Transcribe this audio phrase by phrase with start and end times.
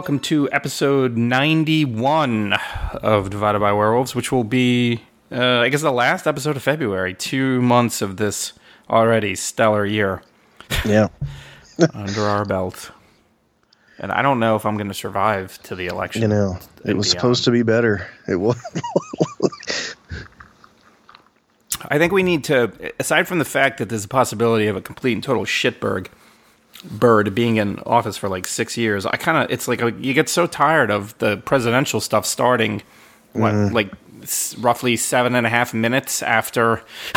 [0.00, 2.54] welcome to episode 91
[3.02, 7.12] of Divided by Werewolves, which will be, uh, I guess, the last episode of February.
[7.12, 8.54] Two months of this
[8.88, 10.22] already stellar year
[10.86, 11.08] Yeah.
[11.92, 12.92] under our belt.
[13.98, 16.22] And I don't know if I'm going to survive to the election.
[16.22, 17.20] You know, it was beyond.
[17.20, 18.08] supposed to be better.
[18.26, 18.56] It was.
[21.90, 24.80] I think we need to, aside from the fact that there's a possibility of a
[24.80, 26.06] complete and total shitberg
[26.84, 30.14] bird being in office for like six years, I kind of, it's like a, you
[30.14, 32.82] get so tired of the presidential stuff starting,
[33.32, 33.72] what, mm.
[33.72, 36.82] like s- roughly seven and a half minutes after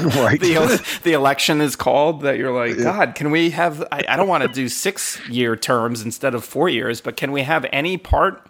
[0.00, 0.40] right.
[0.40, 4.28] the, the election is called that you're like, God, can we have, I, I don't
[4.28, 7.96] want to do six year terms instead of four years, but can we have any
[7.96, 8.46] part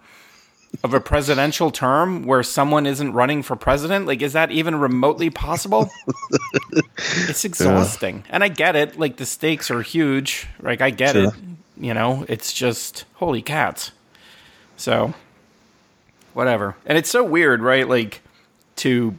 [0.83, 4.05] of a presidential term where someone isn't running for president?
[4.05, 5.89] Like, is that even remotely possible?
[7.27, 8.23] it's exhausting.
[8.29, 8.99] And I get it.
[8.99, 10.47] Like, the stakes are huge.
[10.61, 11.25] Like, I get Sure.
[11.25, 11.33] it.
[11.77, 13.91] You know, it's just, holy cats.
[14.75, 15.13] So,
[16.33, 16.75] whatever.
[16.85, 17.87] And it's so weird, right?
[17.87, 18.21] Like,
[18.77, 19.17] to,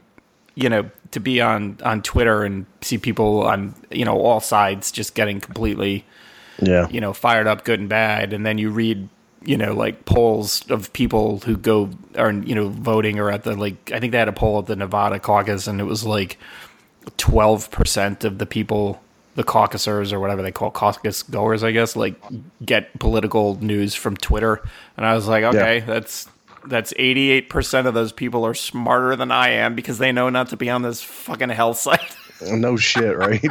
[0.55, 4.93] you know, to be on, on Twitter and see people on, you know, all sides
[4.93, 6.05] just getting completely
[6.63, 6.89] yeah.
[6.91, 9.09] you know, fired up, good and bad, and then you read,
[9.43, 13.57] you know, like polls of people who go are you know voting or at the
[13.57, 16.39] like I think they had a poll at the Nevada caucus, and it was like
[17.17, 19.03] twelve percent of the people,
[19.37, 22.15] the caucusers or whatever they call caucus goers, I guess, like
[22.65, 24.63] get political news from Twitter,
[24.97, 26.29] and I was like, okay, that's.
[26.67, 30.59] That's 88% of those people are smarter than I am because they know not to
[30.59, 32.15] be on this fucking hell site.
[32.43, 33.43] No shit, right?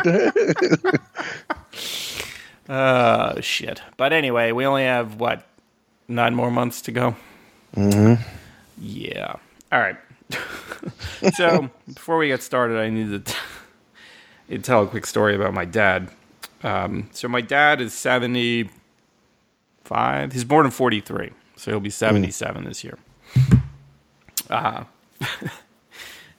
[2.69, 3.81] Oh shit!
[3.97, 5.44] But anyway, we only have what
[6.09, 7.16] nine more months to go.
[7.75, 8.22] Mm-hmm.
[8.81, 9.36] Yeah.
[9.72, 9.96] All right.
[11.36, 13.34] so before we get started, I need to,
[14.50, 16.09] t- tell a quick story about my dad.
[16.64, 18.72] Um, so my dad is seventy-five.
[20.34, 22.97] He's born in forty-three, so he'll be seventy-seven this year.
[24.50, 24.84] Uh,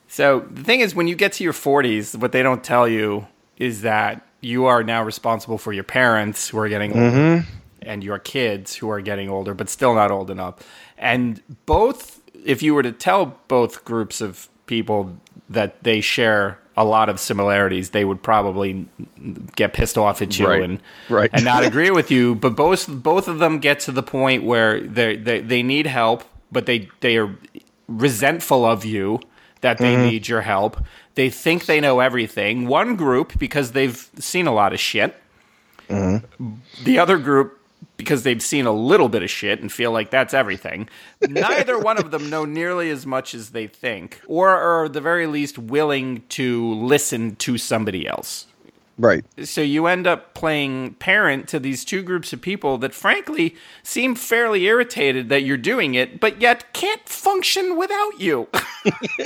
[0.09, 3.27] so the thing is, when you get to your forties, what they don't tell you
[3.57, 7.47] is that you are now responsible for your parents who are getting older
[7.83, 10.57] and your kids who are getting older, but still not old enough.
[10.99, 15.17] And both, if you were to tell both groups of people
[15.49, 18.89] that they share a lot of similarities, they would probably
[19.57, 20.63] get pissed off at you Right.
[20.63, 21.31] and Right.
[21.33, 22.35] and not agree with you.
[22.35, 26.25] But both both of them get to the point where they they they need help,
[26.51, 27.35] but they they are
[27.89, 29.21] resentful of you
[29.61, 30.05] that they mm-hmm.
[30.05, 30.83] need your help.
[31.17, 32.67] They think they know everything.
[32.67, 35.15] One group because they've seen a lot of shit.
[35.89, 36.55] Mm-hmm.
[36.85, 37.60] The other group
[37.97, 40.89] because they've seen a little bit of shit and feel like that's everything.
[41.21, 45.01] Neither one of them know nearly as much as they think, or are at the
[45.01, 48.47] very least willing to listen to somebody else
[49.01, 49.25] right.
[49.45, 54.15] so you end up playing parent to these two groups of people that frankly seem
[54.15, 58.49] fairly irritated that you're doing it but yet can't function without you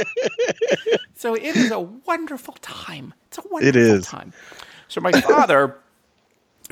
[1.14, 4.06] so it is a wonderful time it's a wonderful is.
[4.06, 4.32] time
[4.88, 5.76] so my father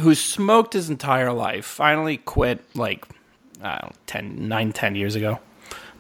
[0.00, 3.06] who smoked his entire life finally quit like
[3.62, 5.38] I don't know, 10 9 10 years ago.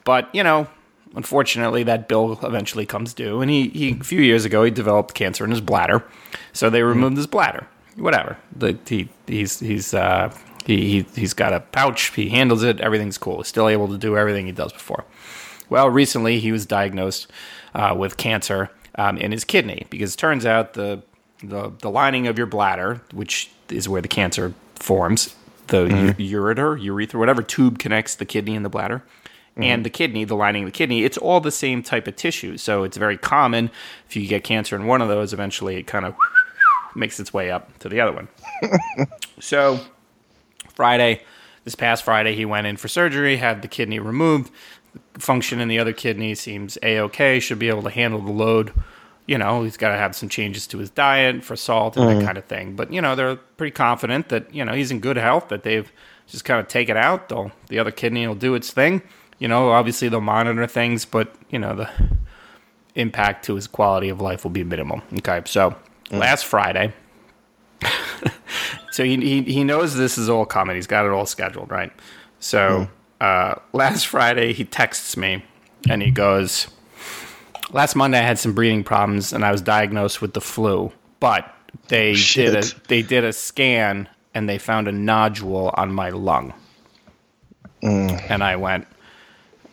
[0.04, 0.66] But you know
[1.14, 3.40] unfortunately that bill eventually comes due.
[3.40, 6.04] And he, he a few years ago he developed cancer in his bladder.
[6.52, 7.66] So they removed his bladder.
[7.96, 8.38] Whatever.
[8.56, 12.14] The, he, he's he's uh, he, he he's got a pouch.
[12.14, 12.80] He handles it.
[12.80, 13.38] Everything's cool.
[13.38, 15.04] He's still able to do everything he does before.
[15.68, 17.30] Well recently he was diagnosed
[17.74, 21.02] uh, with cancer um, in his kidney because it turns out the,
[21.42, 25.34] the the lining of your bladder which is where the cancer forms
[25.68, 26.34] the u- mm-hmm.
[26.34, 29.02] ureter urethra whatever tube connects the kidney and the bladder
[29.56, 29.82] and mm-hmm.
[29.82, 32.56] the kidney, the lining of the kidney, it's all the same type of tissue.
[32.56, 33.70] So it's very common.
[34.08, 36.14] If you get cancer in one of those, eventually it kind of
[36.94, 38.28] makes its way up to the other one.
[39.40, 39.80] so
[40.74, 41.22] Friday,
[41.64, 44.50] this past Friday, he went in for surgery, had the kidney removed.
[45.14, 47.38] Function in the other kidney seems a okay.
[47.38, 48.72] Should be able to handle the load.
[49.26, 52.16] You know, he's got to have some changes to his diet for salt and that
[52.16, 52.26] mm-hmm.
[52.26, 52.74] kind of thing.
[52.74, 55.48] But you know, they're pretty confident that you know he's in good health.
[55.48, 55.90] That they've
[56.26, 57.28] just kind of take it out.
[57.28, 59.02] They'll, the other kidney will do its thing.
[59.38, 61.90] You know, obviously they'll monitor things, but you know the
[62.94, 65.02] impact to his quality of life will be minimal.
[65.18, 65.74] Okay, so
[66.10, 66.18] mm.
[66.18, 66.92] last Friday,
[68.90, 70.76] so he, he he knows this is all coming.
[70.76, 71.92] He's got it all scheduled, right?
[72.40, 72.88] So mm.
[73.20, 75.44] uh, last Friday he texts me
[75.88, 76.68] and he goes,
[77.72, 81.52] "Last Monday I had some breathing problems and I was diagnosed with the flu, but
[81.88, 86.10] they oh, did a they did a scan and they found a nodule on my
[86.10, 86.54] lung."
[87.82, 88.30] Mm.
[88.30, 88.86] And I went,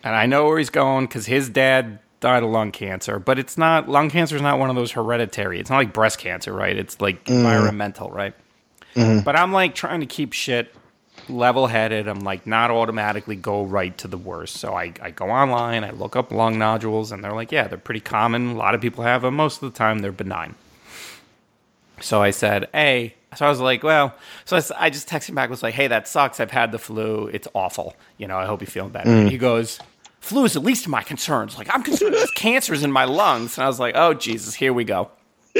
[0.03, 3.57] and I know where he's going because his dad died of lung cancer, but it's
[3.57, 5.59] not lung cancer is not one of those hereditary.
[5.59, 6.75] It's not like breast cancer, right?
[6.75, 7.35] It's like mm.
[7.35, 8.33] environmental, right?
[8.95, 9.23] Mm-hmm.
[9.23, 10.73] But I'm like trying to keep shit
[11.29, 12.07] level headed.
[12.07, 14.57] I'm like not automatically go right to the worst.
[14.57, 17.77] So I, I go online, I look up lung nodules, and they're like, yeah, they're
[17.77, 18.51] pretty common.
[18.51, 19.35] A lot of people have them.
[19.35, 20.55] Most of the time, they're benign.
[22.01, 23.15] So I said, hey.
[23.35, 24.15] So I was like, well,
[24.45, 26.39] so I, I just texted him back, was like, hey, that sucks.
[26.39, 27.27] I've had the flu.
[27.27, 27.95] It's awful.
[28.17, 29.09] You know, I hope you're feeling better.
[29.09, 29.29] Mm.
[29.29, 29.79] He goes,
[30.19, 31.57] flu is the least of my concerns.
[31.57, 33.57] Like, I'm concerned there's cancers in my lungs.
[33.57, 35.11] And I was like, oh, Jesus, here we go.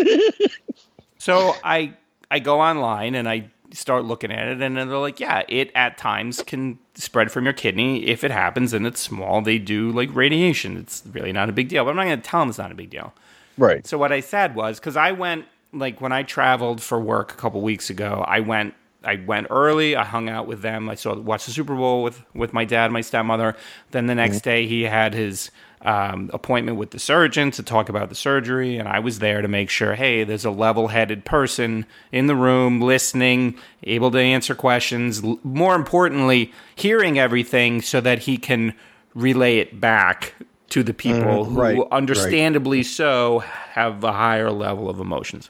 [1.20, 1.94] So I
[2.32, 5.98] I go online and I start looking at it, and they're like, yeah, it at
[5.98, 9.42] times can spread from your kidney if it happens and it's small.
[9.42, 10.78] They do like radiation.
[10.78, 11.84] It's really not a big deal.
[11.84, 13.14] But I'm not going to tell them it's not a big deal.
[13.58, 13.86] Right.
[13.86, 17.36] So what I said was because I went like when I traveled for work a
[17.36, 18.74] couple weeks ago, I went
[19.04, 19.96] I went early.
[19.96, 20.90] I hung out with them.
[20.90, 23.56] I saw watched the Super Bowl with with my dad, my stepmother.
[23.92, 24.50] Then the next mm-hmm.
[24.50, 28.88] day he had his um, appointment with the surgeon to talk about the surgery, and
[28.88, 29.96] I was there to make sure.
[29.96, 35.24] Hey, there's a level-headed person in the room, listening, able to answer questions.
[35.24, 38.74] L- more importantly, hearing everything so that he can
[39.14, 40.34] relay it back
[40.70, 41.88] to the people who, right, right.
[41.92, 45.50] understandably so, have a higher level of emotions.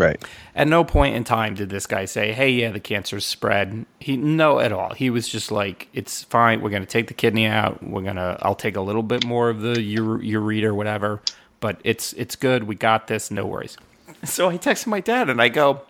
[0.00, 0.24] Right.
[0.54, 4.16] At no point in time did this guy say, "Hey, yeah, the cancer's spread." He
[4.16, 4.94] no at all.
[4.94, 6.62] He was just like, "It's fine.
[6.62, 7.82] We're going to take the kidney out.
[7.82, 11.20] We're going to I'll take a little bit more of the ure- or whatever,
[11.60, 12.64] but it's it's good.
[12.64, 13.30] We got this.
[13.30, 13.76] No worries."
[14.24, 15.82] So I texted my dad and I go,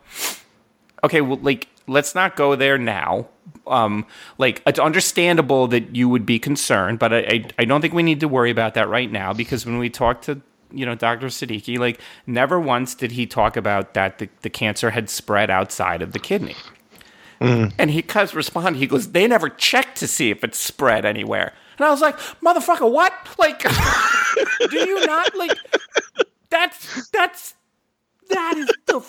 [1.04, 3.28] "Okay, well like let's not go there now.
[3.68, 4.06] Um
[4.38, 8.02] like it's understandable that you would be concerned, but I I, I don't think we
[8.02, 10.40] need to worry about that right now because when we talked to
[10.72, 11.26] you know, Dr.
[11.26, 16.02] Siddiqui, like never once did he talk about that the, the cancer had spread outside
[16.02, 16.56] of the kidney.
[17.40, 17.72] Mm.
[17.78, 21.52] And he cuz responded, he goes, they never checked to see if it spread anywhere.
[21.78, 23.12] And I was like, motherfucker, what?
[23.38, 23.62] Like,
[24.70, 25.56] do you not like?
[26.50, 27.54] That's that's
[28.28, 29.00] that is the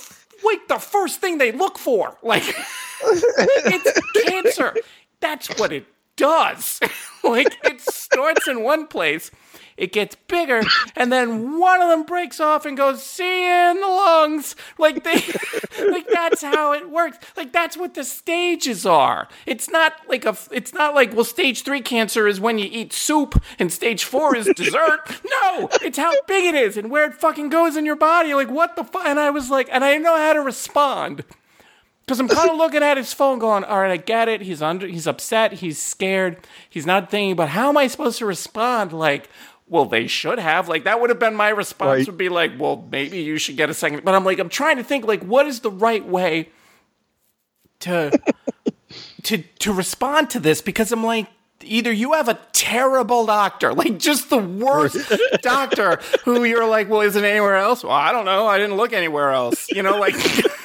[0.43, 2.17] like the first thing they look for.
[2.23, 2.43] Like,
[3.03, 4.75] it's cancer.
[5.19, 5.85] That's what it
[6.21, 6.79] does.
[7.23, 9.31] like, it starts in one place,
[9.75, 10.61] it gets bigger,
[10.95, 15.03] and then one of them breaks off and goes, "See you in the lungs." Like
[15.03, 15.15] they,
[15.89, 17.17] like that's how it works.
[17.35, 19.27] Like that's what the stages are.
[19.47, 20.37] It's not like a.
[20.51, 24.35] It's not like well, stage three cancer is when you eat soup, and stage four
[24.35, 24.99] is dessert.
[25.43, 28.33] No, it's how big it is and where it fucking goes in your body.
[28.33, 29.05] Like what the fuck?
[29.05, 31.23] And I was like, and I didn't know how to respond.
[32.05, 34.41] Because I'm kind of looking at his phone, going, "All right, I get it.
[34.41, 34.87] He's under.
[34.87, 35.53] He's upset.
[35.53, 36.37] He's scared.
[36.69, 37.35] He's not thinking.
[37.35, 38.91] But how am I supposed to respond?
[38.91, 39.29] Like,
[39.69, 40.67] well, they should have.
[40.67, 41.99] Like, that would have been my response.
[41.99, 42.07] Right.
[42.07, 44.03] Would be like, well, maybe you should get a second.
[44.03, 46.49] But I'm like, I'm trying to think, like, what is the right way
[47.81, 48.19] to
[49.23, 50.61] to to respond to this?
[50.61, 51.27] Because I'm like.
[51.63, 54.97] Either you have a terrible doctor, like just the worst
[55.43, 57.83] doctor, who you're like, well, is it anywhere else?
[57.83, 58.47] Well, I don't know.
[58.47, 59.69] I didn't look anywhere else.
[59.69, 60.15] You know, like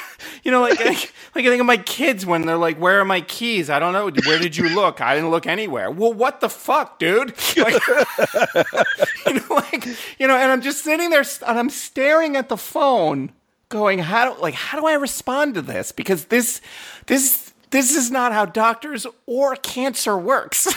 [0.46, 3.20] you know, like like I think of my kids when they're like, "Where are my
[3.20, 4.08] keys?" I don't know.
[4.26, 5.00] Where did you look?
[5.00, 5.90] I didn't look anywhere.
[5.90, 7.34] Well, what the fuck, dude?
[7.56, 7.80] Like,
[9.26, 9.86] you know, like
[10.18, 13.32] you know, and I'm just sitting there and I'm staring at the phone,
[13.70, 16.60] going, "How do like how do I respond to this?" Because this
[17.06, 20.68] this this is not how doctors or cancer works.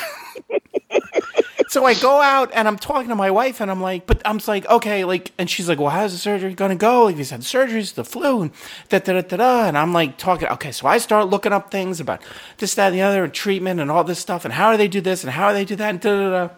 [1.69, 4.39] So I go out and I'm talking to my wife and I'm like, but I'm
[4.47, 7.03] like, okay, like, and she's like, well, how's the surgery gonna go?
[7.03, 8.51] Like, he's had surgeries, the flu, and
[8.89, 9.67] da da da da da.
[9.67, 12.23] And I'm like talking, okay, so I start looking up things about
[12.57, 14.88] this, that, and the other, and treatment and all this stuff, and how do they
[14.88, 16.53] do this and how do they do that, and da da da.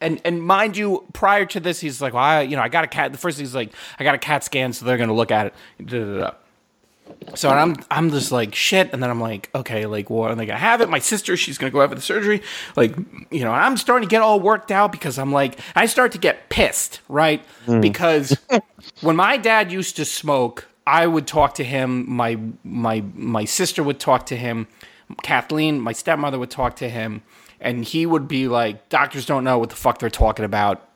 [0.00, 2.82] And and mind you, prior to this, he's like, well, I, you know, I got
[2.82, 3.12] a cat.
[3.12, 5.46] The first thing he's like, I got a CAT scan, so they're gonna look at
[5.46, 5.54] it.
[5.86, 6.30] Da, da, da.
[7.34, 10.46] So I'm I'm just like shit, and then I'm like, okay, like what are they
[10.46, 10.90] gonna have it?
[10.90, 12.42] My sister, she's gonna go have the surgery.
[12.76, 12.94] Like,
[13.30, 16.18] you know, I'm starting to get all worked out because I'm like, I start to
[16.18, 17.44] get pissed, right?
[17.66, 17.80] Mm.
[17.80, 18.36] Because
[19.00, 22.10] when my dad used to smoke, I would talk to him.
[22.10, 24.66] My my my sister would talk to him.
[25.22, 27.22] Kathleen, my stepmother, would talk to him,
[27.60, 30.88] and he would be like, "Doctors don't know what the fuck they're talking about."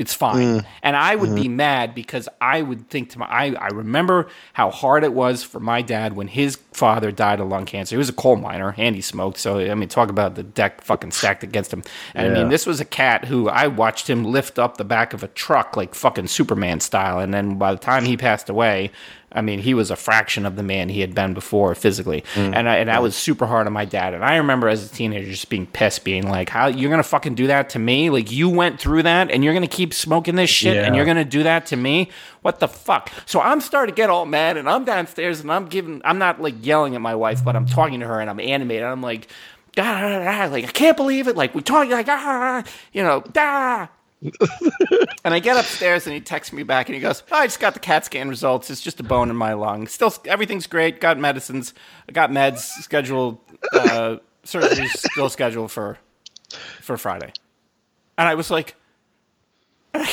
[0.00, 0.60] It's fine.
[0.60, 0.66] Mm.
[0.82, 1.56] And I would be mm-hmm.
[1.56, 5.60] mad because I would think to my, I, I remember how hard it was for
[5.60, 7.96] my dad when his father died of lung cancer.
[7.96, 9.36] He was a coal miner and he smoked.
[9.36, 11.82] So, I mean, talk about the deck fucking stacked against him.
[12.14, 15.12] And I mean, this was a cat who I watched him lift up the back
[15.12, 17.18] of a truck like fucking Superman style.
[17.18, 18.92] And then by the time he passed away,
[19.32, 22.68] I mean, he was a fraction of the man he had been before physically, and
[22.68, 24.12] I, and I was super hard on my dad.
[24.12, 27.36] And I remember as a teenager just being pissed, being like, "How you're gonna fucking
[27.36, 28.10] do that to me?
[28.10, 31.24] Like you went through that, and you're gonna keep smoking this shit, and you're gonna
[31.24, 32.10] do that to me?
[32.42, 35.66] What the fuck?" So I'm starting to get all mad, and I'm downstairs, and I'm
[35.66, 38.40] giving, I'm not like yelling at my wife, but I'm talking to her, and I'm
[38.40, 38.82] animated.
[38.82, 39.28] I'm like,
[39.76, 41.36] "Da, da, da, da," like I can't believe it.
[41.36, 43.86] Like we talk, like ah, you know, da.
[44.22, 47.60] And I get upstairs and he texts me back and he goes, oh, I just
[47.60, 48.70] got the CAT scan results.
[48.70, 49.86] It's just a bone in my lung.
[49.86, 51.00] Still, everything's great.
[51.00, 51.72] Got medicines.
[52.08, 53.38] I got meds scheduled.
[53.72, 55.98] Uh, still scheduled for
[56.80, 57.32] for Friday.
[58.18, 58.74] And I was like,
[59.94, 60.04] and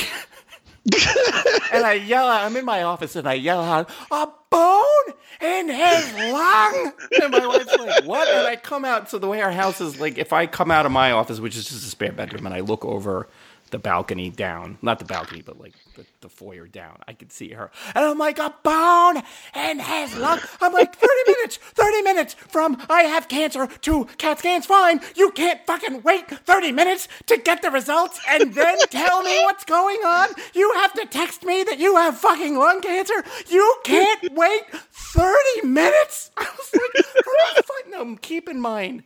[1.84, 6.14] I yell out, I'm in my office and I yell out, a bone in his
[6.14, 6.92] lung.
[7.20, 8.28] And my wife's like, what?
[8.28, 9.10] And I come out.
[9.10, 11.56] So the way our house is, like, if I come out of my office, which
[11.56, 13.28] is just a spare bedroom, and I look over
[13.70, 17.50] the balcony down, not the balcony, but like the, the foyer down, I could see
[17.50, 17.70] her.
[17.94, 19.22] And I'm like, a bone
[19.54, 20.48] and has luck.
[20.60, 25.00] I'm like, 30 minutes, 30 minutes from I have cancer to CAT scan's fine.
[25.16, 29.64] You can't fucking wait 30 minutes to get the results and then tell me what's
[29.64, 30.28] going on.
[30.54, 33.24] You have to text me that you have fucking lung cancer.
[33.48, 36.30] You can't wait 30 minutes.
[36.36, 39.04] I was like, fuck no, keep in mind,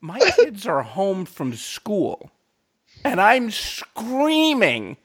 [0.00, 2.30] my kids are home from school
[3.04, 4.96] and I'm screaming,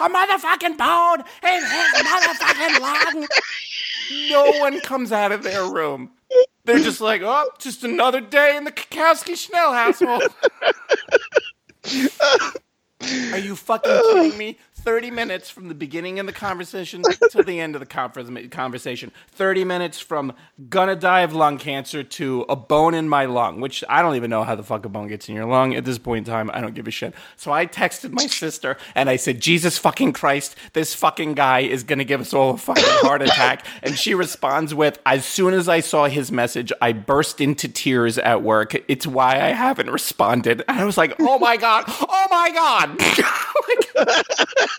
[0.00, 3.26] a motherfucking bone in his motherfucking lung.
[4.30, 6.10] No one comes out of their room.
[6.64, 10.22] They're just like, oh, just another day in the Kakowski Schnell household.
[13.32, 14.58] Are you fucking kidding me?
[14.86, 17.02] 30 minutes from the beginning of the conversation
[17.32, 19.10] to the end of the conversation.
[19.32, 20.32] 30 minutes from
[20.70, 24.30] gonna die of lung cancer to a bone in my lung, which I don't even
[24.30, 26.52] know how the fuck a bone gets in your lung at this point in time.
[26.54, 27.14] I don't give a shit.
[27.34, 31.82] So I texted my sister and I said, Jesus fucking Christ, this fucking guy is
[31.82, 33.66] gonna give us all a fucking heart attack.
[33.82, 38.18] And she responds with, As soon as I saw his message, I burst into tears
[38.18, 38.76] at work.
[38.86, 40.62] It's why I haven't responded.
[40.68, 43.00] And I was like, Oh my God, oh my God.
[43.96, 44.75] like,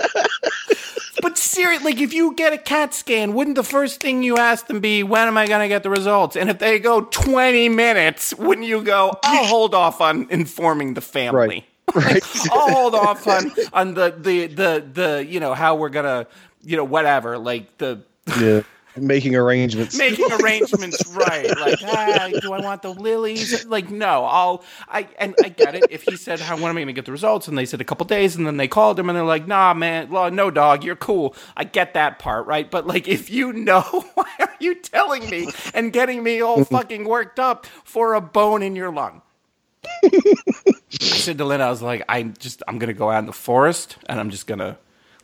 [1.22, 4.68] but seriously, like if you get a CAT scan, wouldn't the first thing you ask
[4.68, 6.36] them be, when am I going to get the results?
[6.36, 11.02] And if they go 20 minutes, wouldn't you go, I'll hold off on informing the
[11.02, 11.48] family?
[11.48, 11.64] Right.
[11.96, 12.22] Right.
[12.52, 16.28] I'll hold off on, on the, the, the, the, you know, how we're going to,
[16.62, 18.02] you know, whatever, like the.
[18.38, 18.64] Yeah
[19.00, 19.98] making arrangements.
[19.98, 21.48] Making arrangements, right?
[21.60, 23.66] Like, ah, do I want the lilies?
[23.66, 24.64] Like, no, I'll.
[24.88, 25.86] I and I get it.
[25.90, 27.82] If he said, "How when am I going to get the results?" and they said
[27.82, 30.84] a couple days, and then they called him and they're like, "Nah, man, no, dog,
[30.84, 32.70] you're cool." I get that part, right?
[32.70, 33.82] But like, if you know,
[34.14, 38.62] why are you telling me and getting me all fucking worked up for a bone
[38.64, 39.22] in your lung?
[40.04, 43.34] I said to Lynn, I was like, I'm just, I'm gonna go out in the
[43.34, 44.78] forest and I'm just gonna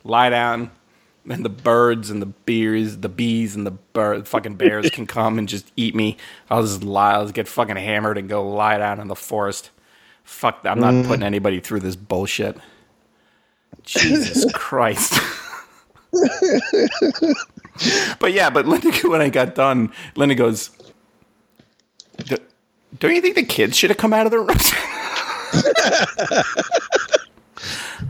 [0.04, 0.70] lie down
[1.28, 5.38] and the birds and the beers, the bees and the bird, fucking bears can come
[5.38, 6.16] and just eat me.
[6.50, 9.70] I'll just lie, I'll just get fucking hammered and go lie down in the forest.
[10.24, 11.06] Fuck, I'm not mm.
[11.06, 12.56] putting anybody through this bullshit.
[13.82, 15.20] Jesus Christ.
[18.18, 20.70] but yeah, but Linda, when I got done, Linda goes,
[22.98, 24.56] "Don't you think the kids should have come out of the room?"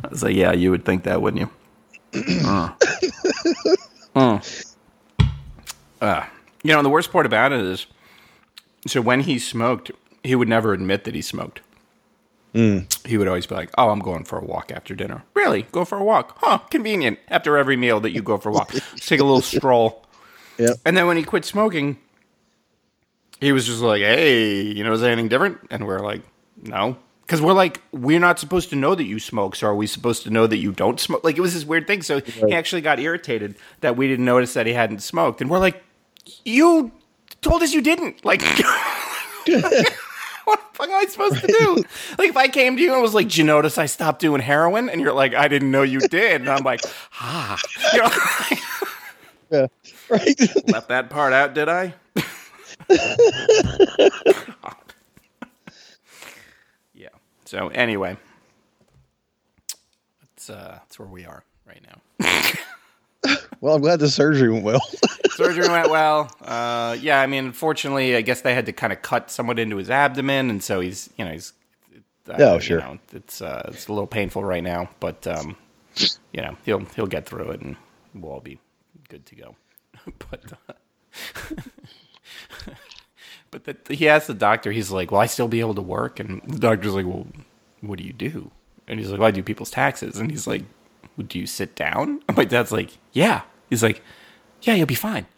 [0.05, 1.51] I was like, "Yeah, you would think that, wouldn't you?"
[2.45, 2.71] Uh.
[4.15, 4.41] Uh.
[6.01, 6.25] Uh.
[6.63, 7.87] You know, the worst part about it is,
[8.87, 9.91] so when he smoked,
[10.23, 11.61] he would never admit that he smoked.
[12.55, 13.07] Mm.
[13.07, 15.85] He would always be like, "Oh, I'm going for a walk after dinner." Really, go
[15.85, 16.39] for a walk?
[16.41, 16.59] Huh?
[16.71, 17.19] Convenient.
[17.29, 20.01] After every meal that you go for a walk, take a little stroll.
[20.57, 20.75] Yeah.
[20.85, 21.99] And then when he quit smoking,
[23.41, 26.23] he was just like, "Hey, you know, is there anything different?" And we're like,
[26.63, 29.87] "No." Because we're like we're not supposed to know that you smoke so are we
[29.87, 32.27] supposed to know that you don't smoke like it was this weird thing so right.
[32.27, 35.83] he actually got irritated that we didn't notice that he hadn't smoked and we're like
[36.45, 36.93] you
[37.41, 38.43] told us you didn't like
[40.45, 41.77] what the fuck am I supposed to do?
[42.19, 44.41] Like, if I came to you and was like, "Did you notice I stopped doing
[44.41, 46.81] heroin?" and you're like, "I didn't know you did," and I'm like,
[47.21, 47.61] "Ah,"
[47.93, 48.11] you know,
[49.51, 49.67] yeah,
[50.09, 50.69] right.
[50.69, 51.95] Left that part out, did I?
[57.45, 58.17] So anyway,
[60.21, 62.55] that's uh, that's where we are right now.
[63.61, 64.81] well, I'm glad the surgery went well.
[65.31, 66.31] surgery went well.
[66.41, 69.77] Uh, yeah, I mean, unfortunately, I guess they had to kind of cut somewhat into
[69.77, 71.53] his abdomen, and so he's, you know, he's.
[72.29, 72.79] Uh, oh, sure.
[72.79, 75.57] You know, it's uh, it's a little painful right now, but um,
[76.33, 77.77] you know, he'll he'll get through it, and
[78.15, 78.59] we'll all be
[79.09, 79.57] good to go.
[80.31, 80.53] but.
[83.55, 86.19] But the, he asked the doctor, he's like, "Will I still be able to work?"
[86.19, 87.29] And the doctor's like, "Well,
[87.83, 88.51] what do you do?"
[88.89, 90.65] And he's like, well, "I do people's taxes." And he's like,
[91.17, 94.03] well, "Do you sit down?" And my dad's like, "Yeah." He's like,
[94.63, 95.27] "Yeah, you'll be fine."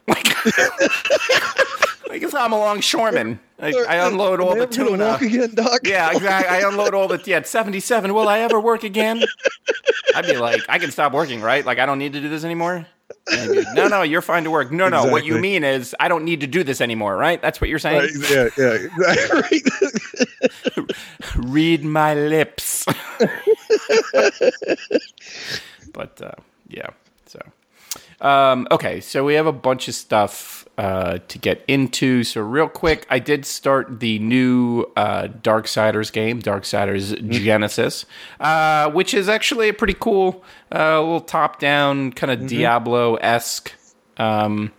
[2.08, 3.40] Like, like I'm a longshoreman.
[3.58, 5.04] I, I unload all the tuna.
[5.04, 5.80] Walk again, doc?
[5.84, 6.56] Yeah, exactly.
[6.56, 7.20] I unload all the.
[7.26, 8.14] Yeah, 77.
[8.14, 9.22] Will I ever work again?
[10.14, 11.66] I'd be like, I can stop working, right?
[11.66, 12.86] Like, I don't need to do this anymore
[13.74, 14.70] no, no, you're fine to work.
[14.70, 17.40] No, no, what you mean is I don't need to do this anymore, right?
[17.42, 18.00] That's what you're saying.
[18.00, 19.62] Right, yeah, yeah, exactly.
[21.36, 22.84] Read my lips.
[25.92, 26.32] but uh,
[26.68, 26.90] yeah,
[28.20, 32.24] um, okay, so we have a bunch of stuff uh, to get into.
[32.24, 38.06] So real quick, I did start the new uh, Darksiders game, Darksiders Genesis,
[38.40, 40.44] uh, which is actually a pretty cool,
[40.74, 43.72] uh, little top-down kind of Diablo esque.
[44.18, 44.72] Um,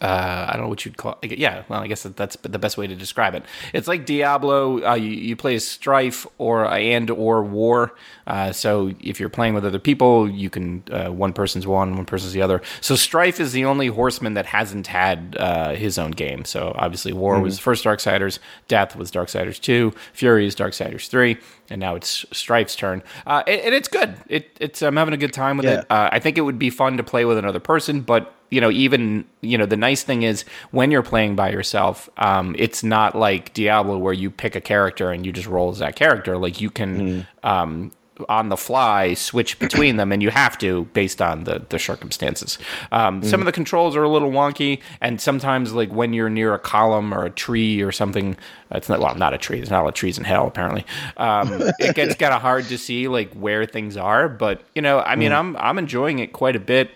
[0.00, 1.18] uh, I don't know what you'd call.
[1.22, 1.38] It.
[1.38, 3.44] Yeah, well, I guess that's the best way to describe it.
[3.72, 4.84] It's like Diablo.
[4.84, 7.94] Uh, you, you, play as Strife or and or War.
[8.26, 12.04] Uh, so if you're playing with other people, you can uh, one person's one, one
[12.04, 12.60] person's the other.
[12.82, 16.44] So Strife is the only horseman that hasn't had uh, his own game.
[16.44, 17.44] So obviously, War mm-hmm.
[17.44, 18.38] was the first Darksiders,
[18.68, 21.38] Death was Darksiders two, Fury is Darksiders three,
[21.70, 23.02] and now it's Strife's turn.
[23.26, 24.14] Uh, and, and, it's good.
[24.28, 25.80] It, it's I'm having a good time with yeah.
[25.80, 25.86] it.
[25.88, 29.24] I think it would be fun to play with another person, but you know, even
[29.40, 33.52] you know, the nice thing is when you're playing by yourself, um, it's not like
[33.54, 36.38] Diablo where you pick a character and you just roll as that character.
[36.38, 36.98] Like you can.
[36.98, 37.26] Mm.
[37.42, 37.92] Um,
[38.28, 42.58] on the fly switch between them and you have to based on the, the circumstances
[42.92, 43.24] um, mm.
[43.26, 46.58] some of the controls are a little wonky and sometimes like when you're near a
[46.58, 48.36] column or a tree or something
[48.70, 50.84] it's not well not a tree there's not a lot of trees in hell apparently
[51.18, 51.48] um,
[51.78, 55.14] it gets kind of hard to see like where things are but you know i
[55.14, 55.36] mean mm.
[55.36, 56.90] i'm i'm enjoying it quite a bit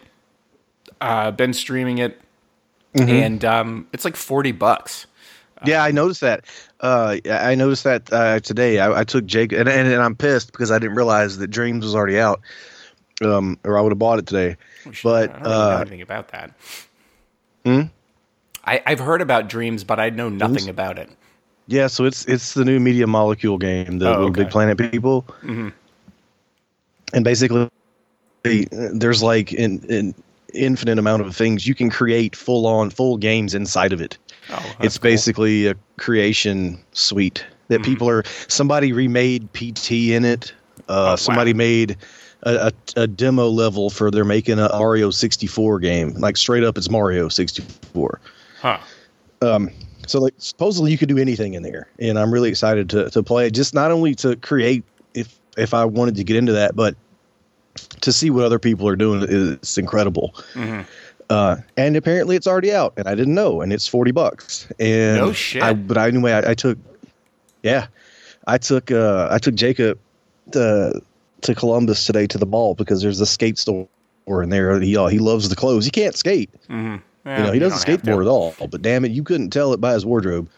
[1.00, 2.21] uh, been streaming it,
[2.95, 3.09] mm-hmm.
[3.09, 5.07] and um, it's like forty bucks.
[5.66, 6.45] Yeah, I noticed that.
[6.80, 8.78] Uh, I noticed that uh, today.
[8.78, 11.85] I, I, took Jake, and, and, and, I'm pissed because I didn't realize that Dreams
[11.85, 12.40] was already out,
[13.23, 14.57] um, or I would have bought it today.
[14.87, 16.52] Oh, but I don't uh, know anything about that.
[17.64, 17.83] Hmm?
[18.64, 20.69] I, have heard about Dreams, but I know nothing Dreams?
[20.69, 21.11] about it.
[21.66, 24.42] Yeah, so it's it's the new Media Molecule game, the oh, okay.
[24.42, 25.69] Big Planet people, mm-hmm.
[27.12, 27.69] and basically,
[28.42, 30.15] there's like in in
[30.54, 31.67] infinite amount of things.
[31.67, 34.19] You can create full on full games inside of it.
[34.50, 35.10] Oh, it's cool.
[35.10, 37.84] basically a creation suite that mm-hmm.
[37.84, 38.25] people are.
[38.49, 40.52] Somebody remade PT in it.
[40.89, 41.58] Uh, oh, somebody wow.
[41.58, 41.97] made
[42.43, 46.15] a, a, a, demo level for they're making a Mario 64 game.
[46.15, 48.21] Like straight up, it's Mario 64.
[48.60, 48.78] Huh.
[49.43, 49.71] Um,
[50.06, 53.23] so like supposedly you could do anything in there, and I'm really excited to to
[53.23, 53.50] play.
[53.50, 54.84] Just not only to create
[55.15, 56.97] if if I wanted to get into that, but
[57.75, 60.35] to see what other people are doing is incredible.
[60.54, 60.83] Mm-hmm.
[61.28, 64.67] Uh, and apparently it's already out, and I didn't know, and it's forty bucks.
[64.80, 65.63] And no shit.
[65.63, 66.76] I, but anyway, I, I took,
[67.63, 67.87] yeah,
[68.49, 69.99] I took uh, I took Jacob
[70.52, 71.00] to
[71.43, 73.87] to Columbus today to the mall because there's a skate store
[74.28, 74.80] in there.
[74.80, 75.85] He uh, he loves the clothes.
[75.85, 76.50] He can't skate.
[76.69, 76.97] Mm-hmm.
[77.26, 78.54] Yeah, you know, he doesn't skateboard at all.
[78.69, 80.49] But damn it, you couldn't tell it by his wardrobe.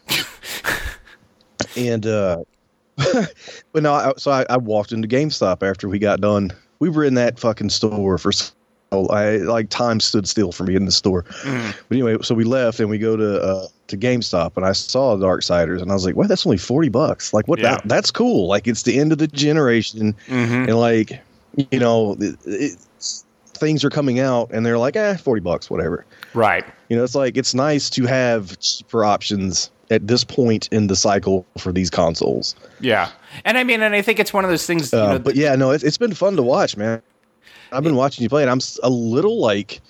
[1.77, 2.45] and uh,
[2.97, 7.05] but no, I, so I, I walked into GameStop after we got done we were
[7.05, 10.91] in that fucking store for so I like time stood still for me in the
[10.91, 11.23] store.
[11.45, 11.77] Mm.
[11.89, 15.17] But anyway, so we left and we go to uh, to GameStop and I saw
[15.17, 17.33] Darksiders and I was like, "Well, that's only forty bucks.
[17.33, 17.61] Like, what?
[17.61, 17.77] Yeah.
[17.77, 18.49] That, that's cool.
[18.49, 20.53] Like, it's the end of the generation, mm-hmm.
[20.53, 21.23] and like,
[21.71, 22.79] you know, it, it,
[23.55, 26.05] things are coming out and they're like, eh, forty bucks, whatever.
[26.35, 26.65] Right.
[26.89, 30.97] You know, it's like it's nice to have cheaper options at this point in the
[30.97, 32.57] cycle for these consoles.
[32.81, 33.11] Yeah,
[33.45, 34.93] and I mean, and I think it's one of those things.
[34.93, 37.03] Uh, know, but yeah, no, it's, it's been fun to watch, man.
[37.73, 39.81] I've been watching you play, and I'm a little like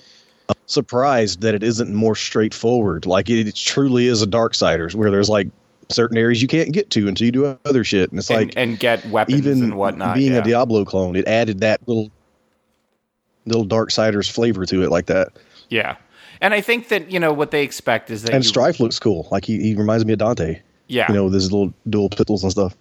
[0.66, 3.06] surprised that it isn't more straightforward.
[3.06, 5.48] Like it, it truly is a Darksiders, where there's like
[5.90, 8.54] certain areas you can't get to until you do other shit, and it's and, like
[8.56, 10.16] and get weapons even and whatnot.
[10.16, 10.38] Being yeah.
[10.38, 12.10] a Diablo clone, it added that little
[13.44, 15.32] little Darksiders flavor to it, like that.
[15.68, 15.96] Yeah,
[16.42, 18.98] and I think that you know what they expect is that and you, Strife looks
[18.98, 19.28] cool.
[19.30, 20.60] Like he, he reminds me of Dante.
[20.88, 22.76] Yeah, you know, with his little dual pistols and stuff.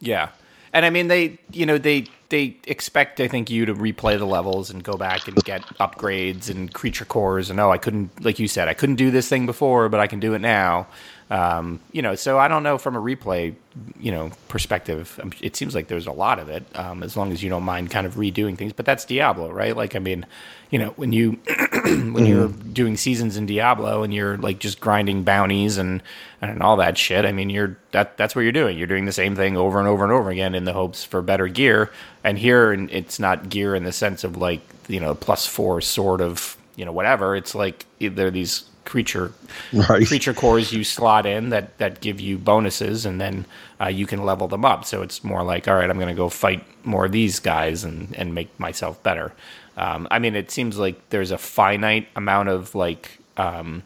[0.00, 0.30] Yeah,
[0.72, 4.24] and I mean they, you know, they they expect I think you to replay the
[4.24, 8.38] levels and go back and get upgrades and creature cores and oh I couldn't like
[8.38, 10.88] you said I couldn't do this thing before but I can do it now.
[11.30, 13.54] Um, you know, so I don't know from a replay,
[13.98, 15.18] you know, perspective.
[15.22, 17.62] Um, it seems like there's a lot of it, um, as long as you don't
[17.62, 18.72] mind kind of redoing things.
[18.72, 19.74] But that's Diablo, right?
[19.74, 20.26] Like, I mean,
[20.70, 22.24] you know, when you when mm-hmm.
[22.26, 26.02] you're doing seasons in Diablo and you're like just grinding bounties and
[26.42, 27.24] and all that shit.
[27.24, 28.76] I mean, you're that that's what you're doing.
[28.76, 31.22] You're doing the same thing over and over and over again in the hopes for
[31.22, 31.90] better gear.
[32.22, 36.20] And here, it's not gear in the sense of like you know plus four sort
[36.20, 37.34] of you know whatever.
[37.34, 39.32] It's like there are these creature
[39.72, 40.06] right.
[40.06, 43.44] creature cores you slot in that that give you bonuses, and then
[43.80, 44.84] uh, you can level them up.
[44.84, 47.84] So it's more like, all right, I'm going to go fight more of these guys
[47.84, 49.32] and and make myself better.
[49.76, 53.82] Um, I mean, it seems like there's a finite amount of like um,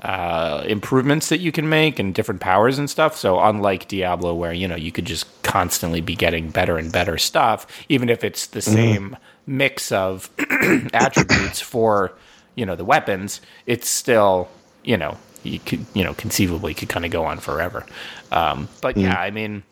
[0.00, 3.16] uh, improvements that you can make and different powers and stuff.
[3.16, 7.18] So unlike Diablo, where you know you could just constantly be getting better and better
[7.18, 8.74] stuff, even if it's the mm-hmm.
[8.74, 10.28] same mix of
[10.92, 12.12] attributes for
[12.56, 14.48] you know the weapons, it's still
[14.82, 17.86] you know you could you know conceivably could kind of go on forever.
[18.32, 19.02] Um, but mm.
[19.02, 19.62] yeah, I mean,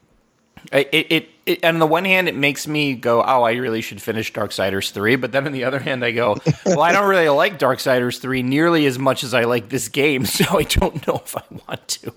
[0.72, 4.00] it, it, it, on the one hand, it makes me go, oh, I really should
[4.00, 5.16] finish Darksiders 3.
[5.16, 8.42] But then on the other hand, I go, well, I don't really like Darksiders 3
[8.42, 10.24] nearly as much as I like this game.
[10.34, 12.12] So I don't know if I want to.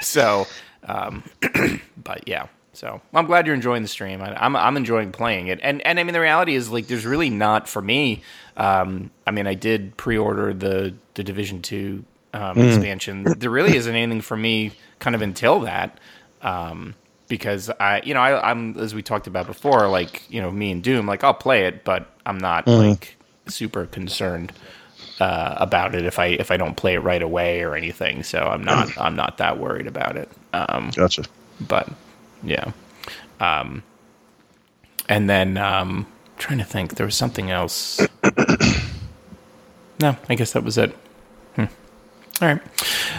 [0.02, 0.46] so,
[0.84, 1.22] um,
[2.02, 2.48] but yeah.
[2.78, 4.22] So I'm glad you're enjoying the stream.
[4.22, 6.86] I, am I'm, I'm enjoying playing it, and and I mean the reality is like
[6.86, 8.22] there's really not for me.
[8.56, 12.68] Um, I mean I did pre-order the the Division Two um, mm.
[12.68, 13.24] expansion.
[13.24, 15.98] There really isn't anything for me kind of until that.
[16.40, 16.94] Um,
[17.26, 20.70] because I, you know, I, am as we talked about before, like you know, me
[20.70, 22.90] and Doom, like I'll play it, but I'm not mm.
[22.90, 23.16] like
[23.48, 24.52] super concerned
[25.18, 28.22] uh, about it if I if I don't play it right away or anything.
[28.22, 30.30] So I'm not I'm not that worried about it.
[30.52, 31.24] Um, gotcha.
[31.60, 31.88] But
[32.42, 32.72] yeah.
[33.40, 33.82] Um,
[35.08, 38.00] and then um, trying to think, there was something else.
[40.00, 40.94] no, I guess that was it.
[41.56, 41.64] Hmm.
[42.40, 42.60] All right.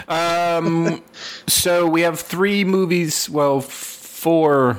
[0.08, 1.02] Um,
[1.46, 3.28] so we have three movies.
[3.28, 4.78] Well, four.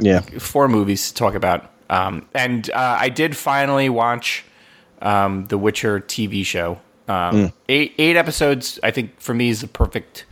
[0.00, 1.70] Yeah, four movies to talk about.
[1.88, 4.44] Um, and uh, I did finally watch
[5.00, 6.80] um, the Witcher TV show.
[7.06, 7.52] Um, mm.
[7.68, 8.80] Eight eight episodes.
[8.82, 10.24] I think for me is the perfect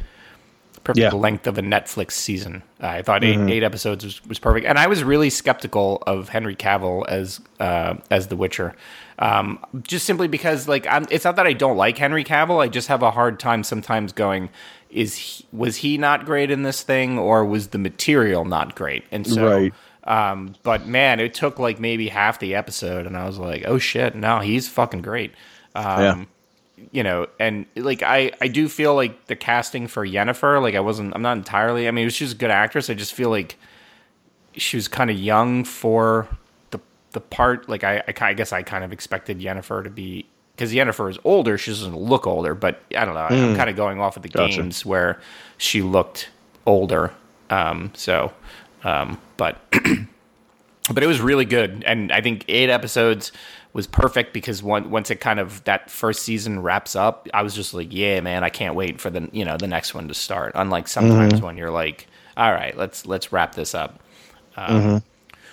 [0.84, 1.18] perfect yeah.
[1.18, 2.62] length of a Netflix season.
[2.80, 3.48] I thought 8 mm-hmm.
[3.48, 7.94] eight episodes was, was perfect, and I was really skeptical of Henry Cavill as uh,
[8.10, 8.74] as The Witcher,
[9.18, 12.62] um, just simply because like I'm, it's not that I don't like Henry Cavill.
[12.62, 14.50] I just have a hard time sometimes going.
[14.90, 19.04] Is he, was he not great in this thing, or was the material not great?
[19.10, 19.72] And so, right.
[20.04, 23.78] um, but man, it took like maybe half the episode, and I was like, oh
[23.78, 25.32] shit, no, he's fucking great.
[25.74, 26.24] Um, yeah
[26.90, 30.80] you know, and like I, I do feel like the casting for Yennefer, like I
[30.80, 31.88] wasn't, I'm not entirely.
[31.88, 32.90] I mean, she's a good actress.
[32.90, 33.56] I just feel like
[34.56, 36.28] she was kind of young for
[36.70, 36.80] the
[37.12, 37.68] the part.
[37.68, 41.18] Like I, I, I guess I kind of expected Yennefer to be because Yennefer is
[41.24, 41.56] older.
[41.58, 43.20] She doesn't look older, but I don't know.
[43.20, 43.30] Mm.
[43.30, 43.56] I'm hmm.
[43.56, 44.56] kind of going off of the gotcha.
[44.56, 45.20] games where
[45.58, 46.30] she looked
[46.66, 47.12] older.
[47.50, 48.32] Um, so,
[48.84, 49.58] um, but
[50.92, 53.32] but it was really good, and I think eight episodes
[53.72, 57.54] was perfect because one, once it kind of that first season wraps up, I was
[57.54, 60.14] just like, yeah, man, I can't wait for the you know the next one to
[60.14, 60.52] start.
[60.54, 61.46] Unlike sometimes mm-hmm.
[61.46, 62.06] when you're like,
[62.36, 64.00] all right, let's let's wrap this up.
[64.56, 64.96] Um, mm-hmm.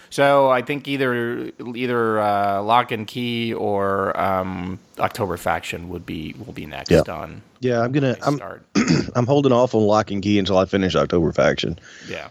[0.09, 6.35] So I think either either uh, Locke and Key or um, October Faction would be
[6.45, 7.01] will be next yeah.
[7.07, 7.41] on.
[7.59, 8.39] Yeah, I'm gonna I'm
[9.15, 11.79] I'm holding off on Locke and Key until I finish October Faction.
[12.07, 12.29] Yeah,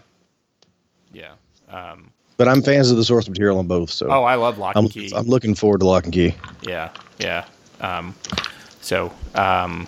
[1.13, 1.33] yeah.
[1.69, 3.91] Um, but I'm fans of the source material on both.
[3.91, 5.11] So oh, I love Lock and I'm, Key.
[5.13, 6.33] I'm looking forward to Locke and Key.
[6.63, 7.45] Yeah, yeah.
[7.81, 8.15] Um,
[8.79, 9.85] so um,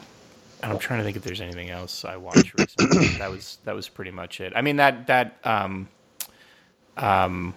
[0.62, 3.08] I'm trying to think if there's anything else I watched recently.
[3.20, 4.52] that was that was pretty much it.
[4.54, 5.88] I mean that that um,
[6.98, 7.54] um,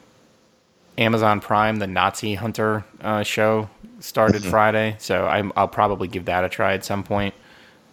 [0.96, 4.50] Amazon Prime, the Nazi Hunter uh, show started mm-hmm.
[4.50, 7.34] Friday, so i will probably give that a try at some point.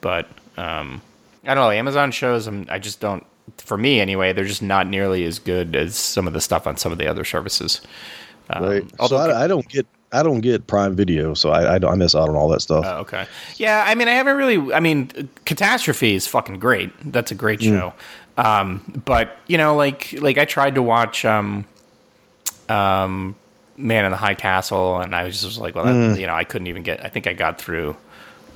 [0.01, 1.01] But um,
[1.43, 1.71] I don't know.
[1.71, 3.25] Amazon shows, I'm, I just don't
[3.57, 6.77] for me anyway, they're just not nearly as good as some of the stuff on
[6.77, 7.81] some of the other services.
[8.49, 8.83] Um, right.
[9.07, 12.15] So I, I, don't get I don't get Prime Video, so I, I, I miss
[12.15, 12.83] out on all that stuff.
[12.85, 13.25] Oh, okay.
[13.55, 14.73] Yeah, I mean, I haven't really.
[14.73, 16.91] I mean, Catastrophe is fucking great.
[17.11, 17.69] That's a great mm.
[17.69, 17.93] show.
[18.37, 18.45] Mm.
[18.45, 21.65] Um, but you know, like like I tried to watch um,
[22.67, 23.35] um,
[23.77, 26.19] Man in the High Castle, and I was just like, well, that, mm.
[26.19, 27.03] you know, I couldn't even get.
[27.05, 27.95] I think I got through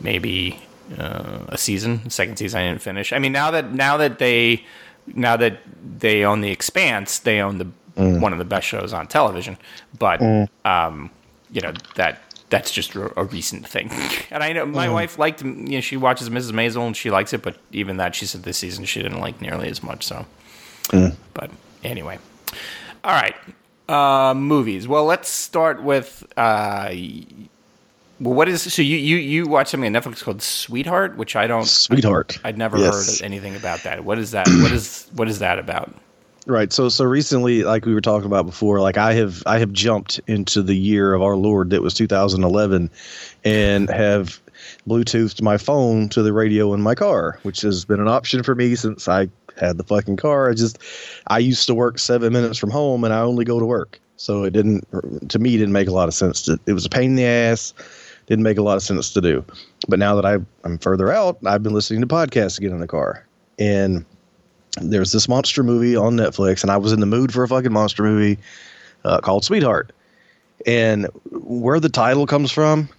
[0.01, 0.60] maybe
[0.97, 3.13] uh, a season, second season I didn't finish.
[3.13, 4.65] I mean, now that now that they
[5.08, 5.60] now that
[6.00, 8.20] they own the Expanse, they own the mm.
[8.20, 9.58] one of the best shows on television.
[9.98, 10.50] But mm.
[10.65, 11.10] um,
[11.52, 13.91] you know that that's just a, a recent thing.
[14.32, 14.94] and I know my mm.
[14.94, 16.52] wife liked you know she watches Mrs.
[16.52, 19.41] Maisel and she likes it, but even that she said this season she didn't like
[19.41, 20.06] nearly as much.
[20.06, 20.26] So,
[20.88, 21.15] mm.
[21.34, 21.52] but
[21.84, 22.20] anyway,
[23.04, 23.36] all right.
[23.88, 24.88] Uh, movies.
[24.88, 26.89] Well, let's start with uh,
[28.19, 31.47] well, what is so you you you watch something on Netflix called Sweetheart, which I
[31.47, 32.39] don't Sweetheart.
[32.43, 33.19] I, would never yes.
[33.19, 34.06] heard anything about that.
[34.06, 34.47] What is that?
[34.47, 35.93] what is what is that about?
[36.45, 36.71] Right.
[36.71, 40.21] So so recently, like we were talking about before, like I have I have jumped
[40.28, 42.89] into the year of our Lord that was 2011,
[43.43, 44.39] and have
[44.88, 48.56] Bluetoothed my phone to the radio in my car, which has been an option for
[48.56, 49.28] me since I
[49.60, 50.49] had the fucking car.
[50.49, 50.78] I just
[51.28, 54.43] I used to work seven minutes from home, and I only go to work, so
[54.43, 54.88] it didn't
[55.30, 56.47] to me didn't make a lot of sense.
[56.47, 57.73] It was a pain in the ass
[58.28, 59.46] didn't make a lot of sense to do.
[59.88, 62.80] But now that I, I'm further out, I've been listening to podcasts to get in
[62.80, 63.26] the car.
[63.60, 64.06] And
[64.82, 67.72] there's this monster movie on Netflix, and I was in the mood for a fucking
[67.72, 68.40] monster movie
[69.04, 69.92] uh, called Sweetheart.
[70.66, 72.90] And where the title comes from,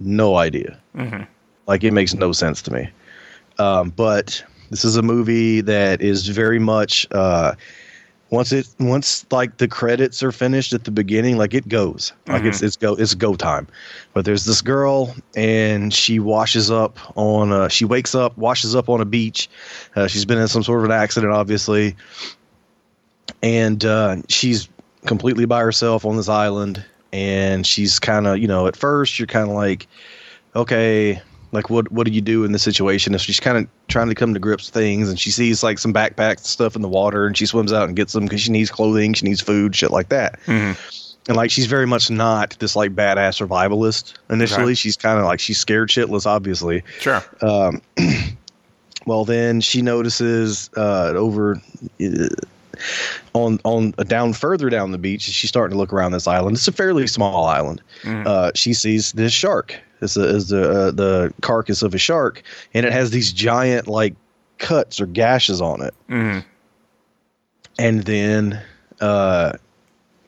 [0.00, 0.78] no idea.
[0.96, 1.22] Mm-hmm.
[1.66, 2.88] Like, it makes no sense to me.
[3.58, 7.06] Um, but this is a movie that is very much.
[7.10, 7.54] Uh,
[8.30, 12.12] once it once like the credits are finished at the beginning like it goes.
[12.26, 12.48] Like mm-hmm.
[12.48, 13.66] it's it's go it's go time.
[14.12, 18.88] But there's this girl and she washes up on a, she wakes up washes up
[18.88, 19.48] on a beach.
[19.94, 21.96] Uh, she's been in some sort of an accident obviously.
[23.42, 24.68] And uh, she's
[25.06, 29.26] completely by herself on this island, and she's kind of you know at first you're
[29.26, 29.86] kind of like,
[30.56, 31.20] okay,
[31.54, 33.14] like what what do you do in this situation?
[33.14, 35.78] If she's kind of trying to come to grips with things, and she sees like
[35.78, 38.40] some backpacks and stuff in the water, and she swims out and gets them because
[38.40, 40.38] she needs clothing, she needs food, shit like that.
[40.46, 40.72] Mm-hmm.
[41.28, 44.14] And like she's very much not this like badass survivalist.
[44.28, 46.82] Initially, she's kind of like she's scared shitless, obviously.
[46.98, 47.22] Sure.
[47.40, 47.80] Um,
[49.06, 51.60] well, then she notices uh, over
[52.02, 52.28] uh,
[53.32, 55.22] on on uh, down further down the beach.
[55.22, 56.56] She's starting to look around this island.
[56.56, 57.80] It's a fairly small island.
[58.02, 58.26] Mhm.
[58.26, 59.80] Uh, she sees this shark.
[60.04, 62.42] This is the uh, the carcass of a shark,
[62.74, 64.14] and it has these giant like
[64.58, 65.94] cuts or gashes on it.
[66.08, 66.40] hmm
[67.78, 68.60] And then
[69.00, 69.52] uh,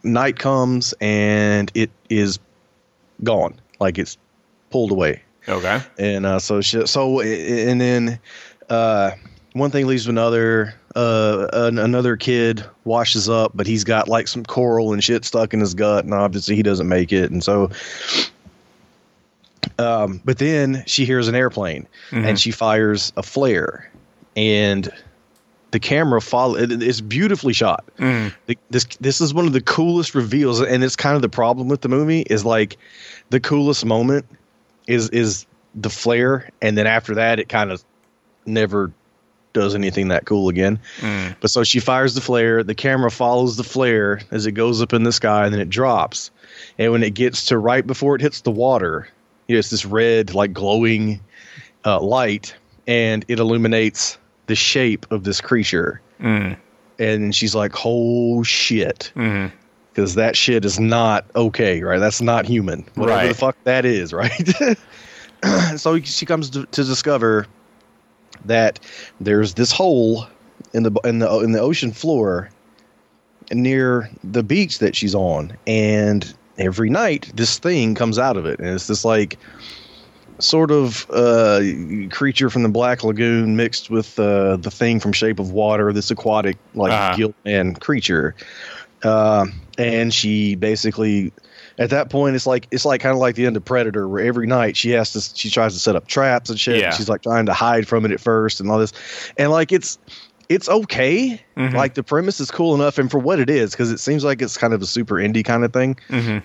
[0.03, 2.39] night comes, and it is
[3.23, 3.61] gone.
[3.79, 4.17] Like it's
[4.71, 5.81] pulled away Okay.
[5.99, 8.19] and uh, so she, so and then
[8.71, 9.11] uh,
[9.53, 10.73] one thing leads to another.
[10.95, 15.53] Uh, an, another kid washes up, but he's got like some coral and shit stuck
[15.53, 17.31] in his gut, and obviously he doesn't make it.
[17.31, 17.69] And so,
[19.79, 22.25] um, but then she hears an airplane, Mhm.
[22.27, 23.91] and she fires a flare,
[24.37, 24.91] and
[25.73, 26.57] the camera follow.
[26.57, 27.85] It, it's beautifully shot.
[27.99, 31.69] The- This this is one of the coolest reveals, and it's kind of the problem
[31.69, 32.77] with the movie is like
[33.31, 34.25] the coolest moment
[34.87, 37.85] is is the flare, and then after that, it kind of
[38.47, 38.91] never
[39.53, 40.79] does anything that cool again.
[41.01, 41.35] Mhm.
[41.41, 42.63] But so she fires the flare.
[42.63, 45.69] The camera follows the flare as it goes up in the sky, and then it
[45.71, 46.31] drops.
[46.79, 49.09] And when it gets to right before it hits the water,
[49.49, 51.21] you know, it's this red, like glowing
[51.85, 52.55] uh, light,
[52.87, 56.01] and it illuminates the shape of this creature.
[56.21, 56.57] Mhm.
[56.99, 59.53] And she's like, "Oh shit!" Mhm.
[59.93, 61.99] Because that shit is not okay, right?
[61.99, 62.85] That's not human.
[62.97, 63.29] Whatever Right.
[63.29, 64.77] the fuck that is, right?
[65.77, 67.47] so she comes to, to discover
[68.45, 68.79] that
[69.21, 70.27] there's this hole
[70.73, 72.51] in the in the in the ocean floor
[73.53, 78.59] near the beach that she's on, and every night this thing comes out of it,
[78.61, 79.39] and it's this like
[80.39, 81.61] sort of uh,
[82.11, 86.11] creature from the Black Lagoon mixed with uh, the thing from Shape of Water, this
[86.11, 87.17] aquatic like Uh-huh.
[87.17, 88.35] gill man creature,
[89.03, 89.47] uh,
[89.79, 91.33] and she basically.
[91.79, 94.25] At that point, it's like it's like kind of like the end of Predator, where
[94.25, 96.81] every night she has to she tries to set up traps and shit.
[96.81, 96.91] Yeah.
[96.91, 98.95] She's like trying to hide from it at first and all this,
[99.37, 99.99] and like it's
[100.49, 101.41] it's okay.
[101.57, 101.75] Mhm.
[101.75, 104.43] Like the premise is cool enough, and for what it is, because it seems like
[104.43, 105.97] it's kind of a super indie kind of thing.
[106.09, 106.43] Mhm.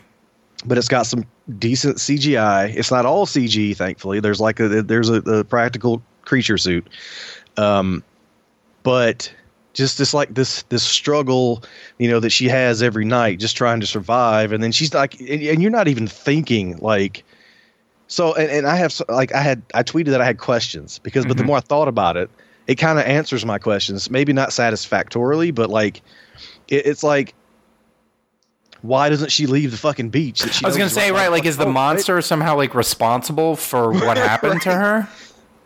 [0.66, 1.26] But it's got some
[1.58, 2.66] decent CGI.
[2.76, 4.20] It's not all CG, thankfully.
[4.20, 6.88] There's like a there's a, a practical creature suit,
[7.58, 8.04] um,
[8.84, 9.34] but
[9.74, 11.64] just this like this this struggle,
[11.98, 15.20] you know, that she has every night, just trying to survive, and then she's like,
[15.20, 17.24] and, and you're not even thinking like.
[18.08, 21.26] So and, and I have like I had I tweeted that I had questions because
[21.26, 21.48] but the Mhm.
[21.48, 22.30] more I thought about it,
[22.68, 24.10] it kind of answers my questions.
[24.10, 26.02] Maybe not satisfactorily, but like
[26.68, 27.34] it, it's like
[28.82, 30.42] why doesn't she leave the fucking beach?
[30.42, 31.74] That she I was gonna say, right right, like, is the Oh, right?
[31.74, 35.08] monster somehow like responsible for what happened to her?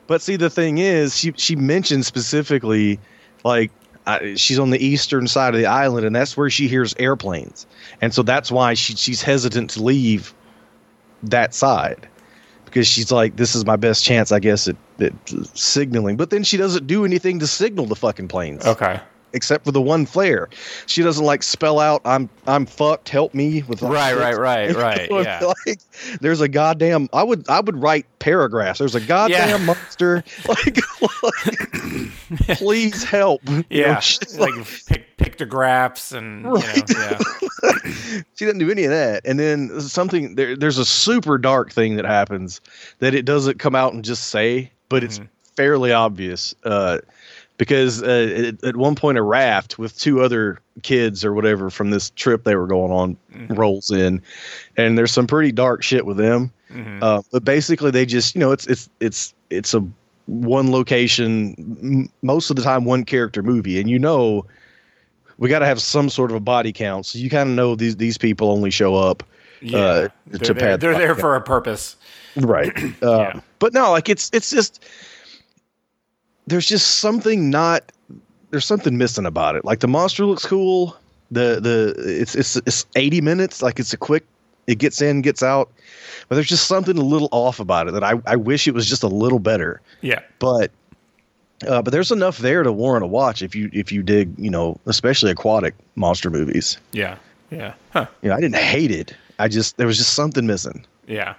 [0.08, 3.00] But see, the thing is, she she mentioned specifically,
[3.44, 3.72] like
[4.06, 7.66] I, she's on the eastern side of the island, and that's where she hears airplanes,
[8.02, 10.34] and so that's why she she's hesitant to leave
[11.24, 12.08] that side
[12.76, 15.14] because she's like, this is my best chance, I guess, at, at
[15.54, 16.18] signaling.
[16.18, 19.00] But then she doesn't do anything to signal the fucking planes, Okay.
[19.36, 20.50] Except for the one flare.
[20.88, 24.76] She doesn't like spell out, "I'm I'm fucked, help me." With like, Right, right, right,
[24.76, 25.08] right.
[25.12, 25.54] Yeah.
[25.68, 25.80] Like,
[26.22, 27.10] there's a goddamn.
[27.14, 28.80] I would I would write paragraphs.
[28.80, 29.58] There's a goddamn Yeah.
[29.66, 30.24] monster.
[30.48, 30.78] Like,
[31.22, 33.42] like, please help.
[33.48, 34.02] You know, Yeah.
[34.38, 34.54] like
[34.88, 36.58] pic- pictographs and you know,
[36.90, 37.18] yeah.
[38.36, 39.22] she doesn't do any of that.
[39.26, 42.62] And then something there, there's a super dark thing that happens
[43.00, 45.28] that it doesn't come out and just say, but it's Mhm.
[45.56, 46.54] fairly obvious.
[46.64, 47.00] Uh,
[47.58, 51.90] because uh, at, at one point a raft with two other kids or whatever from
[51.90, 53.58] this trip they were going on Mhm.
[53.58, 54.22] rolls in,
[54.78, 56.52] and there's some pretty dark shit with them.
[56.74, 57.00] Mhm.
[57.02, 59.86] Uh, but basically, they just you know it's it's it's it's a
[60.28, 64.46] one location m- most of the time one character movie, and you know
[65.38, 67.76] we got to have some sort of a body count, so you kind of know
[67.76, 69.22] these these people only show up
[69.62, 69.78] yeah.
[69.78, 71.96] uh, they're to there, pad the they're there fuck for a purpose.
[72.38, 72.74] right.
[73.04, 73.40] Uh, Yeah.
[73.60, 74.84] But no, like it's it's just
[76.48, 77.92] there's just something not
[78.52, 79.66] there's something missing about it.
[79.66, 80.96] Like the monster looks cool.
[81.32, 83.62] The the it's it's it's 80 minutes.
[83.62, 84.26] Like it's a quick.
[84.68, 85.70] It gets in, gets out.
[86.28, 88.88] But there's just something a little off about it that I I wish it was
[88.88, 89.82] just a little better.
[90.02, 90.22] Yeah.
[90.40, 90.72] But
[91.68, 94.50] uh, but there's enough there to warrant a watch if you if you dig you
[94.50, 96.78] know especially aquatic monster movies.
[96.94, 97.18] Yeah.
[97.52, 97.74] Yeah.
[97.92, 98.08] Huh.
[98.22, 99.16] You know I didn't hate it.
[99.38, 100.86] I just there was just something missing.
[101.08, 101.36] Yeah.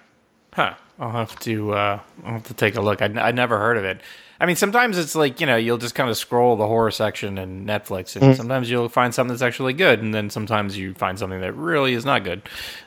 [0.53, 0.75] Huh.
[0.99, 3.03] I'll have to uh I'll have to take a look.
[3.03, 4.01] I I never heard of it.
[4.38, 7.38] I mean, sometimes it's like you know you'll just kind of scroll the horror section
[7.38, 8.37] in Netflix, and mm.
[8.37, 11.94] sometimes you'll find something that's actually good, and then sometimes you find something that really
[11.94, 12.42] is not good.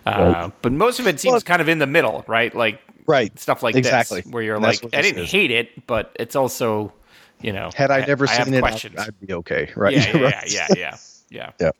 [0.05, 0.51] Uh, right.
[0.62, 2.53] But most of it seems well, kind of in the middle, right?
[2.53, 4.21] Like right stuff like exactly.
[4.21, 5.31] this, where you're like, I didn't is.
[5.31, 6.93] hate it, but it's also
[7.41, 9.93] you know, had I never I seen it, I'd, I'd, be okay, right?
[9.93, 10.97] Yeah, yeah, yeah, yeah, yeah,
[11.29, 11.51] yeah.
[11.59, 11.71] yeah.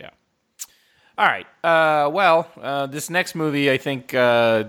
[0.00, 0.10] yeah.
[1.16, 1.46] All right.
[1.64, 4.64] Uh, well, uh, this next movie, I think, uh,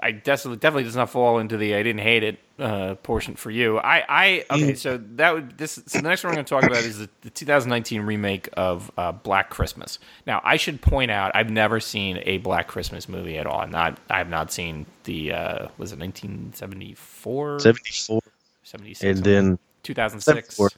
[0.00, 3.50] I definitely definitely does not fall into the I didn't hate it uh, portion for
[3.50, 3.78] you.
[3.78, 4.76] I, I okay, mm.
[4.76, 5.80] so that would this.
[5.86, 8.90] So the next one we're going to talk about is the, the 2019 remake of
[8.98, 9.98] uh, Black Christmas.
[10.26, 13.60] Now, I should point out I've never seen a Black Christmas movie at all.
[13.60, 17.60] I'm not I have not seen the uh, was it 1974?
[17.60, 18.20] 74.
[18.64, 19.18] 76.
[19.18, 20.76] And then 2006.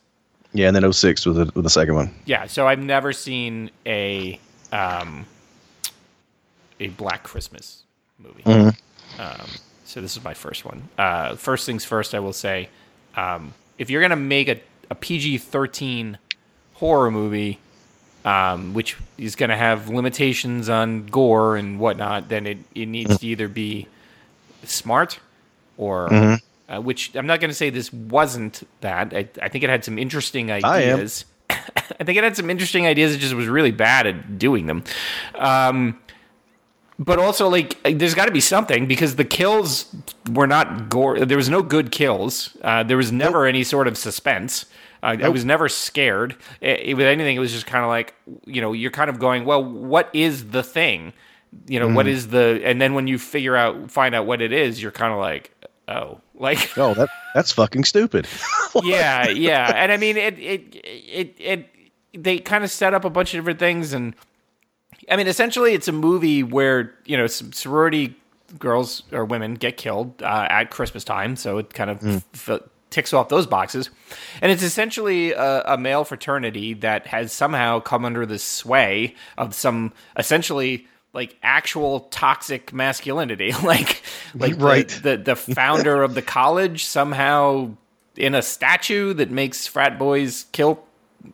[0.53, 2.15] Yeah, and then 06 with the with the second one.
[2.25, 4.39] Yeah, so I've never seen a
[4.73, 5.27] um,
[6.81, 7.83] a Black Christmas
[8.19, 8.43] movie.
[8.43, 8.71] Mm-hmm.
[9.19, 9.47] Um,
[9.85, 10.89] so this is my first one.
[10.97, 12.69] Uh, first things first, I will say,
[13.17, 16.17] um, if you're gonna make a, a PG-13
[16.75, 17.59] horror movie,
[18.25, 23.27] um, which is gonna have limitations on gore and whatnot, then it, it needs to
[23.27, 23.87] either be
[24.65, 25.19] smart
[25.77, 26.75] or mm-hmm.
[26.75, 29.15] uh, which I'm not going to say this wasn't that.
[29.15, 31.25] I, I, think it had some interesting ideas.
[31.49, 31.55] I,
[32.01, 33.15] I, think it had some interesting ideas.
[33.15, 34.85] It just was really bad at doing them.
[35.35, 35.99] Um,
[36.99, 39.95] but also like there's got to be something because the kills
[40.31, 41.25] were not gore.
[41.25, 42.57] There was no good kills.
[42.63, 43.49] Uh, there was never nope.
[43.49, 44.67] any sort of suspense.
[45.03, 45.27] Uh, nope.
[45.27, 46.35] I was never scared.
[46.61, 48.15] It, it, with anything, it was just kind of like
[48.47, 51.13] you know you're kind of going, well, what is the thing?
[51.67, 51.95] You know, mm.
[51.95, 52.61] what is the?
[52.65, 55.53] And then when you figure out, find out what it is, you're kind of like,
[55.87, 58.27] oh, like oh, that that's fucking stupid.
[58.83, 61.69] yeah, yeah, and I mean it, it, it, it.
[62.15, 64.15] They kind of set up a bunch of different things and
[65.11, 68.17] I mean, essentially, it's a movie where you know sorority
[68.59, 72.23] girls or women get killed uh, at Christmas time, so it kind of mm.
[72.35, 73.91] f- ticks off those boxes.
[74.41, 79.55] And it's essentially a, a, male fraternity that has somehow come under the sway of
[79.55, 84.03] some essentially like actual toxic masculinity, like
[84.35, 84.89] like right.
[84.89, 87.71] the, the, the founder of the college somehow
[88.17, 90.85] in a statue that makes frat boys kill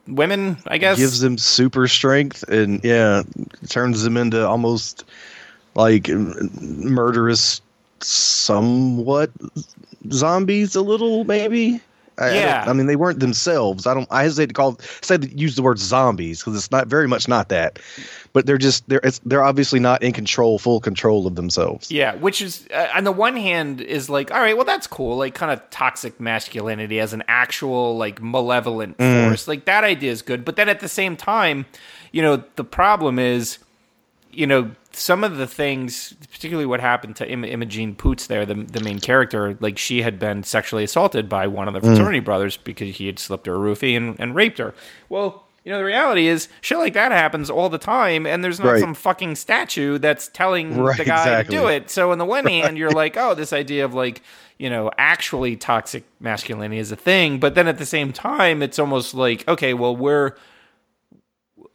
[0.06, 0.98] women, I guess.
[0.98, 3.22] Gives them super strength and yeah,
[3.68, 5.04] turns them into almost
[5.74, 7.60] like murderous
[8.00, 9.30] somewhat
[10.10, 11.80] zombies a little maybe.
[12.18, 12.64] I, yeah.
[12.66, 13.86] I, I, mean, they weren't themselves.
[13.86, 14.06] I don't.
[14.10, 17.48] I hesitate to call say use the word zombies because it's not very much not
[17.48, 17.78] that,
[18.32, 21.90] but they're just they're they're obviously not in control, full control of themselves.
[21.90, 25.16] Yeah, which is uh, on the one hand is like, all right, well that's cool,
[25.16, 29.28] like kind of toxic masculinity as an actual like malevolent mm.
[29.28, 30.44] force, like that idea is good.
[30.44, 31.66] But then at the same time,
[32.12, 33.58] you know, the problem is,
[34.36, 38.54] you know, some of the things, particularly what happened to Im- Imogen Poots there, the,
[38.54, 41.86] the main character, like she had been sexually assaulted by one of the mm.
[41.86, 42.24] fraternity mm.
[42.24, 44.74] brothers because he had slipped her a roofie and, and raped her.
[45.08, 48.60] Well, you know, the reality is shit like that happens all the time, and there's
[48.60, 48.80] not right.
[48.80, 51.56] some fucking statue that's telling right, the guy exactly.
[51.56, 51.90] to do it.
[51.90, 54.20] So, on the one hand, you're like, oh, this idea of like,
[54.58, 57.40] you know, actually toxic masculinity is a thing.
[57.40, 60.34] But then at the same time, it's almost like, okay, well, we're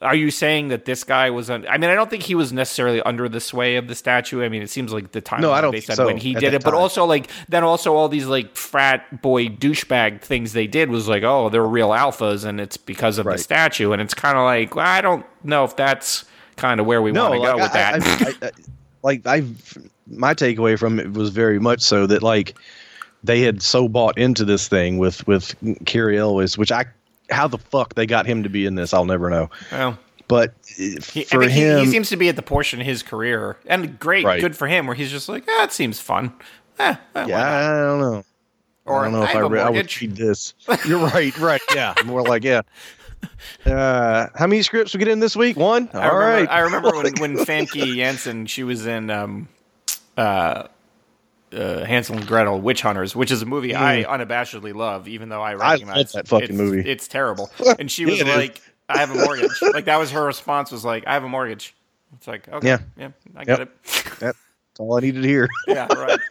[0.02, 1.50] are you saying that this guy was?
[1.50, 4.42] Un- I mean, I don't think he was necessarily under the sway of the statue.
[4.42, 5.42] I mean, it seems like the time.
[5.42, 6.72] No, I don't based on so, when he did it, time.
[6.72, 11.10] but also like then also all these like frat boy douchebag things they did was
[11.10, 13.36] like, oh, they're real alphas, and it's because of right.
[13.36, 16.24] the statue, and it's kind of like well, I don't know if that's
[16.56, 18.44] kind of where we no, want to like, go with I, that.
[18.44, 18.52] I, I,
[19.04, 19.44] like I,
[20.08, 22.58] my takeaway from it was very much so that like
[23.22, 26.86] they had so bought into this thing with with Cary Elwes, which I
[27.30, 29.50] how the fuck they got him to be in this, I'll never know.
[29.72, 30.54] Well, but
[31.28, 34.26] for him, he, he, seems to be at the portion of his career, and great,
[34.26, 34.40] right.
[34.40, 36.34] good for him, where he's just like, ah, it seems fun.
[36.78, 38.24] Eh, eh, yeah, I don't know.
[38.86, 40.54] Or I don't know if I, re- I would read this.
[40.88, 41.62] You're right, right.
[41.74, 42.62] Yeah, more like yeah.
[43.66, 45.58] Uh, how many scripts we get in this week?
[45.58, 45.90] One.
[45.94, 46.50] All I remember, right.
[46.50, 49.48] I remember when when Famke Janssen she was in um,
[50.16, 50.68] uh,
[51.54, 53.78] uh, Hansel and Gretel Witch Hunters, which is a movie mm.
[53.78, 56.90] I unabashedly love, even though I recognize I that fucking it's, movie.
[56.90, 57.50] It's terrible.
[57.80, 58.62] And she was like.
[58.90, 60.72] "I have a mortgage." like that was her response.
[60.72, 61.76] Was like, "I have a mortgage."
[62.16, 63.70] It's like, okay, yeah, yeah, I get yep.
[63.70, 64.20] it.
[64.20, 64.38] That's
[64.80, 65.48] all I needed to hear.
[65.68, 66.20] yeah, right.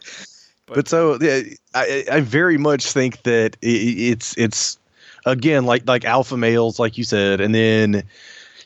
[0.67, 1.41] But, but so yeah,
[1.73, 4.79] I, I very much think that it, it's it's
[5.25, 8.03] again like like alpha males, like you said, and then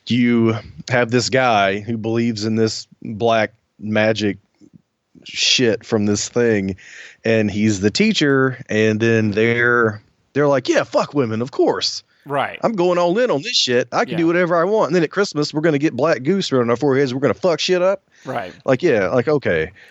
[0.07, 0.53] you
[0.89, 4.37] have this guy who believes in this black magic
[5.27, 6.75] shit from this thing
[7.23, 10.01] and he's the teacher and then they're
[10.33, 13.87] they're like yeah fuck women of course right i'm going all in on this shit
[13.91, 14.17] i can yeah.
[14.17, 16.69] do whatever i want and then at christmas we're going to get black goose around
[16.69, 19.71] our foreheads we're going to fuck shit up right like yeah like okay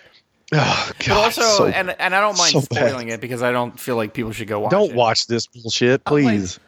[0.55, 3.15] Oh, God, but also, so, and and I don't mind so spoiling bad.
[3.15, 4.97] it because I don't feel like people should go watch don't it.
[4.97, 6.61] watch this bullshit, I'm like, please.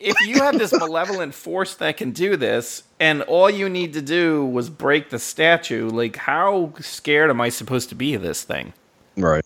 [0.00, 4.02] If you have this malevolent force that can do this, and all you need to
[4.02, 8.42] do was break the statue, like how scared am I supposed to be of this
[8.44, 8.74] thing?
[9.16, 9.44] right.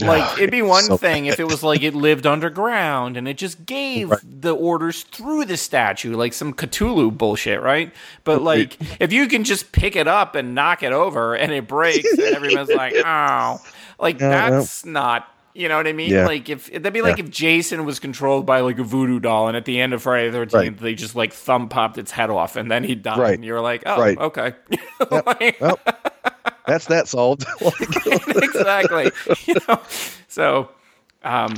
[0.00, 3.38] Like it'd be one So thing if it was like it lived underground and it
[3.38, 4.20] just gave Right.
[4.22, 7.92] the orders through the statue, like some Cthulhu bullshit, right?
[8.24, 11.68] But like if you can just pick it up and knock it over and it
[11.68, 13.60] breaks and everyone's like, oh,
[13.98, 14.50] like yeah.
[14.50, 15.28] that's not.
[15.56, 16.10] You know what I mean?
[16.10, 16.26] Yeah.
[16.26, 17.24] Like if that'd be like Yeah.
[17.24, 20.28] if Jason was controlled by like a voodoo doll, and at the end of Friday
[20.30, 20.80] the Thirteenth, Right.
[20.80, 23.34] they just like thumb popped its head off, and then he died, Right.
[23.34, 24.18] and you're like, oh, Right.
[24.18, 24.52] okay,
[25.10, 25.78] Like- Well,
[26.66, 27.44] that's that solved.
[28.26, 29.10] exactly.
[29.46, 29.80] You know,
[30.28, 30.70] so,
[31.22, 31.54] um,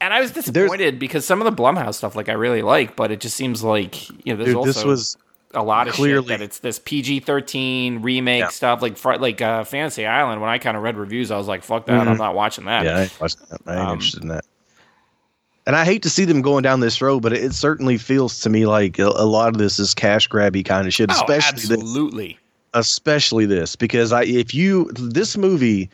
[0.00, 3.10] and I was disappointed because some of the Blumhouse stuff, like I really like, but
[3.10, 5.16] it just seems like you know, there's Dude, also this was
[5.54, 8.48] a lot of clearly- shit that it's this PG-13 remake Yeah.
[8.48, 10.40] stuff, like like uh, Fantasy Island.
[10.40, 12.06] When I kind of read reviews, I was like, "Fuck that!
[12.08, 12.86] I'm not watching that." Mm-hmm.
[12.86, 13.60] yeah, I ain't, watching that.
[13.66, 14.44] I ain't Um, interested in that.
[15.66, 18.50] And I hate to see them going down this road, but it certainly feels to
[18.50, 21.60] me like a, a lot of this is cash grabby kind of shit, Oh, especially
[21.68, 22.38] this, absolutely.
[22.74, 25.88] especially this because I if you this movie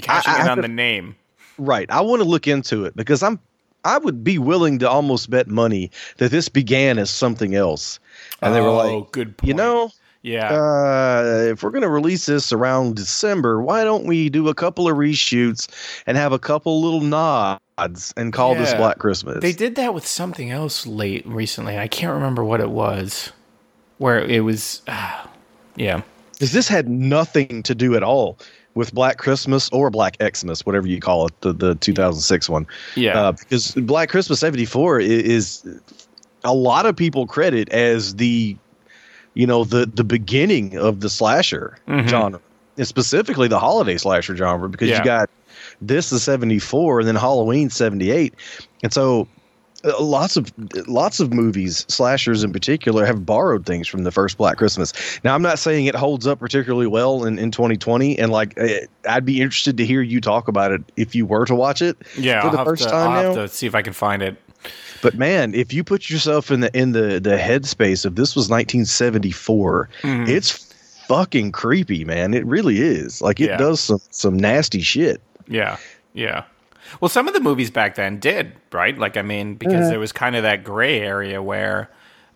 [0.00, 1.16] Cashing I- I on to- the name.
[1.58, 1.88] Right.
[1.90, 3.38] I want to look into it because I'm
[3.84, 8.00] I would be willing to almost bet money that this began as something else.
[8.44, 9.48] And they were like, Oh, like, good point.
[9.48, 9.90] you know,
[10.22, 14.54] yeah, uh, if we're going to release this around December, why don't we do a
[14.54, 15.68] couple of reshoots
[16.06, 19.40] and have a couple little nods and call this Black Christmas?
[19.40, 21.76] They did that with something else late recently.
[21.78, 23.32] I can't remember what it was.
[23.98, 25.28] Where it was, ah,
[25.76, 26.00] yeah,
[26.32, 28.38] Because this had nothing to do at all
[28.74, 32.66] with Black Christmas or Black Xmas, whatever you call it, the, the 2006 one.
[32.96, 36.03] yeah, uh, because Black Christmas '74 is, is
[36.44, 38.56] a lot of people credit as the,
[39.34, 42.08] you know, the the beginning of the slasher Mhm.
[42.08, 42.40] genre,
[42.76, 44.98] and specifically the holiday slasher genre, because Yeah.
[44.98, 45.30] you got
[45.80, 48.34] this is '74 and then Halloween '78,
[48.82, 49.26] and so.
[49.84, 50.50] uh, Lots of
[50.88, 54.94] lots of movies, slashers in particular, have borrowed things from the first Black Christmas.
[55.24, 58.86] Now, I'm not saying it holds up particularly well in, in 2020, and like eh,
[59.06, 61.98] I'd be interested to hear you talk about it if you were to watch it
[62.16, 62.40] yeah.
[62.40, 63.40] for I'll the have, first to, time I'll now.
[63.40, 64.36] have to see if I can find it.
[65.02, 68.48] But man, if you put yourself in the in the the headspace of this was
[68.48, 70.28] 1974, Mhm.
[70.28, 70.50] it's
[71.08, 72.32] fucking creepy, man.
[72.34, 73.20] It really is.
[73.20, 73.56] Like it Yeah.
[73.58, 75.20] does some some nasty shit.
[75.48, 75.76] Yeah,
[76.14, 76.44] yeah.
[77.00, 78.96] Well, some of the movies back then did, right?
[78.98, 79.88] Like, I mean, because Mm-hmm.
[79.90, 81.90] there was kind of that gray area where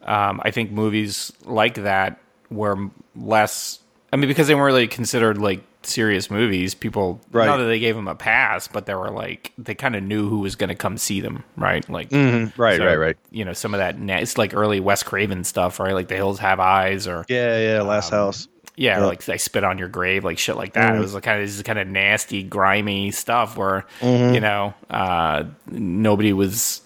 [0.06, 2.18] um, I think movies like that
[2.50, 2.76] were
[3.14, 3.78] less.
[4.12, 6.74] I mean, because they weren't really considered like serious movies.
[6.74, 7.46] People, Right.
[7.46, 10.28] not that they gave them a pass, but they were like they kind of knew
[10.28, 11.88] who was going to come see them, right?
[11.88, 13.16] Like, Right, so, right, right.
[13.30, 13.98] You know, some of that.
[13.98, 15.94] Na- it's like early Wes Craven stuff, right?
[15.94, 17.82] Like The Hills Have Eyes, or Yeah, yeah.
[17.82, 18.48] Last Um, house.
[18.76, 19.06] yeah, Yeah.
[19.06, 20.92] like they spit on your grave, like shit like that.
[20.92, 20.96] Mhm.
[20.98, 24.34] It was like kind of this kind of nasty, grimy stuff where Mm-hmm.
[24.34, 26.82] you know uh, nobody was.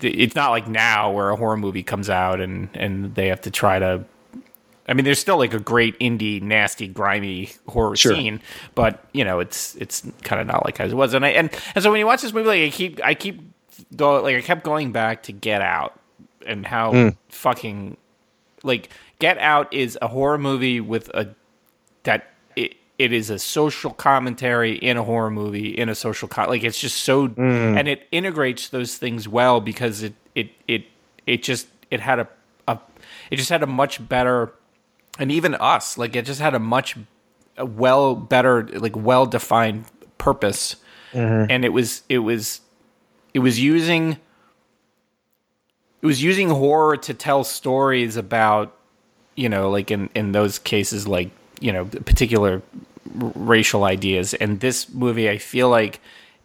[0.00, 3.50] It's not like now where a horror movie comes out and and they have to
[3.50, 4.04] try to.
[4.88, 8.14] I mean, there's still like a great indie, nasty, grimy horror Sure.
[8.14, 8.40] scene,
[8.74, 11.12] but you know, it's it's kind of not like as it was.
[11.14, 13.40] And I and, and so when you watch this movie, like I keep I keep
[13.96, 15.98] go like I kept going back to Get Out
[16.46, 17.16] and how Mm.
[17.28, 17.96] fucking
[18.62, 21.28] like Get Out is a horror movie with a
[22.04, 26.48] that it, it is a social commentary in a horror movie in a social co-
[26.48, 30.84] like it's just so and it integrates those things well because it it it
[31.26, 32.28] it just it had a,
[32.66, 32.78] a
[33.30, 34.52] it just had a much better
[35.18, 36.96] and even us like it just had a much
[37.56, 39.84] a well better like well defined
[40.16, 40.76] purpose
[41.12, 41.50] mm-hmm.
[41.50, 42.60] and it was it was
[43.34, 44.16] it was using
[46.00, 48.76] it was using horror to tell stories about
[49.34, 52.62] you know like in in those cases like you know particular
[53.20, 54.34] r- racial ideas.
[54.34, 56.00] And this movie i feel like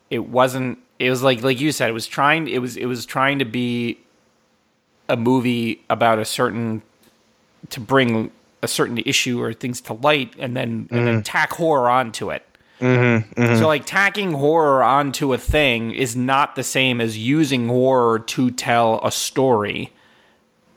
[0.10, 3.06] it wasn't it was like like you said it was trying it was it was
[3.06, 4.00] trying to be
[5.10, 6.82] a movie about a certain
[7.70, 8.32] to bring
[8.64, 11.22] a certain issue or things to light and then and then mm-hmm.
[11.22, 12.44] tack horror onto it.
[12.80, 13.60] Mm-hmm, mm-hmm.
[13.60, 18.50] So like tacking horror onto a thing is not the same as using horror to
[18.52, 19.94] tell a story.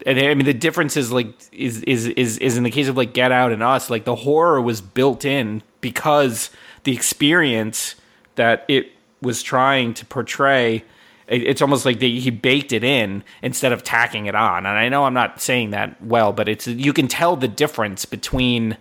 [0.04, 2.96] And I mean the difference is like is is is is in the case of
[2.96, 6.50] like Get Out and Us, like the horror was built in because
[6.84, 7.94] the experience
[8.34, 10.84] that it was trying to portray
[11.28, 14.66] it's almost like they, he baked it in instead of tacking it on.
[14.66, 18.04] And I know I'm not saying that well, but it's you can tell the difference
[18.04, 18.76] between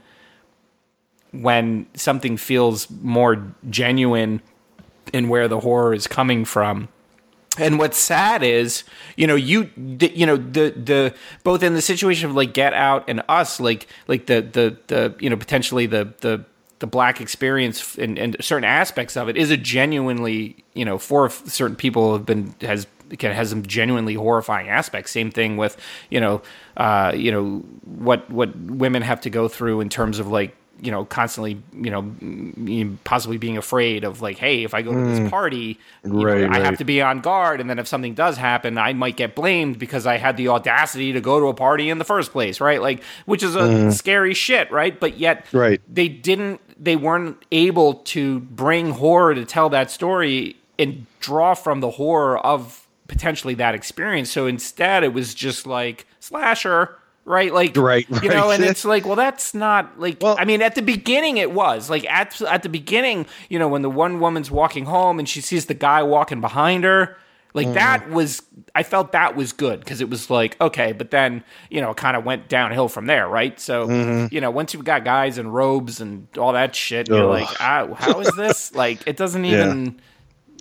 [1.32, 4.42] when something feels more genuine
[5.14, 6.90] and where the horror is coming from.
[7.58, 8.84] And what's sad is,
[9.16, 13.06] you know, you, you know, the the both in the situation of like Get Out
[13.08, 16.46] and Us, like like the the the you know potentially the the
[16.80, 21.30] the black experience and, and certain aspects of it is a genuinely you know for
[21.30, 22.88] certain people have been has
[23.20, 25.12] has some genuinely horrifying aspects.
[25.12, 25.78] Same thing with
[26.10, 26.42] you know
[26.78, 30.92] uh, you know what what women have to go through in terms of like you
[30.92, 35.20] know constantly you know possibly being afraid of like hey if i go to this
[35.20, 35.30] mm.
[35.30, 38.78] party right, know, i have to be on guard and then if something does happen
[38.78, 41.98] i might get blamed because i had the audacity to go to a party in
[41.98, 43.94] the first place right like which is a mm.
[43.94, 45.82] scary shit right but yet right.
[45.92, 51.80] they didn't they weren't able to bring horror to tell that story and draw from
[51.80, 57.54] the horror of potentially that experience so instead it was just like slasher right?
[57.54, 60.20] Like, right, you know, and it's like, well, that's not like.
[60.22, 63.68] Well, I mean, at the beginning, it was like at at the beginning, you know,
[63.68, 67.18] when the one woman's walking home and she sees the guy walking behind her.
[67.54, 67.76] Like mm.
[67.76, 68.42] that was,
[68.76, 71.98] I felt that was good because it was like okay, but then you know, it
[71.98, 73.58] kind of went downhill from there, right?
[73.62, 74.34] So mm-hmm.
[74.36, 77.16] you know, once you've got guys in robes and all that shit, Ugh.
[77.16, 78.76] you're like, ah, how is this?
[78.76, 79.86] like, it doesn't even.
[79.86, 79.92] Yeah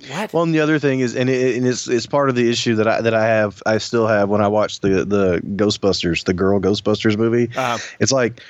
[0.08, 0.32] what?
[0.32, 2.74] Well, and the other thing is, and, it, and it's it's part of the issue
[2.76, 6.34] that I that I have, I still have when I watch the the Ghostbusters, the
[6.34, 7.50] girl Ghostbusters movie.
[7.56, 7.78] Uh-huh.
[8.00, 8.42] It's like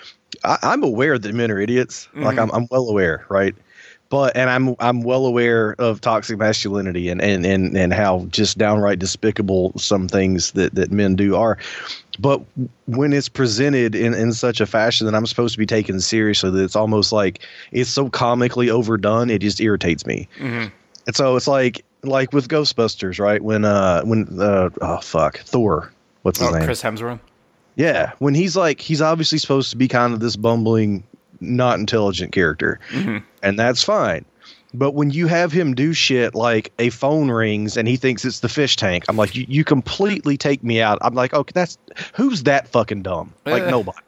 [0.43, 2.07] I, am aware that men are idiots.
[2.09, 2.23] Mm-hmm.
[2.23, 3.55] Like I'm I'm well aware, right?
[4.09, 8.59] But and I'm I'm well aware of toxic masculinity and and and and how just
[8.59, 11.59] downright despicable some things that that men do are.
[12.21, 12.43] But
[12.87, 16.51] when it's presented in, in such a fashion that I'm supposed to be taken seriously,
[16.51, 17.41] that it's almost like
[17.73, 20.29] it's so comically overdone, it just irritates me.
[20.39, 20.69] Mm-hmm
[21.07, 23.43] and so it's like like with Ghostbusters, right?
[23.43, 25.93] When uh when uh oh fuck Thor,
[26.23, 26.65] what's his oh, name?
[26.65, 27.21] Chris Hemsworth.
[27.77, 31.03] Yeah, when he's like he's obviously supposed to be kind of this bumbling,
[31.41, 33.19] not intelligent character, mm-hmm.
[33.43, 34.25] and that's fine.
[34.73, 38.41] But when you have him do shit like a phone rings and he thinks it's
[38.41, 40.99] the fish tank, I'm like, you, you completely take me out.
[41.01, 41.79] I'm like, okay, that's
[42.13, 43.33] who's that fucking dumb?
[43.47, 43.71] Like uh.
[43.71, 43.99] nobody.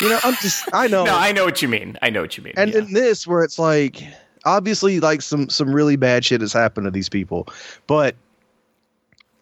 [0.00, 1.04] You know, I'm just I know.
[1.04, 1.96] no, I know what you mean.
[2.02, 2.54] I know what you mean.
[2.56, 2.80] And yeah.
[2.80, 4.02] in this, where it's like
[4.44, 7.48] obviously like some some really bad shit has happened to these people,
[7.86, 8.14] but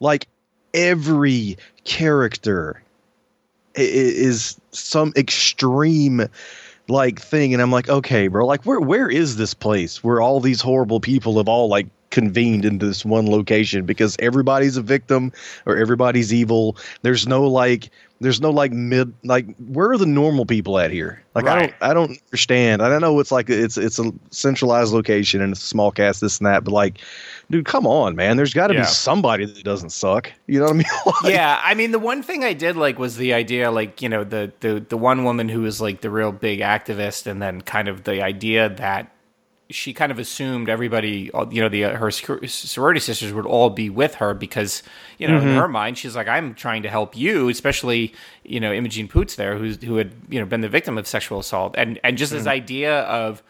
[0.01, 0.27] like
[0.75, 2.83] every character
[3.75, 6.27] is some extreme
[6.89, 10.41] like thing and I'm like okay bro like where where is this place where all
[10.41, 15.33] these horrible people have all like convened into this one location because everybody's a victim
[15.67, 16.77] or everybody's evil.
[17.03, 17.91] There's no like
[18.21, 21.23] there's no like mid like where are the normal people at here?
[21.35, 21.57] Like right.
[21.57, 22.83] i don't i don't understand.
[22.83, 26.21] I don't know it's like it's it's a centralized location and it's a small cast
[26.21, 26.99] this and that but like
[27.51, 28.37] dude come on man.
[28.37, 28.81] There's got to yeah.
[28.81, 30.33] be somebody that doesn't suck.
[30.47, 30.87] You know what i mean?
[31.23, 34.09] Like, yeah i mean the one thing i did like was the idea like you
[34.09, 37.61] know the the the one woman who was like the real big activist and then
[37.61, 39.13] kind of the idea that
[39.71, 43.89] she kind of assumed everybody, you know, the uh, her sorority sisters would all be
[43.89, 44.83] with her because,
[45.19, 45.49] you know, mm-hmm.
[45.49, 48.13] in her mind, she's like, I'm trying to help you, especially,
[48.45, 51.39] you know, Imogen Poots there, who's who had, you know, been the victim of sexual
[51.39, 52.39] assault, and and just mm-hmm.
[52.39, 53.43] this idea of,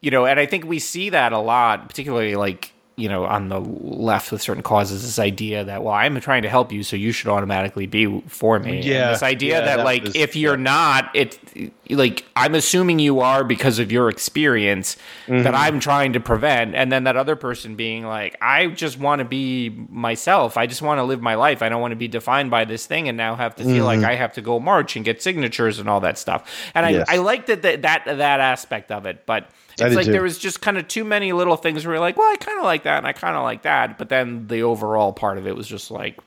[0.00, 3.48] you know, and I think we see that a lot, particularly like you know, on
[3.48, 6.94] the left with certain causes, this idea that, well, I'm trying to help you, so
[6.94, 8.82] you should automatically be for me.
[8.82, 9.06] Yeah.
[9.06, 10.62] And this idea yeah, that, that, like, was, if you're yeah.
[10.62, 15.42] not, it, like, I'm assuming you are because of your experience mm-hmm.
[15.42, 16.76] that I'm trying to prevent.
[16.76, 20.56] And then that other person being like, I just want to be myself.
[20.56, 21.62] I just want to live my life.
[21.62, 24.02] I don't want to be defined by this thing and now have to feel mm-hmm.
[24.02, 26.48] like I have to go march and get signatures and all that stuff.
[26.74, 27.06] And I, yes.
[27.08, 29.26] I liked that, that, that, that aspect of it.
[29.26, 29.50] But,
[29.80, 30.12] it's like too.
[30.12, 32.58] there was just kind of too many little things where you're like, well, I kind
[32.58, 35.46] of like that and I kind of like that, but then the overall part of
[35.46, 36.18] it was just like,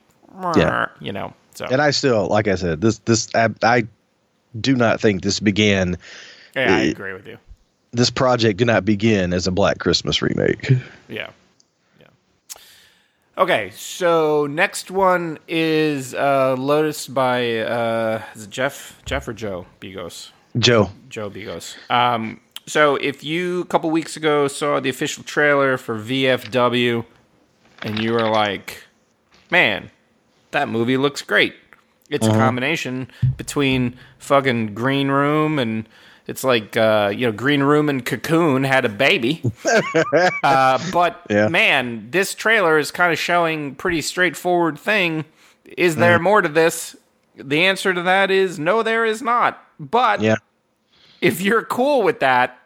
[0.56, 1.32] yeah, you know.
[1.54, 3.86] So and I still, like I said, this this I, I
[4.60, 5.96] do not think this began.
[6.54, 7.38] Yeah, I agree with you.
[7.92, 10.70] This project did not begin as a Black Christmas remake.
[11.08, 11.30] Yeah.
[11.98, 12.08] Yeah.
[13.38, 19.66] Okay, so next one is uh, Lotus by uh, is it Jeff Jeff or Joe
[19.80, 20.30] Begos?
[20.58, 20.90] Joe.
[21.08, 21.76] Joe Begos.
[21.90, 27.04] Um, so if you a couple weeks ago saw the official trailer for VFW
[27.82, 28.84] and you were like,
[29.50, 29.90] "Man,
[30.50, 31.54] that movie looks great."
[32.10, 32.36] It's uh-huh.
[32.36, 35.88] a combination between fucking Green Room and
[36.26, 39.42] it's like uh, you know Green Room and Cocoon had a baby.
[40.42, 41.48] uh, but yeah.
[41.48, 45.24] man, this trailer is kind of showing pretty straightforward thing.
[45.76, 46.22] Is there mm.
[46.22, 46.96] more to this?
[47.34, 49.62] The answer to that is no, there is not.
[49.78, 50.36] But yeah
[51.20, 52.58] if you're cool with that,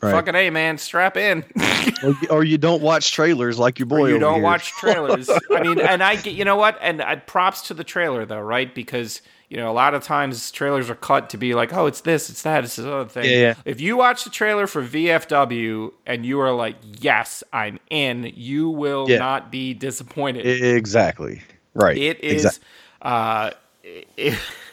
[0.00, 0.12] right.
[0.12, 1.44] fucking hey man, strap in.
[2.02, 4.02] or, or, you don't watch trailers like your boy.
[4.02, 4.42] Or you don't here.
[4.42, 5.28] watch trailers.
[5.50, 8.40] I mean, and I get you know what, and I, props to the trailer though,
[8.40, 8.74] right?
[8.74, 12.00] Because you know a lot of times trailers are cut to be like, oh, it's
[12.00, 13.24] this, it's that, it's this other thing.
[13.24, 13.54] Yeah, yeah.
[13.64, 18.70] If you watch the trailer for VFW and you are like, yes, I'm in, you
[18.70, 19.18] will yeah.
[19.18, 20.46] not be disappointed.
[20.46, 21.42] Exactly.
[21.74, 21.96] Right.
[21.96, 22.44] It is.
[22.44, 22.66] Exactly.
[23.02, 23.50] Uh,
[24.16, 24.38] it,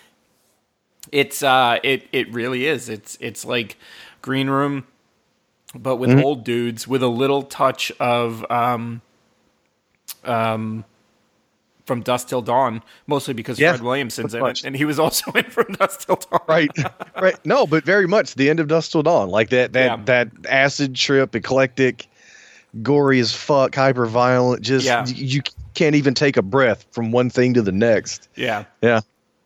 [1.13, 2.89] it's uh it it really is.
[2.89, 3.77] It's it's like
[4.21, 4.87] Green Room,
[5.75, 6.23] but with mm-hmm.
[6.23, 9.01] old dudes with a little touch of um,
[10.23, 10.83] um,
[11.85, 15.31] from Dusk Till Dawn, mostly because yeah, Fred Williamson's in it, and he was also
[15.35, 16.39] in from Dusk Till Dawn.
[16.47, 16.71] right,
[17.21, 17.45] right.
[17.45, 20.03] No, but very much the end of Dusk Till Dawn, like that that yeah.
[20.05, 22.07] that acid trip, eclectic,
[22.81, 24.63] gory as fuck, hyper violent.
[24.63, 25.05] Just yeah.
[25.05, 25.43] you
[25.75, 28.29] can't even take a breath from one thing to the next.
[28.35, 29.01] Yeah, yeah,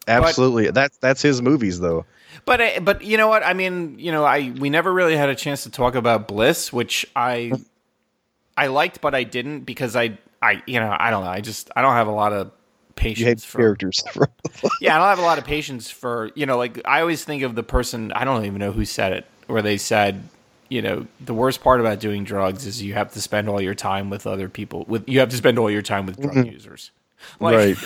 [0.08, 0.66] absolutely.
[0.66, 2.05] But, that's that's his movies though.
[2.45, 3.43] But uh, but you know what?
[3.43, 6.72] I mean, you know, I we never really had a chance to talk about Bliss,
[6.72, 7.51] which I
[8.55, 11.30] I liked, but I didn't because I I you know I don't know.
[11.30, 12.51] I just I don't have a lot of
[12.95, 14.03] patience for characters.
[14.82, 17.43] yeah, I don't have a lot of patience for you know like I always think
[17.43, 20.24] of the person I don't even know who said it where they said
[20.70, 23.76] you know the worst part about doing drugs is you have to spend all your
[23.76, 26.51] time with other people with you have to spend all your time with drug mm-hmm.
[26.51, 26.91] users.
[27.39, 27.78] Like, right.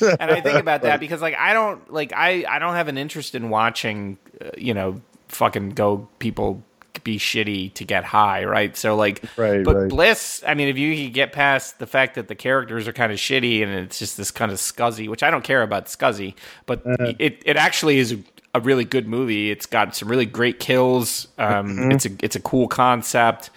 [0.20, 2.98] and I think about that because like I don't like I I don't have an
[2.98, 6.62] interest in watching uh, you know fucking go people
[7.04, 8.76] be shitty to get high, right?
[8.76, 9.88] So like, right, but right.
[9.88, 13.12] Bliss, I mean, if you can get past the fact that the characters are kind
[13.12, 16.34] of shitty and it's just this kind of scuzzy, which I don't care about scuzzy,
[16.66, 18.16] but uh, it it actually is
[18.54, 19.50] a really good movie.
[19.50, 21.28] It's got some really great kills.
[21.38, 21.92] Um, mm-hmm.
[21.92, 23.50] It's a it's a cool concept,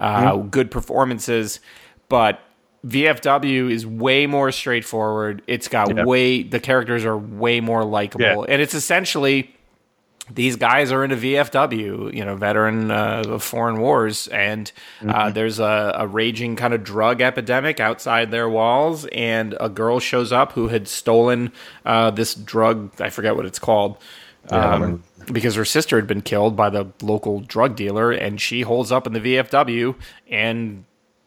[0.00, 0.48] uh, mm-hmm.
[0.48, 1.60] good performances,
[2.08, 2.40] but
[2.86, 5.42] VFW is way more straightforward.
[5.46, 6.04] It's got yeah.
[6.04, 8.44] way the characters are way more likable, yeah.
[8.48, 9.54] and it's essentially
[10.30, 14.70] these guys are in a VFW, you know, veteran uh, of foreign wars, and
[15.00, 15.32] uh, mm-hmm.
[15.32, 20.32] there's a, a, raging kind of drug epidemic outside their walls, and a girl shows
[20.32, 21.52] up who had stolen
[21.84, 23.00] uh, this drug.
[23.00, 23.98] I forget what it's called.
[24.50, 28.90] Um, because her sister had been killed by the local drug dealer, and she holds
[28.90, 29.94] up in the VFW,
[30.30, 30.84] and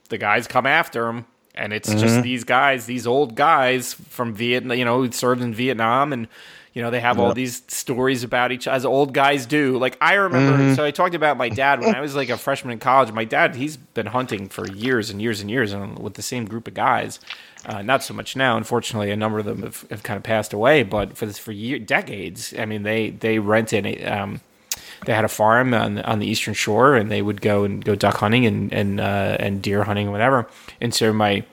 [0.10, 1.26] the guys come after him,
[1.62, 2.00] and it's mm-hmm.
[2.00, 6.28] just these guys, these old guys from Vietnam, you know, who served in Vietnam, and
[6.74, 9.78] you know, they have all these stories about each as old guys do.
[9.78, 10.76] Like I remember, mm-hmm.
[10.76, 13.12] so I talked about my dad when I was like a freshman in college.
[13.12, 16.46] My dad, he's been hunting for years and years and years, and with the same
[16.46, 17.20] group of guys.
[17.66, 19.12] Uh, not so much now, unfortunately.
[19.12, 21.78] A number of them have, have kind of passed away, but for this, for year,
[21.78, 24.08] decades, I mean, they they rented.
[24.08, 24.40] Um,
[25.06, 27.96] they had a farm on on the eastern shore, and they would go and go
[27.96, 30.48] duck hunting and and uh, and deer hunting and whatever.
[30.80, 31.44] And so my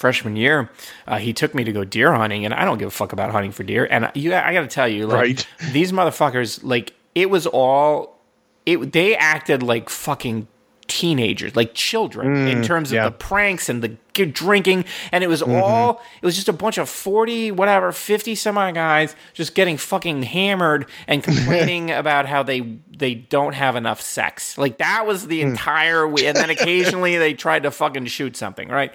[0.00, 0.70] freshman year,
[1.06, 3.30] uh, he took me to go deer hunting, and I don't give a fuck about
[3.30, 3.86] hunting for deer.
[3.88, 5.46] And you, I got to tell you, like, right.
[5.72, 8.18] these motherfuckers, like, it was all,
[8.64, 8.92] it.
[8.92, 10.48] They acted like fucking
[10.86, 13.04] teenagers, like children, mm, in terms of yeah.
[13.04, 14.84] the pranks and the drinking.
[15.12, 15.52] And it was mm-hmm.
[15.52, 19.76] all, it was just a bunch of 40, whatever, 50 some odd guys just getting
[19.76, 24.58] fucking hammered and complaining about how they they don't have enough sex.
[24.58, 25.50] Like that was the hmm.
[25.50, 28.94] entire, and then occasionally they tried to fucking shoot something, right?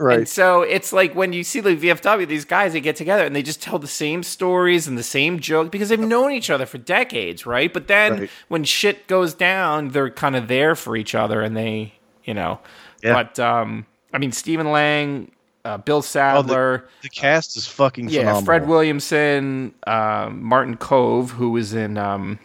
[0.00, 0.20] Right.
[0.20, 3.36] And so it's like when you see the VFW, these guys they get together and
[3.36, 6.64] they just tell the same stories and the same jokes because they've known each other
[6.64, 7.70] for decades, right?
[7.70, 8.30] But then right.
[8.48, 11.92] when shit goes down, they're kind of there for each other and they,
[12.24, 12.60] you know.
[13.02, 13.12] Yeah.
[13.12, 15.32] But um, I mean, Stephen Lang,
[15.66, 16.84] uh, Bill Sadler.
[16.84, 18.44] Oh, the, the, cast is fucking yeah, phenomenal.
[18.46, 22.38] Fred Williamson, um, Martin Kove, who was in um,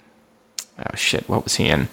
[0.78, 1.88] oh shit, what was he in?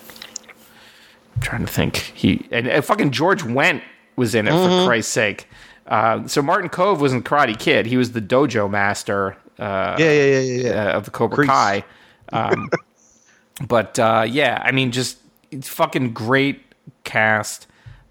[1.37, 1.99] I'm trying to think.
[1.99, 3.83] He and, and fucking George Wendt
[4.17, 4.81] was in it mm-hmm.
[4.81, 5.49] for Christ's sake.
[5.87, 7.87] Uh, so Martin Kove was in Karate Kid.
[7.87, 9.37] He was the dojo master.
[9.59, 10.71] Uh, yeah, yeah, yeah, yeah, yeah.
[10.71, 11.49] Uh, of the Cobra Crease.
[11.49, 11.85] Kai.
[12.33, 12.71] Um,
[13.67, 15.19] but uh, yeah, I mean, just
[15.63, 16.63] fucking great
[17.05, 17.67] cast.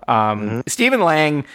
[0.08, 0.60] Um, mm-hmm.
[0.68, 1.45] Stephen Lang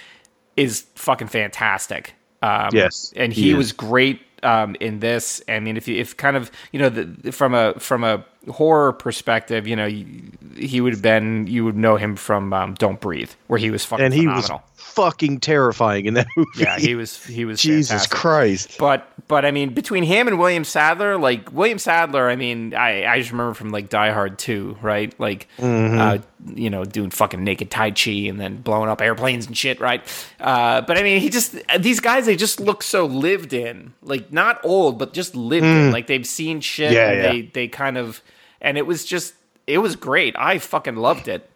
[0.56, 2.14] is fucking fantastic.
[2.42, 5.42] Um, yes, and he, he was great um, in this.
[5.48, 8.92] I mean, if you, if kind of you know the, from a from a horror
[8.92, 13.30] perspective, you know, he would have been you would know him from um, Don't Breathe,
[13.46, 14.62] where he was fucking and he phenomenal.
[14.76, 16.50] was fucking terrifying in that movie.
[16.56, 18.18] Yeah, he was he was Jesus fantastic.
[18.18, 18.76] Christ.
[18.78, 23.04] But but I mean, between him and William Sadler, like William Sadler, I mean, I
[23.06, 25.18] I just remember from like Die Hard 2, right?
[25.20, 25.98] Like, mm-hmm.
[25.98, 26.18] uh,
[26.54, 30.02] you know, doing fucking naked tai chi and then blowing up airplanes and shit, right?
[30.40, 34.32] Uh, but I mean, he just these guys they just look so lived in, like
[34.32, 35.86] not old, but just lived mm.
[35.86, 36.92] in, like they've seen shit.
[36.92, 37.22] Yeah, yeah.
[37.22, 38.22] They they kind of
[38.60, 39.34] and it was just
[39.66, 40.34] it was great.
[40.38, 41.48] I fucking loved it.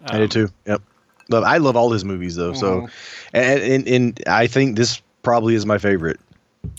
[0.00, 0.48] Um, I did too.
[0.66, 0.82] Yep.
[1.28, 2.52] Love, I love all his movies though.
[2.52, 3.36] So, mm-hmm.
[3.36, 6.20] and, and, and I think this probably is my favorite.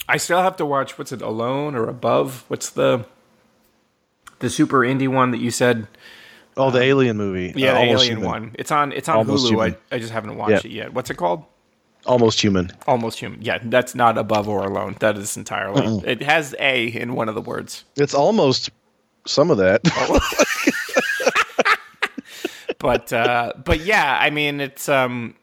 [0.08, 0.98] I still have to watch.
[0.98, 1.22] What's it?
[1.22, 2.46] Alone or Above?
[2.48, 3.06] What's the
[4.40, 5.88] the super indie one that you said?
[6.56, 7.54] Oh, the um, Alien movie.
[7.56, 8.26] Yeah, uh, the Alien human.
[8.26, 8.56] one.
[8.56, 8.92] It's on.
[8.92, 9.74] It's on Almost Hulu.
[9.92, 10.94] I, I, just haven't watched it yet.
[10.94, 11.46] What's it called?
[12.06, 12.72] Almost Human.
[12.88, 13.42] Almost Human.
[13.42, 14.96] Yeah, that's not above or alone.
[15.00, 15.82] That is entirely.
[15.82, 16.08] Mm-mm.
[16.08, 17.84] It has a in one of the words.
[17.98, 18.70] It's almost
[19.28, 19.82] some of that.
[22.80, 25.36] but uh, but yeah, I mean it's um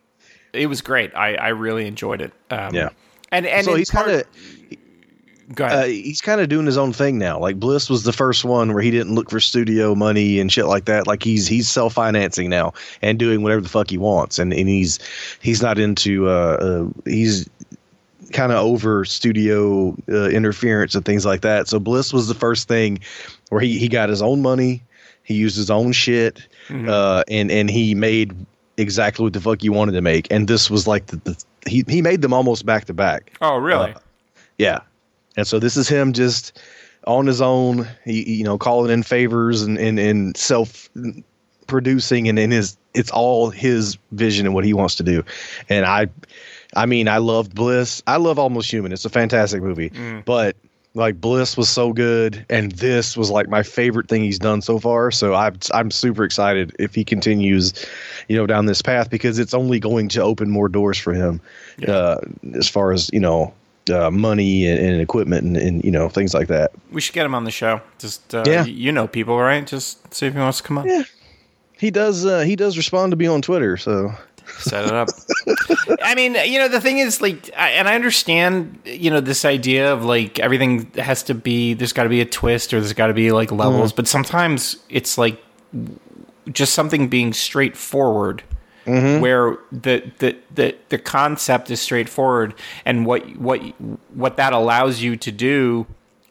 [0.53, 1.15] it was great.
[1.15, 2.33] I I really enjoyed it.
[2.51, 2.91] Um, yeah.
[3.31, 4.25] And and so he's kind of
[5.59, 7.39] uh, he's kind of doing his own thing now.
[7.39, 10.67] Like Bliss was the first one where he didn't look for studio money and shit
[10.67, 11.07] like that.
[11.07, 12.73] Like he's he's self financing now
[13.03, 14.99] and doing whatever the fuck he wants, and and he's
[15.41, 17.49] he's not into uh, uh he's
[18.33, 21.69] kind of over studio uh, interference and things like that.
[21.69, 22.99] So Bliss was the first thing
[23.51, 24.83] where he he got his own money,
[25.23, 26.89] he used his own shit, mm-hmm.
[26.89, 28.35] uh, and and he made
[28.77, 30.27] exactly what the fuck he wanted to make.
[30.31, 33.37] And this was like the, the he he made them almost back to back.
[33.41, 33.93] Oh really?
[33.93, 33.99] Uh,
[34.59, 34.81] yeah.
[35.37, 36.61] And so this is him just
[37.07, 40.89] on his own, he, you know, calling in favors and, and, and self
[41.67, 45.25] producing and in his, it's all his vision and what he wants to do.
[45.69, 46.09] And I,
[46.77, 48.03] I mean, I loved Bliss.
[48.07, 48.93] I love Almost Human.
[48.93, 50.25] It's a fantastic movie, mm.
[50.25, 50.57] but
[50.95, 54.79] like Bliss was so good, and this was like my favorite thing he's done so
[54.79, 55.11] far.
[55.11, 57.75] So I'm I'm super excited if he continues,
[58.29, 61.41] you know, down this path because it's only going to open more doors for him,
[61.79, 61.91] yeah.
[61.91, 62.21] uh,
[62.55, 63.53] as far as you know
[63.91, 66.71] uh, money and, and equipment and, and, you know things like that.
[66.93, 67.81] We should get him on the show.
[67.99, 69.67] Just uh, yeah, you know people, right?
[69.67, 70.89] Just see if he wants to come on.
[70.89, 71.03] Yeah,
[71.77, 72.25] he does.
[72.25, 74.15] Uh, he does respond to me on Twitter, so
[74.47, 75.09] set it up.
[76.03, 79.45] I mean, you know, the thing is, like, I, and I understand, you know, this
[79.45, 82.93] idea of like everything has to be there's got to be a twist or there's
[82.93, 83.97] got to be like levels, mm.
[83.97, 85.43] but sometimes it's like
[86.53, 88.43] just something being straightforward
[88.87, 89.21] mm-hmm.
[89.21, 93.61] where the, the the the concept is straightforward, and what what
[94.15, 95.87] what that allows you to do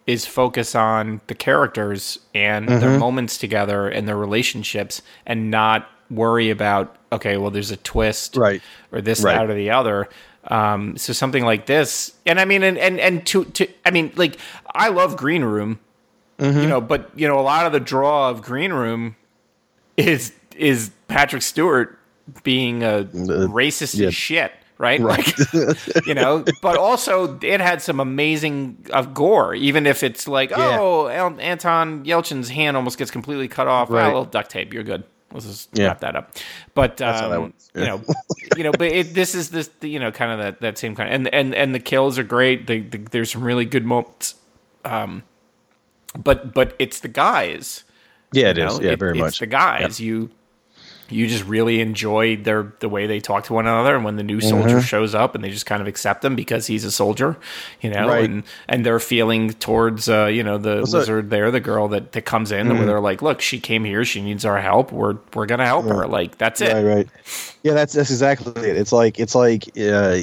[0.05, 2.79] is focus on the characters and mm-hmm.
[2.79, 8.35] their moments together and their relationships, and not worry about okay, well, there's a twist,
[8.35, 9.35] right, or this, right.
[9.35, 10.09] that, or the other.
[10.45, 14.11] Um, so something like this, and I mean, and and and to to, I mean,
[14.15, 14.37] like
[14.73, 15.79] I love Green Room,
[16.37, 16.59] mm-hmm.
[16.59, 19.15] you know, but you know, a lot of the draw of Green Room
[19.95, 21.97] is is Patrick Stewart
[22.43, 24.07] being a racist yeah.
[24.07, 24.99] as shit, right?
[24.99, 25.33] right.
[25.53, 30.49] Like, you know, but also it had some amazing uh, gore, even if it's like,
[30.49, 30.77] yeah.
[30.79, 33.89] oh, Anton Yelchin's hand almost gets completely cut off.
[33.89, 34.03] Right.
[34.03, 35.03] A little duct tape, you're good.
[35.33, 35.87] Let's just yeah.
[35.87, 36.35] wrap that up.
[36.73, 37.81] But um, yeah.
[37.81, 38.03] you know,
[38.57, 41.09] you know, but it, this is this you know kind of that, that same kind
[41.09, 42.67] of, and and and the kills are great.
[42.67, 44.35] The, the, there's some really good moments.
[44.85, 45.23] Um,
[46.17, 47.83] but but it's the guys.
[48.31, 48.79] Yeah, it is.
[48.79, 49.39] Yeah, it, very much.
[49.39, 49.99] the guys.
[49.99, 50.29] You
[51.09, 54.23] you just really enjoy their the way they talk to one another and when the
[54.23, 54.79] new soldier mm-hmm.
[54.79, 57.37] shows up and they just kind of accept him because he's a soldier
[57.81, 58.29] you know right.
[58.29, 61.29] and and their feeling towards uh, you know the What's lizard that?
[61.29, 62.77] there the girl that, that comes in mm-hmm.
[62.77, 65.85] where they're like look she came here she needs our help we're we're gonna help
[65.85, 67.07] her like that's it right right
[67.63, 70.19] yeah that's that's exactly it it's like it's like uh,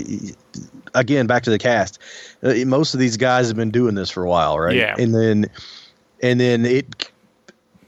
[0.94, 1.98] again back to the cast
[2.42, 5.14] uh, most of these guys have been doing this for a while right yeah and
[5.14, 5.46] then
[6.22, 7.10] and then it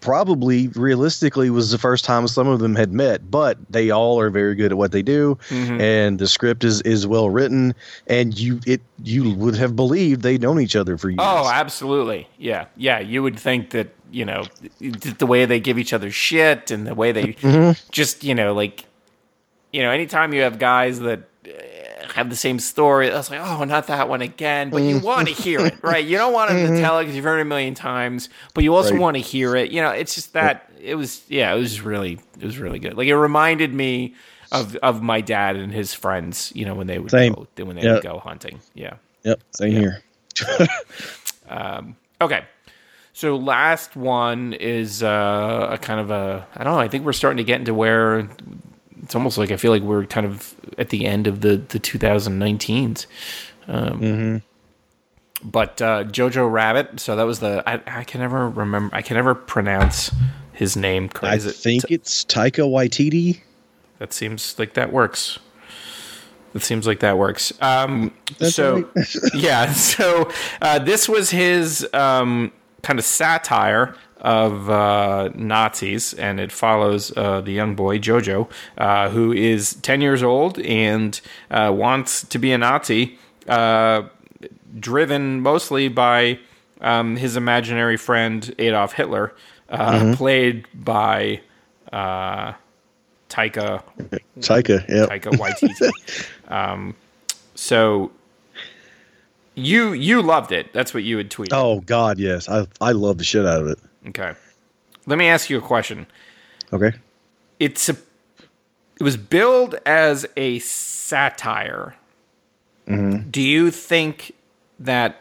[0.02, 4.28] probably realistically was the first time some of them had met, but they all are
[4.28, 5.80] very good at what they do, mm-hmm.
[5.80, 7.74] and the script is is well written,
[8.08, 11.20] and you it you would have believed they'd known each other for years.
[11.22, 12.98] Oh, absolutely, yeah, yeah.
[12.98, 14.44] You would think that you know
[14.80, 17.72] the way they give each other shit and the way they mm-hmm.
[17.90, 18.84] just you know like
[19.72, 21.28] you know anytime you have guys that
[22.14, 23.10] have the same story.
[23.10, 24.70] I was like, oh, not that one again.
[24.70, 26.04] But you want to hear it, right?
[26.04, 26.76] You don't want to mm-hmm.
[26.78, 29.00] tell it because you've heard it a million times, but you also right.
[29.00, 29.70] want to hear it.
[29.70, 32.96] You know, it's just that it was, yeah, it was really, it was really good.
[32.96, 34.14] Like it reminded me
[34.52, 36.52] of of my dad and his friends.
[36.54, 37.32] You know, when they would same.
[37.32, 37.94] go when they yep.
[37.94, 38.60] would go hunting.
[38.74, 38.94] Yeah.
[39.24, 39.40] Yep.
[39.52, 40.02] Same here.
[41.48, 42.44] um, okay.
[43.14, 46.80] So last one is uh, a kind of a I don't know.
[46.80, 48.28] I think we're starting to get into where
[49.02, 51.80] it's almost like I feel like we're kind of at the end of the the
[51.80, 53.06] 2019s.
[53.68, 54.36] Um, mm-hmm.
[55.48, 57.00] But uh, Jojo Rabbit.
[57.00, 58.94] So that was the I, I, can never remember.
[58.94, 60.12] I can never pronounce
[60.52, 61.10] his name.
[61.20, 63.40] I it think t- it's Taika Waititi.
[63.98, 65.38] That seems like that works.
[66.54, 67.52] It seems like that works.
[67.62, 69.14] Um, so right.
[69.34, 70.30] yeah, so
[70.60, 77.40] uh, this was his um, kind of satire of uh, Nazis, and it follows uh,
[77.40, 78.48] the young boy Jojo,
[78.78, 81.20] uh, who is ten years old and
[81.50, 83.18] uh, wants to be a Nazi,
[83.48, 84.02] uh,
[84.78, 86.38] driven mostly by
[86.80, 89.34] um, his imaginary friend Adolf Hitler,
[89.68, 90.14] uh, mm-hmm.
[90.14, 91.40] played by
[91.92, 92.62] Taika.
[94.38, 95.06] Taika, yeah.
[95.06, 96.30] Taika Waititi.
[96.48, 96.94] um,
[97.56, 98.12] so
[99.56, 100.72] you you loved it.
[100.72, 101.48] That's what you had tweeted.
[101.52, 102.48] Oh God, yes.
[102.48, 103.78] I I love the shit out of it.
[104.08, 104.34] Okay.
[105.06, 106.06] Let me ask you a question.
[106.72, 106.92] Okay.
[107.58, 107.96] It's a
[109.00, 111.96] it was billed as a satire.
[112.86, 113.30] Mm-hmm.
[113.30, 114.32] Do you think
[114.78, 115.20] that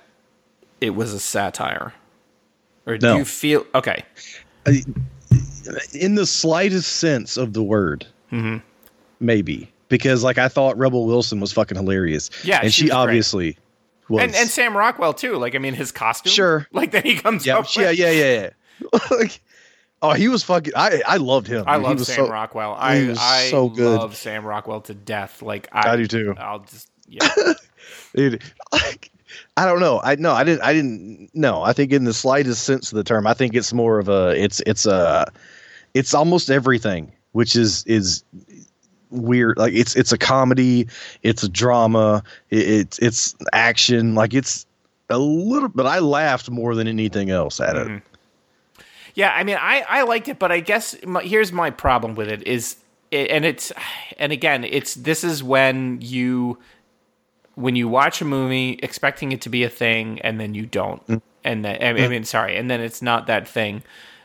[0.80, 1.94] it was a satire?
[2.86, 3.18] Or do no.
[3.18, 4.04] you feel okay?
[5.94, 8.58] In the slightest sense of the word, mm-hmm.
[9.20, 12.30] maybe because like I thought Rebel Wilson was fucking hilarious.
[12.44, 13.58] Yeah, and she, she obviously
[14.10, 14.24] was.
[14.24, 15.38] And, and Sam Rockwell too.
[15.38, 16.32] Like I mean, his costume.
[16.32, 16.68] Sure.
[16.72, 17.76] Like then he comes yeah, up.
[17.76, 18.50] yeah, with- yeah, yeah, yeah.
[19.12, 19.40] like,
[20.02, 20.74] oh, he was fucking.
[20.76, 21.66] I I loved him.
[21.68, 22.76] I love Sam so- Rockwell.
[22.78, 24.00] I I so good.
[24.00, 25.42] love Sam Rockwell to death.
[25.42, 26.36] Like I, I do too.
[26.38, 27.28] I'll just yeah.
[28.16, 29.10] Dude, like,
[29.58, 30.02] I don't know.
[30.04, 30.62] I no, I didn't.
[30.62, 31.30] I didn't.
[31.34, 34.10] No, I think in the slightest sense of the term, I think it's more of
[34.10, 34.30] a.
[34.42, 35.32] It's it's a.
[35.94, 38.24] It's almost everything, which is is
[39.10, 39.58] weird.
[39.58, 40.88] Like it's it's a comedy,
[41.24, 44.16] it's a drama, it, it's it's action.
[44.16, 44.66] Like it's
[45.10, 45.70] a little.
[45.70, 47.88] But I laughed more than anything else at it.
[47.88, 48.11] Mm-hmm.
[49.16, 52.30] Yeah, I mean, I, I liked it, but I guess my, here's my problem with
[52.30, 52.78] it is,
[53.12, 53.72] and it's,
[54.18, 56.58] and again, it's this is when you,
[57.56, 61.02] when you watch a movie expecting it to be a thing, and then you don't,
[61.08, 61.18] mm-hmm.
[61.44, 62.10] and then I mm-hmm.
[62.10, 63.84] mean, sorry, and then it's not that thing,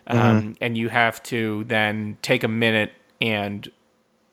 [0.08, 0.18] mm-hmm.
[0.18, 3.68] um, and you have to then take a minute and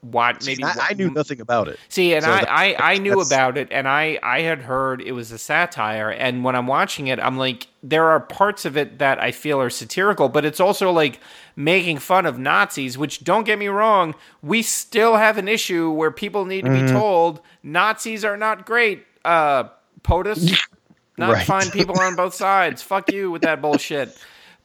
[0.03, 1.79] watch maybe I, I knew nothing about it.
[1.89, 5.01] See, and So I, that- I, I knew about it, and I, I had heard
[5.01, 6.09] it was a satire.
[6.09, 9.59] And when I'm watching it, I'm like, there are parts of it that I feel
[9.61, 11.19] are satirical, but it's also like
[11.55, 16.11] making fun of Nazis, which don't get me wrong, we still have an issue where
[16.11, 16.85] people need to Mm-hmm.
[16.87, 19.05] be told Nazis are not great.
[19.25, 19.65] Uh,
[20.03, 20.57] POTUS,
[21.17, 21.45] not Right.
[21.45, 22.81] fine people on both sides.
[22.91, 24.17] Fuck you with that bullshit.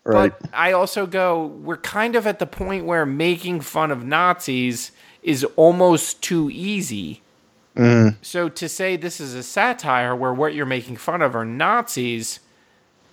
[0.04, 0.32] Right.
[0.40, 4.90] But I also go, we're kind of at the point where making fun of Nazis
[5.22, 7.22] is almost too easy.
[7.76, 8.16] Mm-hmm.
[8.22, 12.40] So to say this is a satire where what you're making fun of are Nazis,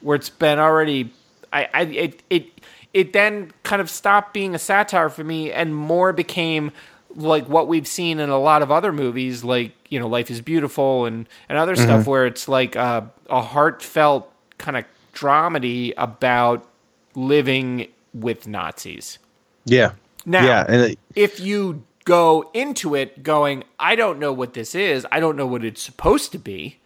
[0.02, 1.12] where it's been already,
[1.54, 2.46] I, I it it
[2.94, 6.72] it then kind of stopped being a satire for me and more became
[7.16, 10.42] like what we've seen in a lot of other movies, like you know, Life is
[10.42, 12.10] Beautiful and and other stuff, mm-hmm.
[12.10, 16.68] where it's like a, a heartfelt kind of dramedy about
[17.16, 19.20] living with Nazis.
[19.66, 19.92] Yeah.
[20.26, 24.76] Now, yeah, and it, if you go into it going, I don't know what this
[24.76, 26.78] is, I don't know what it's supposed to be,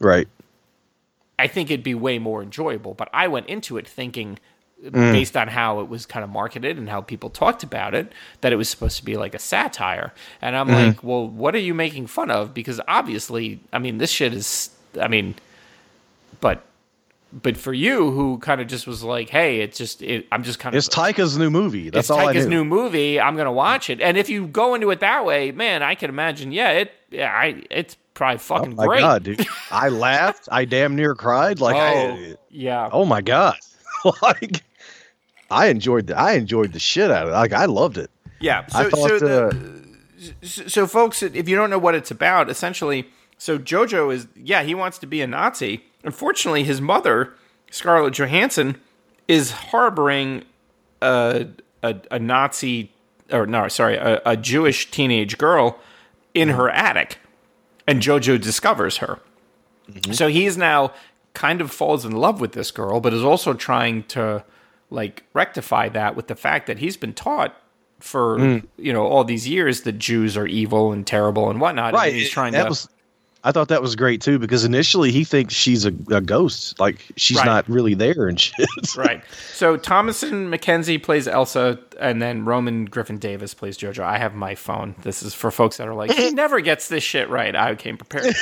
[0.00, 0.28] right.
[1.38, 2.94] I think it'd be way more enjoyable.
[2.94, 4.38] But I went into it thinking,
[4.84, 5.12] mm.
[5.12, 8.52] based on how it was kind of marketed and how people talked about it, that
[8.52, 10.12] it was supposed to be like a satire.
[10.42, 10.86] And I'm mm-hmm.
[10.88, 12.54] like, well, what are you making fun of?
[12.54, 14.70] Because obviously, I mean, this shit is,
[15.00, 15.36] I mean,
[16.40, 16.64] but.
[17.30, 20.58] But for you, who kind of just was like, "Hey, it's just it, I'm just
[20.58, 21.90] kind of It's Taika's new movie.
[21.90, 22.56] That's it's all I Taika's knew.
[22.58, 23.20] new movie.
[23.20, 26.08] I'm gonna watch it, and if you go into it that way, man, I can
[26.08, 26.52] imagine.
[26.52, 29.00] Yeah, it, yeah, I, it's probably fucking Oh my great.
[29.00, 29.46] god, dude!
[29.70, 30.48] I laughed.
[30.50, 31.60] I damn near cried.
[31.60, 31.78] Like, oh,
[32.14, 33.56] I, yeah, oh my god!
[34.22, 34.62] like,
[35.50, 37.32] I enjoyed the I enjoyed the shit out of it.
[37.32, 38.10] Like, I loved it.
[38.40, 38.64] yeah.
[38.72, 42.48] I So, thought, so, the, uh, so, folks, if you don't know what it's about,
[42.48, 43.06] essentially,
[43.38, 45.84] so Jojo is, yeah, he wants to be a Nazi.
[46.04, 47.34] Unfortunately, his mother,
[47.70, 48.80] Scarlett Johansson,
[49.26, 50.44] is harboring
[51.00, 51.46] a
[51.82, 52.90] a, a Nazi,
[53.30, 55.78] or no, sorry, a, a Jewish teenage girl
[56.34, 57.18] in her attic,
[57.86, 59.20] and Jojo discovers her.
[59.90, 60.12] Mm-hmm.
[60.12, 60.92] So he's now
[61.34, 64.44] kind of falls in love with this girl, but is also trying to
[64.90, 67.54] like rectify that with the fact that he's been taught
[68.00, 68.66] for mm.
[68.76, 71.94] you know all these years that Jews are evil and terrible and whatnot.
[71.94, 72.08] right.
[72.08, 72.68] and he's trying that to.
[72.70, 72.88] was.
[73.48, 77.06] I thought that was great too because initially he thinks she's a, a ghost, like
[77.16, 77.46] she's Right.
[77.46, 78.68] not really there and shit.
[78.94, 79.22] right.
[79.54, 84.00] So Thomasin McKenzie plays Elsa, and then Roman Griffin Davis plays JoJo.
[84.04, 84.94] I have my phone.
[85.02, 87.56] This is for folks that are like, he never gets this shit right.
[87.56, 88.34] I came prepared.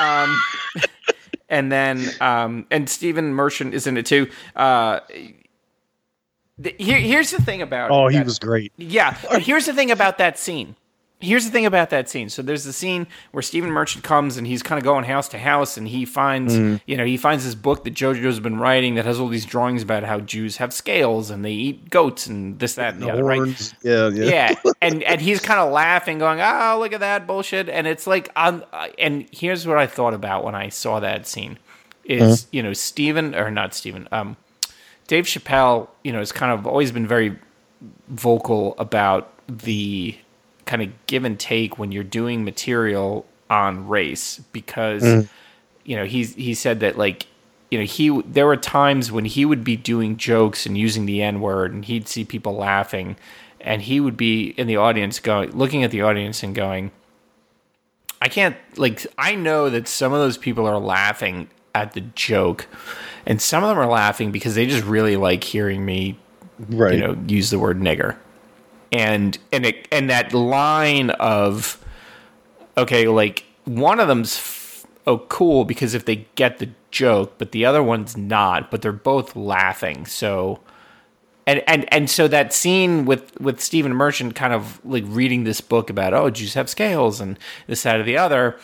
[0.00, 0.34] um,
[1.50, 4.30] and then, um, and Stephen Merchant is in it too.
[4.56, 5.00] Uh,
[6.56, 8.72] the, here, here's the thing about oh, it he that- was great.
[8.78, 9.16] yeah.
[9.30, 10.74] But here's the thing about that scene.
[11.24, 12.28] Here's the thing about that scene.
[12.28, 15.38] So there's the scene where Stephen Merchant comes and he's kind of going house to
[15.38, 16.54] house and he finds,
[16.86, 19.82] you know, he finds this book that JoJo's been writing that has all these drawings
[19.82, 23.12] about how Jews have scales and they eat goats and this, that, and the, The
[23.12, 23.74] other, right?
[23.82, 24.24] Yeah, yeah.
[24.24, 28.06] yeah, and and he's kind of laughing, going, "Oh, look at that bullshit!" And it's
[28.06, 28.64] like, um,
[28.98, 31.58] and here's what I thought about when I saw that scene:
[32.04, 34.36] is you know Stephen or not Stephen, um,
[35.06, 37.38] Dave Chappelle, you know, has kind of always been very
[38.08, 40.16] vocal about the
[40.66, 45.26] kind of give and take when you're doing material on race because mm-hmm.
[45.84, 47.26] you know he's he said that like
[47.70, 51.22] you know he there were times when he would be doing jokes and using the
[51.22, 53.16] n word and he'd see people laughing
[53.60, 56.90] and he would be in the audience going looking at the audience and going
[58.22, 62.66] I can't like I know that some of those people are laughing at the joke
[63.26, 66.18] and some of them are laughing because they just really like hearing me
[66.70, 66.94] right.
[66.94, 68.16] you know use the word nigger
[68.94, 71.84] and and it and that line of
[72.78, 77.50] okay like one of them's f- oh cool because if they get the joke but
[77.50, 80.06] the other one's not but they're both laughing.
[80.06, 80.60] So
[81.44, 85.60] and and and so that scene with with Stephen Merchant kind of like reading this
[85.60, 87.36] book about oh Jews have scales and
[87.66, 88.56] this side or the other?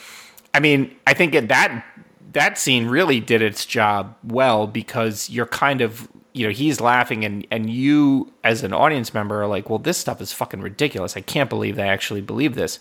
[0.54, 1.84] I mean I think that
[2.32, 6.08] that scene really did its job well because you're kind of
[6.40, 9.98] you know he's laughing and and you as an audience member are like well this
[9.98, 11.14] stuff is fucking ridiculous.
[11.14, 12.80] I can't believe they actually believe this.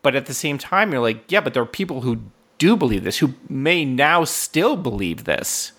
[0.00, 2.22] But at the same time you're like yeah but there are people who
[2.56, 5.72] do believe this who may now still believe this.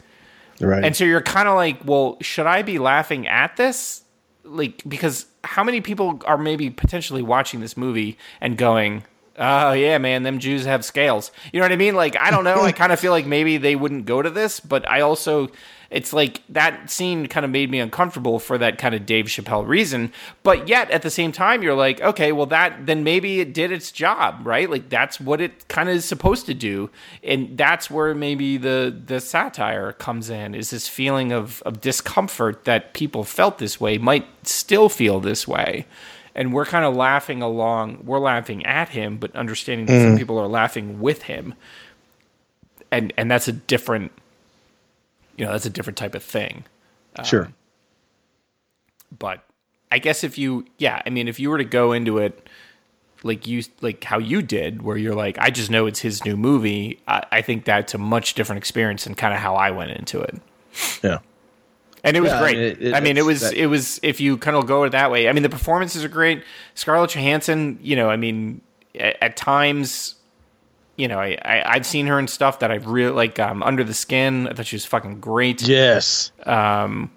[0.61, 0.85] Right.
[0.85, 4.03] And so you're kind of like well should i be laughing at this?
[4.43, 9.03] Like because how many people are maybe potentially watching this movie and going
[9.39, 11.31] oh yeah man them jews have scales.
[11.51, 11.95] You know what i mean?
[11.95, 12.61] Like i don't know.
[12.61, 15.49] I kind of feel like maybe they wouldn't go to this but i also
[15.95, 19.65] it's like that scene kind of made me uncomfortable for that kind of Dave Chappelle
[19.65, 20.11] reason.
[20.43, 23.71] But yet at the same time, you're like, okay, well that then maybe it did
[23.71, 24.69] its job, right?
[24.69, 26.89] Like that's what it kind of is supposed to do,
[27.23, 30.53] and that's where maybe the the satire comes in.
[30.53, 35.47] Is this feeling of of discomfort that people felt this way might still feel this
[35.47, 35.85] way.
[36.37, 38.01] And we're kind of laughing along.
[38.03, 40.09] We're laughing at him, but understanding that mm.
[40.09, 41.53] some people are laughing with him,
[42.91, 44.11] and and that's a different
[45.37, 46.65] you know that's a different type of thing.
[47.17, 47.51] Um, sure.
[49.17, 49.43] But
[49.91, 52.49] I guess if you, yeah, I mean, if you were to go into it
[53.23, 56.35] like you, like how you did, where you're like, I just know it's his new
[56.35, 56.99] movie.
[57.07, 60.21] I, I think that's a much different experience than kind of how I went into
[60.21, 60.35] it.
[61.01, 61.19] Yeah.
[62.03, 62.57] And it was yeah, great.
[62.57, 64.67] I mean, it, it, I mean, it was that, it was if you kind of
[64.67, 65.29] go that way.
[65.29, 66.43] I mean, the performances are great.
[66.73, 68.61] Scarlett Johansson, you know, I mean,
[68.99, 70.15] at, at times
[70.97, 73.39] you know, I, I have seen her in stuff that I've really like.
[73.39, 75.61] Um, Under the Skin, I thought she was fucking great.
[75.67, 76.31] Yes.
[76.45, 77.11] Um,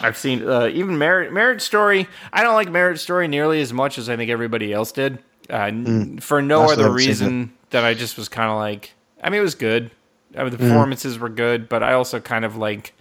[0.00, 2.08] I've seen uh, even Marriage Marriage Story.
[2.32, 5.18] I don't like Marriage Story nearly as much as I think everybody else did.
[5.50, 6.22] Uh, mm.
[6.22, 8.92] For no other reason that I just was kind of like.
[9.22, 9.90] I mean, it was good.
[10.36, 10.68] I mean, the mm.
[10.68, 11.20] performances mm.
[11.20, 12.94] were good, but I also kind of like.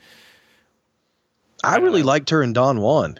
[1.64, 2.08] I, I really know.
[2.08, 3.20] liked her in Don Juan,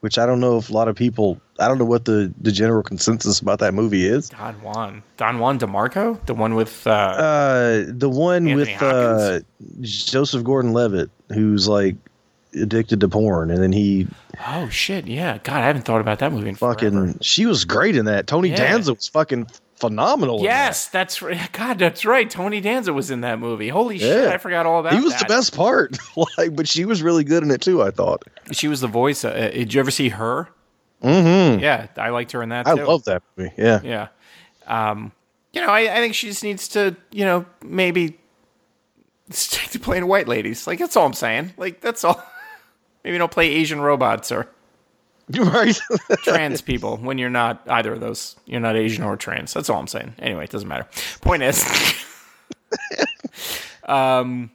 [0.00, 2.50] which I don't know if a lot of people I don't know what the, the
[2.50, 4.30] general consensus about that movie is.
[4.30, 9.40] Don Juan, Don Juan DeMarco, the one with uh, uh the one Anthony with uh,
[9.80, 11.96] Joseph Gordon-Levitt, who's like
[12.54, 14.08] addicted to porn, and then he.
[14.46, 15.06] Oh shit!
[15.06, 16.54] Yeah, God, I haven't thought about that movie.
[16.54, 17.18] fucking, forever.
[17.20, 18.26] she was great in that.
[18.26, 18.56] Tony yeah.
[18.56, 19.46] Danza was fucking
[19.76, 20.42] phenomenal.
[20.42, 20.92] Yes, that.
[20.92, 21.52] that's right.
[21.52, 22.28] God, that's right.
[22.28, 23.68] Tony Danza was in that movie.
[23.68, 24.06] Holy yeah.
[24.06, 24.94] shit, I forgot all about.
[24.94, 25.28] He was that.
[25.28, 25.96] the best part.
[26.38, 27.82] like, but she was really good in it too.
[27.82, 29.24] I thought she was the voice.
[29.24, 30.48] Uh, did you ever see her?
[31.02, 31.60] Mm-hmm.
[31.60, 32.66] Yeah, I liked her in that.
[32.66, 33.52] I love that movie.
[33.56, 34.08] Yeah, yeah.
[34.66, 35.12] Um,
[35.52, 38.18] you know, I, I think she just needs to, you know, maybe
[39.30, 40.66] stick to playing white ladies.
[40.66, 41.54] Like that's all I'm saying.
[41.56, 42.22] Like that's all.
[43.04, 44.48] maybe don't play Asian robots or
[45.38, 45.78] right
[46.22, 48.36] trans people when you're not either of those.
[48.46, 49.52] You're not Asian or trans.
[49.52, 50.14] That's all I'm saying.
[50.18, 50.86] Anyway, it doesn't matter.
[51.20, 51.64] Point is,
[53.84, 54.50] um,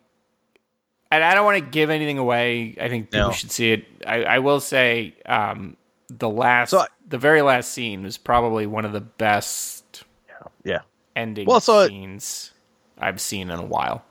[1.11, 2.75] and I don't want to give anything away.
[2.79, 3.33] I think people no.
[3.33, 3.85] should see it.
[4.05, 5.77] I, I will say, um,
[6.09, 10.03] the last, so the very last scene was probably one of the best.
[10.27, 10.47] Yeah.
[10.63, 10.79] yeah.
[11.15, 12.51] Ending well, so scenes
[12.97, 14.03] I, I've seen in a while.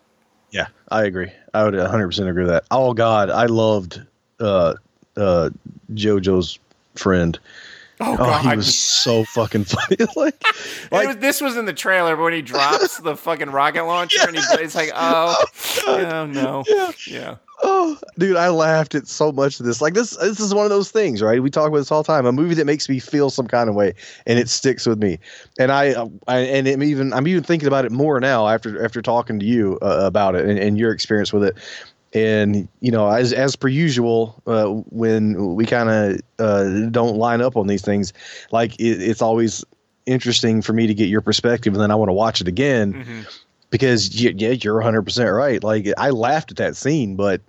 [0.50, 1.32] Yeah, I agree.
[1.52, 2.64] I would 100 percent agree with that.
[2.70, 4.00] Oh God, I loved
[4.40, 4.74] uh,
[5.16, 5.50] uh,
[5.92, 6.58] JoJo's
[6.94, 7.38] friend.
[8.00, 9.96] Oh, oh he was so fucking funny.
[10.16, 10.42] like,
[10.90, 14.18] like was, this was in the trailer, but when he drops the fucking rocket launcher
[14.18, 14.28] yes.
[14.28, 15.36] and he plays like, oh,
[15.86, 16.90] oh no, yeah.
[17.06, 17.36] yeah.
[17.66, 19.80] Oh, dude, I laughed at so much of this.
[19.80, 21.42] Like this, this is one of those things, right?
[21.42, 22.26] We talk about this all the time.
[22.26, 23.94] A movie that makes me feel some kind of way,
[24.26, 25.18] and it sticks with me.
[25.58, 25.94] And I,
[26.28, 29.46] I and I'm even, I'm even thinking about it more now after after talking to
[29.46, 31.56] you uh, about it and, and your experience with it.
[32.12, 37.40] And you know, as as per usual, uh, when we kind of uh, don't line
[37.40, 38.12] up on these things,
[38.52, 39.64] like it, it's always
[40.04, 42.92] interesting for me to get your perspective, and then I want to watch it again.
[42.92, 43.20] Mm-hmm
[43.70, 45.64] because you, yeah, you're 100% right.
[45.64, 47.40] Like I laughed at that scene, but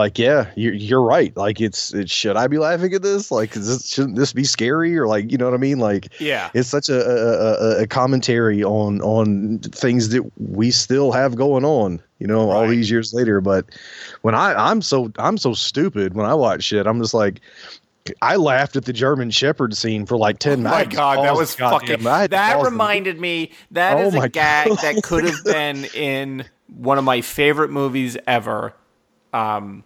[0.00, 1.36] like yeah, you're you're right.
[1.36, 3.30] Like it's it, should I be laughing at this?
[3.30, 5.78] Like this, shouldn't this be scary or like you know what I mean?
[5.78, 11.36] Like yeah, it's such a, a, a commentary on on things that we still have
[11.36, 12.02] going on.
[12.18, 12.56] You know, right.
[12.56, 13.40] all these years later.
[13.40, 13.66] But
[14.22, 16.86] when I I'm so I'm so stupid when I watch shit.
[16.86, 17.40] I'm just like
[18.22, 20.88] I laughed at the German Shepherd scene for like ten minutes.
[20.88, 22.02] My God, that was fucking.
[22.02, 23.52] That reminded me.
[23.70, 24.78] That oh is a gag God.
[24.78, 28.74] that could have been in one of my favorite movies ever.
[29.34, 29.84] Um.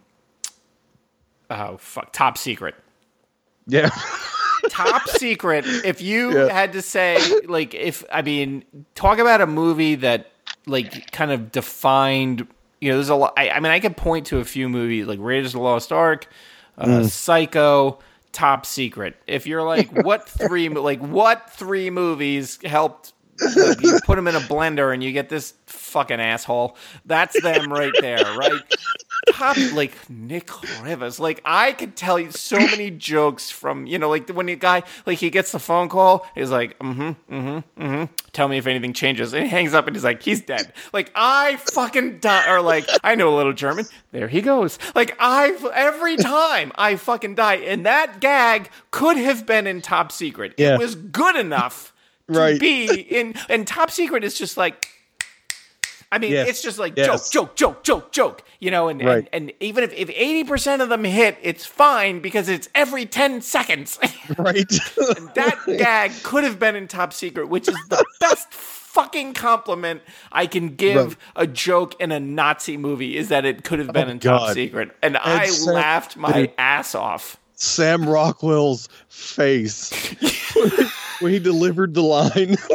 [1.49, 2.11] Oh fuck!
[2.11, 2.75] Top Secret.
[3.67, 3.89] Yeah.
[4.69, 5.65] Top Secret.
[5.67, 6.51] If you yeah.
[6.51, 8.65] had to say, like, if I mean,
[8.95, 10.31] talk about a movie that
[10.65, 12.47] like kind of defined.
[12.81, 13.33] You know, there's a lot.
[13.37, 15.91] I, I mean, I could point to a few movies like Raiders of the Lost
[15.91, 16.27] Ark
[16.77, 17.09] uh, mm.
[17.09, 17.99] Psycho,
[18.31, 19.15] Top Secret.
[19.27, 24.35] If you're like, what three, like what three movies helped like, you put them in
[24.35, 26.77] a blender and you get this fucking asshole.
[27.05, 28.61] That's them right there, right?
[29.31, 30.49] Top like Nick
[30.83, 31.19] Rivers.
[31.19, 34.83] Like I could tell you so many jokes from you know like when the guy
[35.05, 38.13] like he gets the phone call, he's like mm-hmm mm-hmm mm-hmm.
[38.33, 39.33] Tell me if anything changes.
[39.33, 40.73] And he hangs up and he's like he's dead.
[40.93, 43.85] Like I fucking die or like I know a little German.
[44.11, 44.77] There he goes.
[44.93, 50.11] Like I every time I fucking die and that gag could have been in Top
[50.11, 50.53] Secret.
[50.57, 50.75] Yeah.
[50.75, 51.93] It was good enough
[52.31, 52.59] to Right.
[52.59, 54.89] be in and Top Secret is just like
[56.15, 56.47] I mean, Yes.
[56.47, 57.29] it's just like Yes.
[57.29, 58.43] joke, joke, joke, joke, joke.
[58.61, 59.27] You know, and, Right.
[59.33, 63.05] and and even if if eighty percent of them hit, it's fine because it's every
[63.05, 63.99] ten seconds.
[64.39, 64.67] Right.
[65.35, 70.01] that gag could have been in Top Secret, which is the best fucking compliment
[70.31, 71.15] I can give Right.
[71.35, 74.53] a joke in a Nazi movie is that it could have been oh, in Top
[74.53, 77.35] Secret, and I so- laughed my ass off.
[77.57, 79.91] Sam Rockwell's face
[81.19, 82.57] when he delivered the line.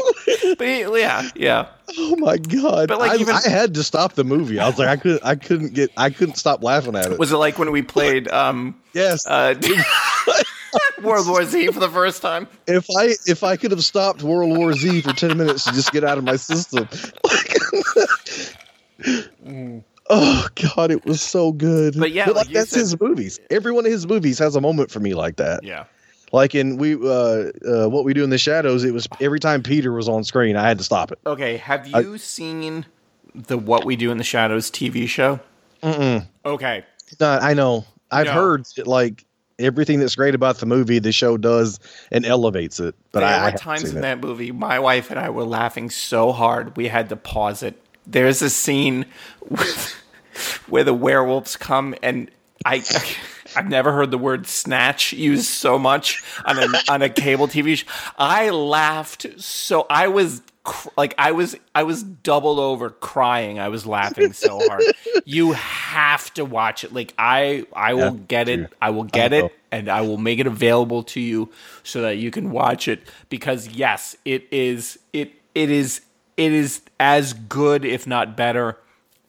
[0.59, 1.67] But he- yeah, yeah.
[1.97, 2.89] oh my god!
[2.89, 4.59] But, like, I, even- I had to stop the movie.
[4.59, 7.19] I was like, I couldn't, I couldn't get, I couldn't stop laughing at it.
[7.19, 9.27] Was it like when we played um, yes.
[9.27, 9.55] uh,
[11.03, 12.47] World War Z for the first time?
[12.67, 15.93] if I if I could have stopped World War Z for ten minutes to just
[15.93, 16.89] get out of my system.
[20.11, 21.95] oh God, it was so good.
[21.99, 23.39] But yeah, like, like that's said- his movies.
[23.51, 25.63] Every one of his movies has a moment for me like that.
[25.65, 25.85] Yeah.
[26.33, 29.63] Like in we uh, uh what we do in the shadows, it was every time
[29.63, 31.19] Peter was on screen, I had to stop it.
[31.27, 32.87] Okay, have you seen
[33.35, 35.41] the What We Do in the Shadows TV show?
[35.83, 36.27] Mm-mm.
[36.45, 36.85] Okay.
[37.19, 37.85] No, I know.
[38.11, 38.33] I've No.
[38.33, 39.25] heard that, like
[39.59, 41.79] everything that's great about the movie, the show does
[42.11, 42.95] and elevates it.
[43.13, 44.01] But there I, I were times in it.
[44.03, 47.81] that movie, my wife and I were laughing so hard we had to pause it.
[48.07, 49.07] There's a scene
[49.49, 49.95] with,
[50.69, 52.31] where the werewolves come, and
[52.65, 52.83] I.
[53.57, 57.77] I've never heard the word snatch used so much on a on a cable TV
[57.77, 57.87] show.
[58.19, 63.59] I laughed so I was cr- like I was I was doubled over crying.
[63.59, 64.83] I was laughing so hard.
[65.25, 66.93] You have to watch it.
[66.93, 68.73] Like I I will Yeah, get it.
[68.81, 71.51] I will get I it and I will make it available to you
[71.83, 76.03] so that you can watch it because yes, it is it it is
[76.37, 78.79] it is as good if not better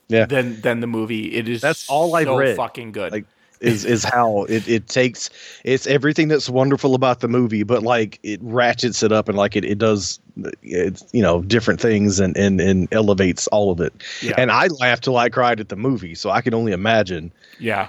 [0.07, 0.25] Yeah.
[0.25, 1.33] than than the movie.
[1.35, 2.55] It is That's all I've so read.
[2.55, 3.11] fucking good.
[3.11, 3.25] like
[3.61, 5.29] is is how it, it takes
[5.63, 9.55] it's everything that's wonderful about the movie but like it ratchets it up and like
[9.55, 10.19] it, it does
[10.63, 14.33] it's you know different things and and, and elevates all of it Yeah.
[14.37, 17.87] and i laughed till i cried at the movie so i can only imagine Yeah.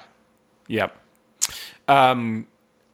[0.68, 0.96] Yep.
[1.88, 2.46] Um,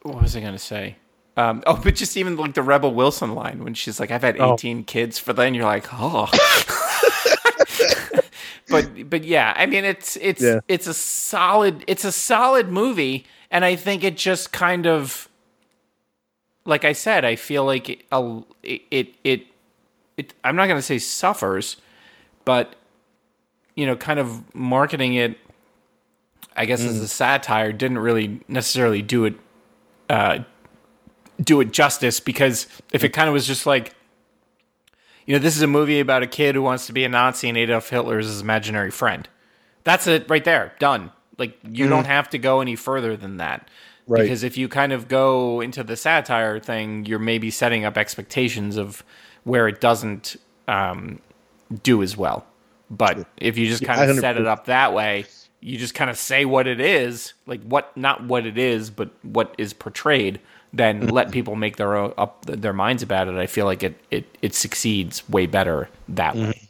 [0.03, 0.97] what was I going to say?
[1.37, 4.41] Um, oh, but just even like the Rebel Wilson line when she's like, "I've had
[4.41, 4.55] Oh.
[4.55, 6.29] eighteen kids for then," you're like, "Oh."
[8.71, 10.61] but but yeah, I mean it's it's Yeah.
[10.69, 15.29] it's a solid it's a solid movie, and I think it just kind of,
[16.65, 19.47] like I said, I feel like it a- it it, it,
[20.17, 21.77] it I'm not going to say suffers,
[22.45, 22.75] but
[23.75, 25.39] you know, kind of marketing it
[26.57, 29.35] I guess as a satire didn't really necessarily do it
[30.11, 30.41] uh,
[31.41, 33.95] do it justice because if it kind of was just like
[35.29, 37.51] you know this is a movie about a kid who wants to be a Nazi
[37.51, 39.29] and Adolf Hitler is his imaginary friend.
[39.85, 40.73] That's it right there.
[40.79, 41.13] Done.
[41.37, 43.69] Like you don't have to go any further than that.
[44.07, 44.23] Right.
[44.23, 48.79] Because if you kind of go into the satire thing, you're maybe setting up expectations
[48.79, 49.05] of
[49.45, 51.21] where it doesn't um,
[51.83, 52.47] do as well.
[52.91, 55.27] But if you just kind of set it up that way,
[55.61, 59.11] you just kind of say what it is, like what not what it is, but
[59.23, 60.41] what is portrayed.
[60.73, 61.11] Then Mm-hmm.
[61.11, 63.35] let people make their own, up their minds about it.
[63.37, 66.51] I feel like it it, it succeeds way better that Mm-hmm.
[66.51, 66.69] way.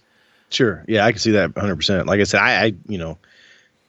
[0.51, 3.19] sure yeah i can see that 100% like i said i, I you know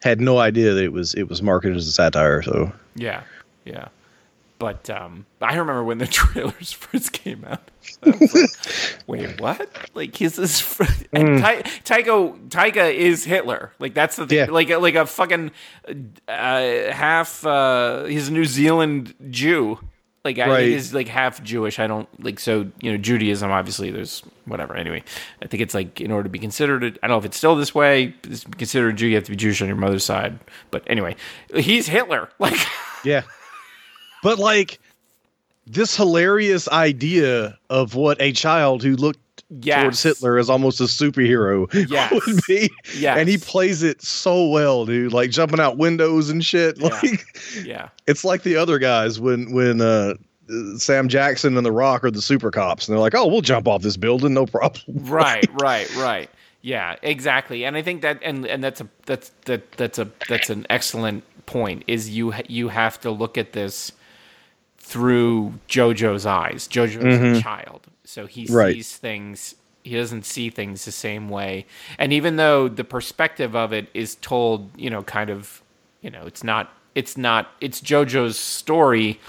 [0.02, 3.22] had no idea that it was it was marketed as a satire so Yeah,
[3.66, 3.88] yeah.
[4.60, 7.62] But um, I remember when the trailers first came out.
[8.04, 8.20] Like,
[9.08, 9.70] Wait, what?
[9.94, 10.60] Like he's this?
[10.60, 10.84] Fr-
[11.14, 13.72] and Ty- Taika Taika is Hitler.
[13.80, 14.38] Like that's the thing.
[14.40, 14.48] Mm.
[14.48, 14.52] Yeah.
[14.54, 15.52] Like like a fucking
[16.28, 17.46] uh, half.
[17.46, 19.80] Uh, he's a New Zealand Jew.
[20.26, 20.68] Like I, Right.
[20.68, 21.80] he's like half Jewish.
[21.80, 23.50] I don't like so you know Judaism.
[23.52, 24.76] Obviously, there's whatever.
[24.76, 25.04] Anyway,
[25.42, 26.84] I think it's like in order to be considered.
[27.02, 28.14] I don't know if it's still this way.
[28.24, 29.08] It's considered a Jew.
[29.08, 30.38] You have to be Jewish on your mother's side.
[30.72, 31.16] But anyway,
[31.56, 32.30] he's Hitler.
[32.40, 32.60] Like.
[33.06, 33.22] Yeah.
[34.24, 34.80] But like
[35.66, 39.82] this hilarious idea of what a child who looked Yes.
[39.82, 42.12] towards Hitler as almost a superhero Yes.
[42.14, 42.70] would be.
[42.96, 43.18] Yes.
[43.18, 45.12] And he plays it so well, dude.
[45.12, 46.78] Like jumping out windows and shit.
[46.82, 46.90] Yeah.
[46.90, 47.26] Like
[47.66, 47.90] Yeah.
[48.08, 50.14] it's like the other guys when when uh
[50.78, 53.68] Sam Jackson and The Rock are the super cops, and they're like, "Oh, we'll jump
[53.68, 56.30] off this building, no problem." right right right
[56.62, 60.50] yeah exactly and i think that and and that's a that's that that's a that's
[60.50, 63.94] an excellent point is you you have to look at this
[64.90, 67.40] through jojo's eyes jojo's a mm-hmm.
[67.40, 68.74] child so he Right.
[68.74, 71.66] sees things he doesn't see things the same way.
[71.98, 75.62] And even though the perspective of it is told, you know, kind of,
[76.02, 79.20] you know, it's not it's not it's JoJo's story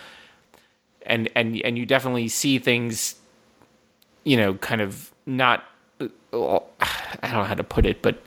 [1.06, 3.16] and and and you definitely see things
[4.24, 5.64] you know, kind of not
[6.00, 6.08] I
[7.22, 8.22] don't know how to put it, but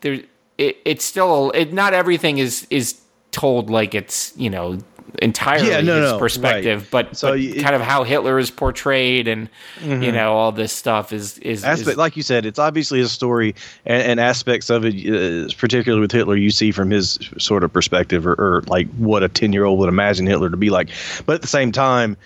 [0.00, 0.20] there
[0.58, 3.00] it, it's still it not everything is is
[3.30, 4.78] told like it's, you know,
[5.20, 6.90] entirely yeah, no, his no, perspective, right.
[6.90, 9.48] but, so but it, kind of how Hitler is portrayed and
[9.78, 10.02] mm-hmm.
[10.02, 13.08] you know all this stuff is is, Aspect, is, like you said, it's obviously a
[13.08, 13.54] story
[13.84, 17.72] and, and aspects of it, uh, particularly with Hitler, you see from his sort of
[17.72, 20.90] perspective or, or like what a ten year old would imagine Hitler to be like.
[21.26, 22.16] But at the same time,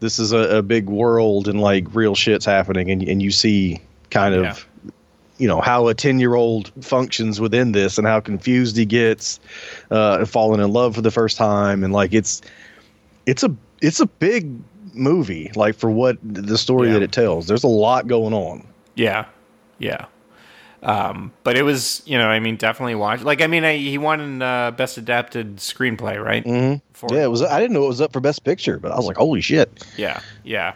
[0.00, 3.80] this is a, a big world and like real shit's happening, and and you see
[4.10, 4.44] kind of.
[4.44, 4.54] Yeah
[5.38, 9.40] you know how a 10 year old functions within this and how confused he gets
[9.90, 12.42] uh falling in love for the first time and like it's
[13.26, 14.52] it's a it's a big
[14.94, 16.94] movie like for what the story yeah.
[16.94, 19.26] that it tells there's a lot going on yeah
[19.78, 20.06] yeah
[20.82, 23.22] um, but it was, you know, I mean, definitely watch.
[23.22, 26.44] Like, I mean, I, he won uh, best adapted screenplay, right?
[26.44, 27.14] Mm-hmm.
[27.14, 27.42] yeah, it was.
[27.42, 29.84] I didn't know it was up for best picture, but I was like, holy shit.
[29.96, 30.74] Yeah, yeah.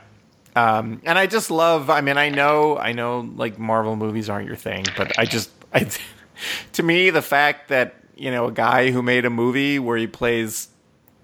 [0.55, 1.89] Um, and I just love.
[1.91, 5.51] I mean, I know, I know, like Marvel movies aren't your thing, but I just,
[5.73, 5.89] I,
[6.73, 10.07] to me, the fact that you know a guy who made a movie where he
[10.07, 10.69] plays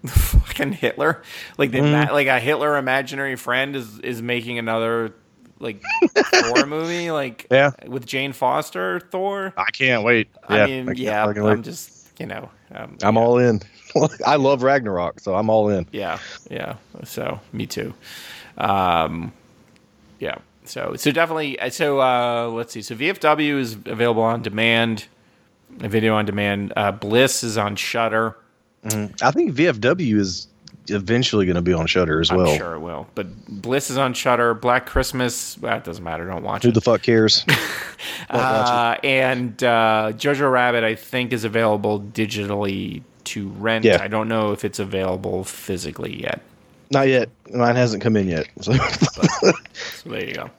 [0.06, 1.22] fucking Hitler,
[1.59, 2.10] like the mm.
[2.10, 5.14] like a Hitler imaginary friend is is making another
[5.60, 5.82] like
[6.16, 9.52] Thor movie, like yeah, with Jane Foster Thor.
[9.56, 10.28] I can't wait.
[10.48, 13.20] I mean, I yeah, I'm just you know, um, I'm yeah.
[13.20, 13.60] all in.
[14.26, 15.86] I love Ragnarok, so I'm all in.
[15.92, 16.18] Yeah,
[16.50, 16.76] yeah.
[17.05, 17.94] So me too.
[18.59, 19.32] Um,
[20.18, 20.36] yeah.
[20.64, 21.59] So so definitely.
[21.59, 22.82] Uh, so uh, let's see.
[22.82, 25.06] So VFW is available on demand,
[25.70, 26.72] video on demand.
[26.76, 28.36] Uh, Bliss is on Shudder.
[28.85, 29.14] Mm-hmm.
[29.24, 30.48] I think VFW is
[30.90, 32.51] eventually going to be on Shudder as well.
[32.51, 33.06] I'm sure it will.
[33.14, 34.55] But Bliss is on Shudder.
[34.55, 35.55] Black Christmas.
[35.56, 36.26] That doesn't matter.
[36.26, 36.70] Don't watch Who it.
[36.70, 37.44] Who the fuck cares?
[38.30, 43.85] uh, and uh, Jojo Rabbit, I think, is available digitally to rent.
[43.85, 43.98] Yeah.
[44.01, 46.43] I don't know if it's available physically yet.
[46.90, 47.28] Not yet.
[47.52, 48.48] Mine hasn't come in yet.
[48.60, 50.51] So, so there you go.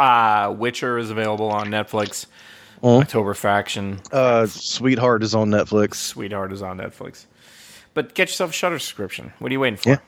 [0.00, 2.26] Uh, Witcher is available on Netflix.
[2.82, 3.02] Mm-hmm.
[3.02, 4.00] October Faction.
[4.10, 5.94] Uh, Sweetheart is on Netflix.
[5.96, 7.26] Sweetheart is on Netflix.
[7.94, 9.32] But get yourself a Shudder subscription.
[9.38, 9.90] What are you waiting for?
[9.90, 9.98] Yeah,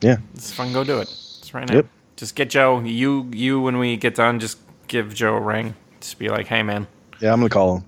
[0.00, 0.16] yeah.
[0.34, 0.72] It's fun.
[0.72, 1.08] Go do it.
[1.08, 1.76] It's right now.
[1.76, 1.86] Yep.
[2.16, 2.80] Just get Joe.
[2.80, 3.60] You, you.
[3.60, 4.58] When we get done, just
[4.88, 5.74] give Joe a ring.
[6.00, 6.86] Just be like, "Hey, man."
[7.20, 7.84] Yeah, I'm gonna call him.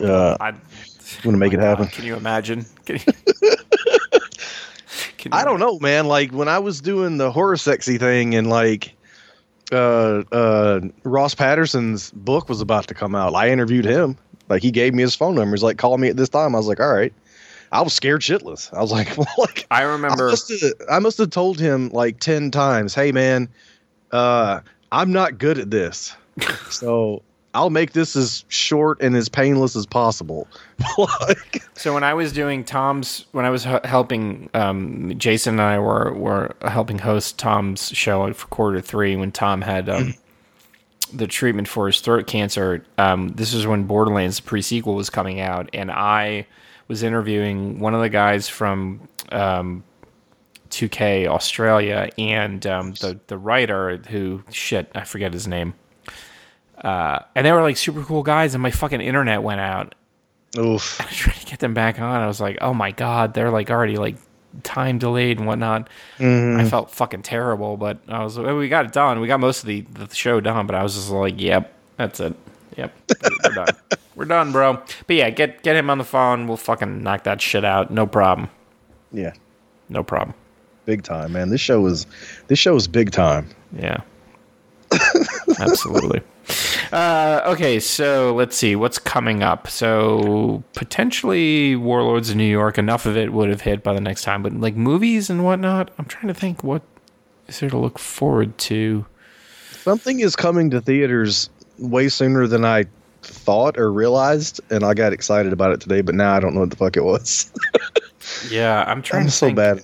[0.00, 0.60] Uh, I, am
[1.22, 1.84] gonna make oh it happen.
[1.86, 2.66] God, can you imagine?
[2.84, 2.98] Can
[3.42, 3.54] you,
[5.22, 6.06] can I don't know, man.
[6.06, 8.94] Like when I was doing the horror sexy thing, and like
[9.70, 13.34] uh, uh, Ross Patterson's book was about to come out.
[13.34, 14.18] I interviewed him.
[14.48, 15.54] Like he gave me his phone number.
[15.54, 17.12] He's like, "Call me at this time." I was like, "All right."
[17.70, 18.72] I was scared shitless.
[18.74, 20.28] I was like, well, like I remember.
[20.28, 23.48] I must, have, I must have told him like ten times, "Hey, man,
[24.10, 26.14] uh, I'm not good at this,
[26.68, 27.22] so
[27.54, 30.48] I'll make this as short and as painless as possible."
[30.98, 35.62] like, so when I was doing Tom's, when I was h- helping um, Jason and
[35.62, 39.88] I were were helping host Tom's show for quarter three when Tom had.
[39.88, 40.14] Um,
[41.12, 42.84] the treatment for his throat cancer.
[42.96, 46.46] Um, this is when Borderlands pre sequel was coming out, and I
[46.88, 49.84] was interviewing one of the guys from um,
[50.70, 55.74] 2K Australia and um, the the writer who shit I forget his name.
[56.78, 59.94] Uh, and they were like super cool guys, and my fucking internet went out.
[60.56, 61.00] Oof!
[61.00, 62.20] I was trying to get them back on.
[62.20, 64.16] I was like, oh my god, they're like already like
[64.62, 65.88] time delayed and whatnot.
[66.18, 66.60] Mm.
[66.60, 69.20] I felt fucking terrible, but I was like, we got it done.
[69.20, 72.20] We got most of the the show done, but I was just like, yep, that's
[72.20, 72.34] it.
[72.76, 72.94] Yep,
[73.44, 73.66] we're done.
[74.14, 74.74] We're done, bro.
[75.06, 76.46] But yeah, get get him on the phone.
[76.46, 77.90] We'll fucking knock that shit out.
[77.90, 78.50] No problem.
[79.10, 79.32] Yeah,
[79.88, 80.34] no problem.
[80.84, 81.48] Big time, man.
[81.48, 82.06] This show is
[82.48, 83.48] this show is big time.
[83.74, 84.02] Yeah,
[85.60, 86.20] absolutely.
[86.92, 89.66] Uh, okay, so let's see what's coming up.
[89.66, 92.76] So potentially Warlords of New York.
[92.76, 95.90] Enough of it would have hit by the next time, but like movies and whatnot.
[95.98, 96.82] I'm trying to think what
[97.48, 99.06] is there to look forward to.
[99.70, 101.48] Something is coming to theaters
[101.78, 102.84] way sooner than I
[103.22, 106.02] thought or realized, and I got excited about it today.
[106.02, 107.50] But now I don't know what the fuck it was.
[108.50, 109.22] yeah, I'm trying.
[109.22, 109.56] I'm to so think.
[109.56, 109.82] bad.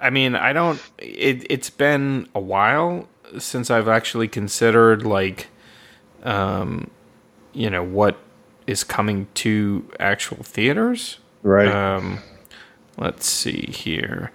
[0.00, 0.80] I mean, I don't.
[0.98, 3.08] It, it's been a while
[3.38, 5.46] since I've actually considered like,
[6.22, 6.90] um,
[7.52, 8.16] you know, what
[8.66, 11.18] is coming to actual theaters.
[11.42, 11.68] Right.
[11.68, 12.20] Um,
[12.98, 14.30] let's see here.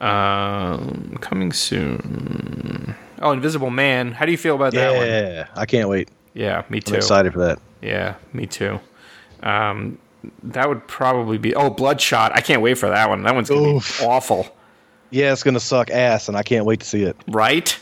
[0.00, 2.94] Um, coming soon.
[3.20, 4.12] Oh, Invisible Man.
[4.12, 5.06] How do you feel about yeah, that one?
[5.06, 6.08] Yeah, I can't wait.
[6.34, 6.94] Yeah, me too.
[6.94, 7.58] I'm excited for that.
[7.80, 8.80] Yeah, me too.
[9.42, 9.98] Um,
[10.42, 12.32] that would probably be oh Bloodshot.
[12.34, 13.22] I can't wait for that one.
[13.22, 14.00] That one's gonna Oof.
[14.00, 14.54] be awful.
[15.10, 17.16] Yeah, it's gonna suck ass, and I can't wait to see it.
[17.28, 17.78] Right?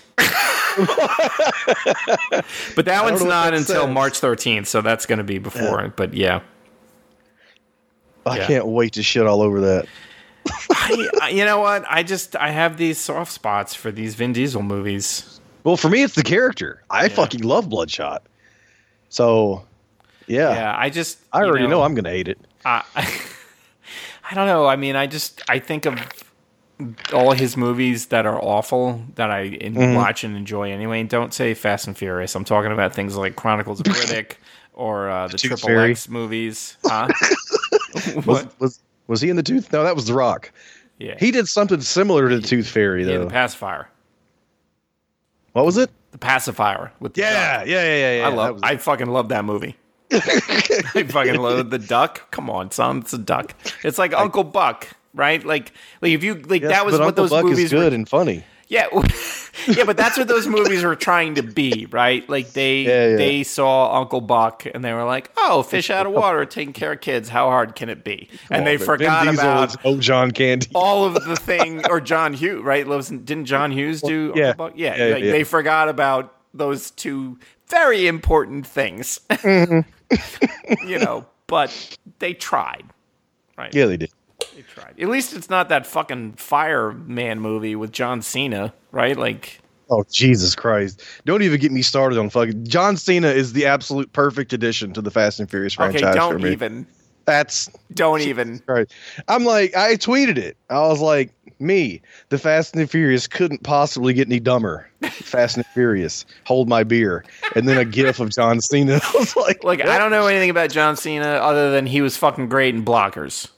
[2.77, 3.95] but that one's not until says.
[3.95, 5.83] March 13th, so that's going to be before.
[5.83, 5.91] Yeah.
[5.95, 6.41] But yeah,
[8.27, 8.47] I yeah.
[8.47, 9.87] can't wait to shit all over that.
[10.71, 11.85] I, you know what?
[11.89, 15.41] I just I have these soft spots for these Vin Diesel movies.
[15.65, 16.83] Well, for me, it's the character.
[16.91, 17.09] I yeah.
[17.09, 18.25] fucking love Bloodshot.
[19.09, 19.65] So,
[20.27, 20.75] yeah, yeah.
[20.77, 22.39] I just I already know, know I'm gonna hate it.
[22.65, 22.83] I,
[24.31, 24.67] I don't know.
[24.67, 25.95] I mean, I just I think of
[27.13, 29.95] all his movies that are awful that I mm-hmm.
[29.95, 31.03] watch and enjoy anyway.
[31.05, 32.35] Don't say Fast and Furious.
[32.35, 34.37] I'm talking about things like Chronicles of Riddick
[34.73, 35.91] or uh, the Triple Fairy.
[35.93, 36.77] X movies.
[36.87, 37.09] Huh?
[38.27, 39.73] was, was was he in the Tooth?
[39.73, 40.51] No, that was The Rock.
[40.99, 43.13] Yeah, he did something similar to the Tooth Fairy though.
[43.13, 43.89] Yeah, the pacifier.
[45.53, 45.91] What was it?
[46.13, 47.67] The pacifier with the yeah, duck.
[47.67, 48.27] yeah, yeah, yeah.
[48.27, 48.61] I love.
[48.63, 49.77] I fucking love that movie.
[50.13, 52.31] I fucking love the duck.
[52.31, 53.55] Come on, son, it's a duck.
[53.83, 55.45] It's like Uncle Buck, right?
[55.45, 57.93] Like, like if you like yes, that was what Uncle those Buck movies is good
[57.93, 58.45] were, and funny.
[58.73, 58.87] Yeah,
[59.69, 62.27] yeah, but that's what those movies were trying to be, right?
[62.27, 63.17] Like they yeah, yeah.
[63.17, 66.93] they saw Uncle Buck and they were like, "Oh, fish out of water, taking care
[66.93, 67.29] of kids.
[67.29, 71.37] How hard can it be?" And they forgot about oh John Candy, all of the
[71.37, 72.87] thing, or John Hughes, right?
[72.87, 74.33] Didn't John Hughes do?
[74.35, 80.89] yeah, yeah, yeah, like, They forgot about those two very important things, mm-hmm.
[80.89, 81.27] you know.
[81.47, 82.85] But they tried,
[83.59, 83.75] right?
[83.75, 84.11] Yeah, they did.
[84.55, 84.95] They tried.
[84.99, 89.17] At least it's not that fucking fireman movie with John Cena, right?
[89.17, 89.63] Like
[89.93, 91.03] Oh Jesus Christ!
[91.27, 95.03] Don't even get me started on fucking John Cena is the absolute perfect addition to
[95.03, 96.03] the Fast and Furious franchise.
[96.03, 96.53] Okay, don't for me.
[96.53, 96.87] even.
[97.27, 98.61] That's don't even.
[98.61, 98.93] Christ.
[99.29, 100.57] I'm like I tweeted it.
[100.71, 102.01] I was like, me,
[102.31, 104.89] the Fast and the Furious couldn't possibly get any dumber.
[105.11, 107.25] Fast and Furious, hold my beer,
[107.55, 108.95] and then a gif of John Cena.
[109.03, 112.17] I was like, like I don't know anything about John Cena other than he was
[112.17, 113.51] fucking great in blockers.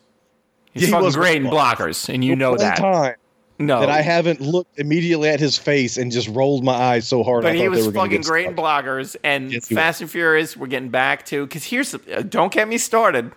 [0.75, 2.77] He's yeah, fucking he great in blockers, and you know that.
[2.77, 3.15] Time
[3.59, 7.23] no, that I haven't looked immediately at his face and just rolled my eyes so
[7.23, 7.43] hard.
[7.43, 10.57] But he was fucking great in blockers, and yes, Fast and Furious.
[10.57, 13.33] We're getting back to because here's the, uh, don't get me started.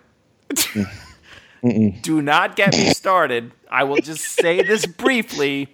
[2.02, 3.52] Do not get me started.
[3.70, 5.74] I will just say this briefly.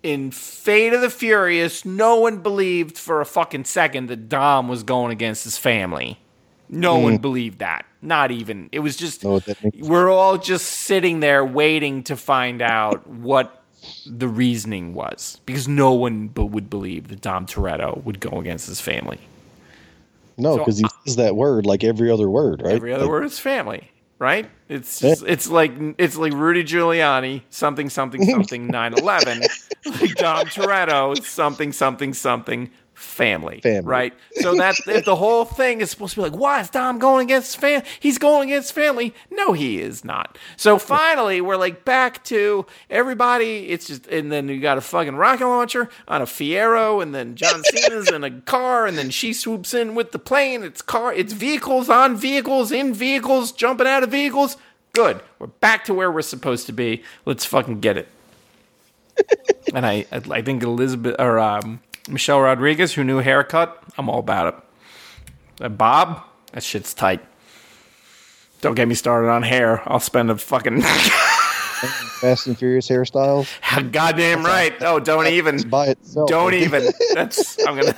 [0.00, 4.84] In Fate of the Furious, no one believed for a fucking second that Dom was
[4.84, 6.20] going against his family.
[6.68, 7.02] No mm.
[7.02, 7.84] one believed that.
[8.00, 8.68] Not even.
[8.70, 9.40] It was just oh,
[9.78, 13.64] we're all just sitting there waiting to find out what
[14.06, 18.66] the reasoning was because no one but would believe that Dom Toretto would go against
[18.66, 19.18] his family.
[20.36, 22.74] No, because so, he uh, says that word like every other word, right?
[22.74, 24.48] Every other like, word is family, right?
[24.68, 25.32] It's just, yeah.
[25.32, 32.14] it's like it's like Rudy Giuliani, something something something 9/11, like Dom Toretto, something something
[32.14, 33.88] something family, family.
[33.88, 34.14] right?
[34.34, 37.26] So that's if the whole thing is supposed to be like, why is Dom going
[37.26, 37.82] against fam?
[38.00, 39.14] He's going against family.
[39.30, 40.36] No, he is not.
[40.56, 43.68] So finally, we're like back to everybody.
[43.68, 47.36] It's just, and then you got a fucking rocket launcher on a Fiero, and then
[47.36, 50.62] John Cena's in a car, and then she swoops in with the plane.
[50.62, 54.56] It's car, it's vehicles on vehicles, in vehicles, jumping out of vehicles.
[54.92, 55.20] Good.
[55.38, 57.04] We're back to where we're supposed to be.
[57.24, 58.08] Let's fucking get it.
[59.74, 64.54] and I, I think Elizabeth or um, Michelle Rodriguez, who knew haircut, I'm all about
[64.54, 65.64] it.
[65.64, 66.22] Uh, Bob,
[66.52, 67.20] that shit's tight.
[68.60, 69.82] Don't get me started on hair.
[69.86, 70.82] I'll spend a fucking
[72.20, 73.48] Fast and Furious hairstyles.
[73.92, 74.74] Goddamn right.
[74.80, 75.68] Oh, don't even.
[75.68, 76.28] By itself.
[76.28, 76.88] Don't even.
[77.14, 77.64] That's.
[77.64, 77.96] I'm gonna.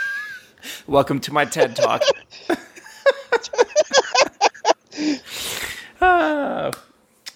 [0.88, 2.02] Welcome to my TED talk.
[6.00, 6.72] uh,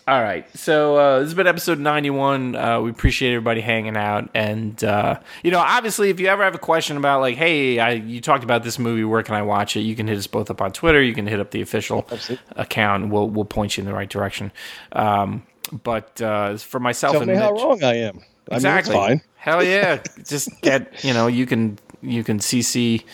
[0.08, 0.44] all right.
[0.58, 2.56] So uh, this has been episode 91.
[2.56, 4.30] Uh, we appreciate everybody hanging out.
[4.34, 7.92] And, uh, you know, obviously, if you ever have a question about, like, hey, I,
[7.92, 9.80] you talked about this movie, where can I watch it?
[9.80, 11.00] You can hit us both up on Twitter.
[11.00, 12.44] You can hit up the official Absolutely.
[12.56, 13.10] account.
[13.10, 14.50] We'll, we'll point you in the right direction.
[14.90, 15.46] Um,
[15.84, 18.22] but uh, for myself Tell and me Mitch, how wrong I am.
[18.50, 18.96] Exactly.
[18.96, 19.28] I mean, fine.
[19.36, 20.02] Hell yeah.
[20.24, 23.04] Just get, you know, you can, you can CC,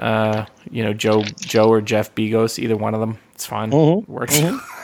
[0.00, 3.18] uh, you know, Joe, Joe or Jeff Begos, either one of them.
[3.34, 3.72] It's fine.
[3.72, 4.12] Mm-hmm.
[4.12, 4.38] Works.
[4.38, 4.77] Mm-hmm.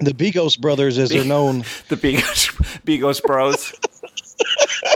[0.00, 1.58] The Begos brothers, as they're known.
[1.88, 2.54] the Bigos,
[2.84, 3.72] Begos Bros.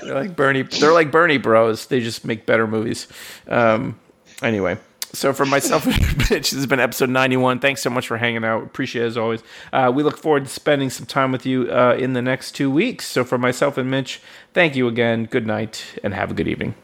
[0.02, 0.62] they're like Bernie.
[0.62, 1.86] They're like Bernie Bros.
[1.86, 3.08] They just make better movies.
[3.48, 3.98] Um,
[4.42, 4.78] anyway,
[5.12, 7.58] so for myself and Mitch, this has been episode 91.
[7.58, 8.62] Thanks so much for hanging out.
[8.62, 9.42] Appreciate it as always.
[9.72, 12.70] Uh, we look forward to spending some time with you uh, in the next two
[12.70, 13.06] weeks.
[13.06, 14.20] So for myself and Mitch,
[14.54, 15.26] thank you again.
[15.26, 16.74] Good night and have a good evening.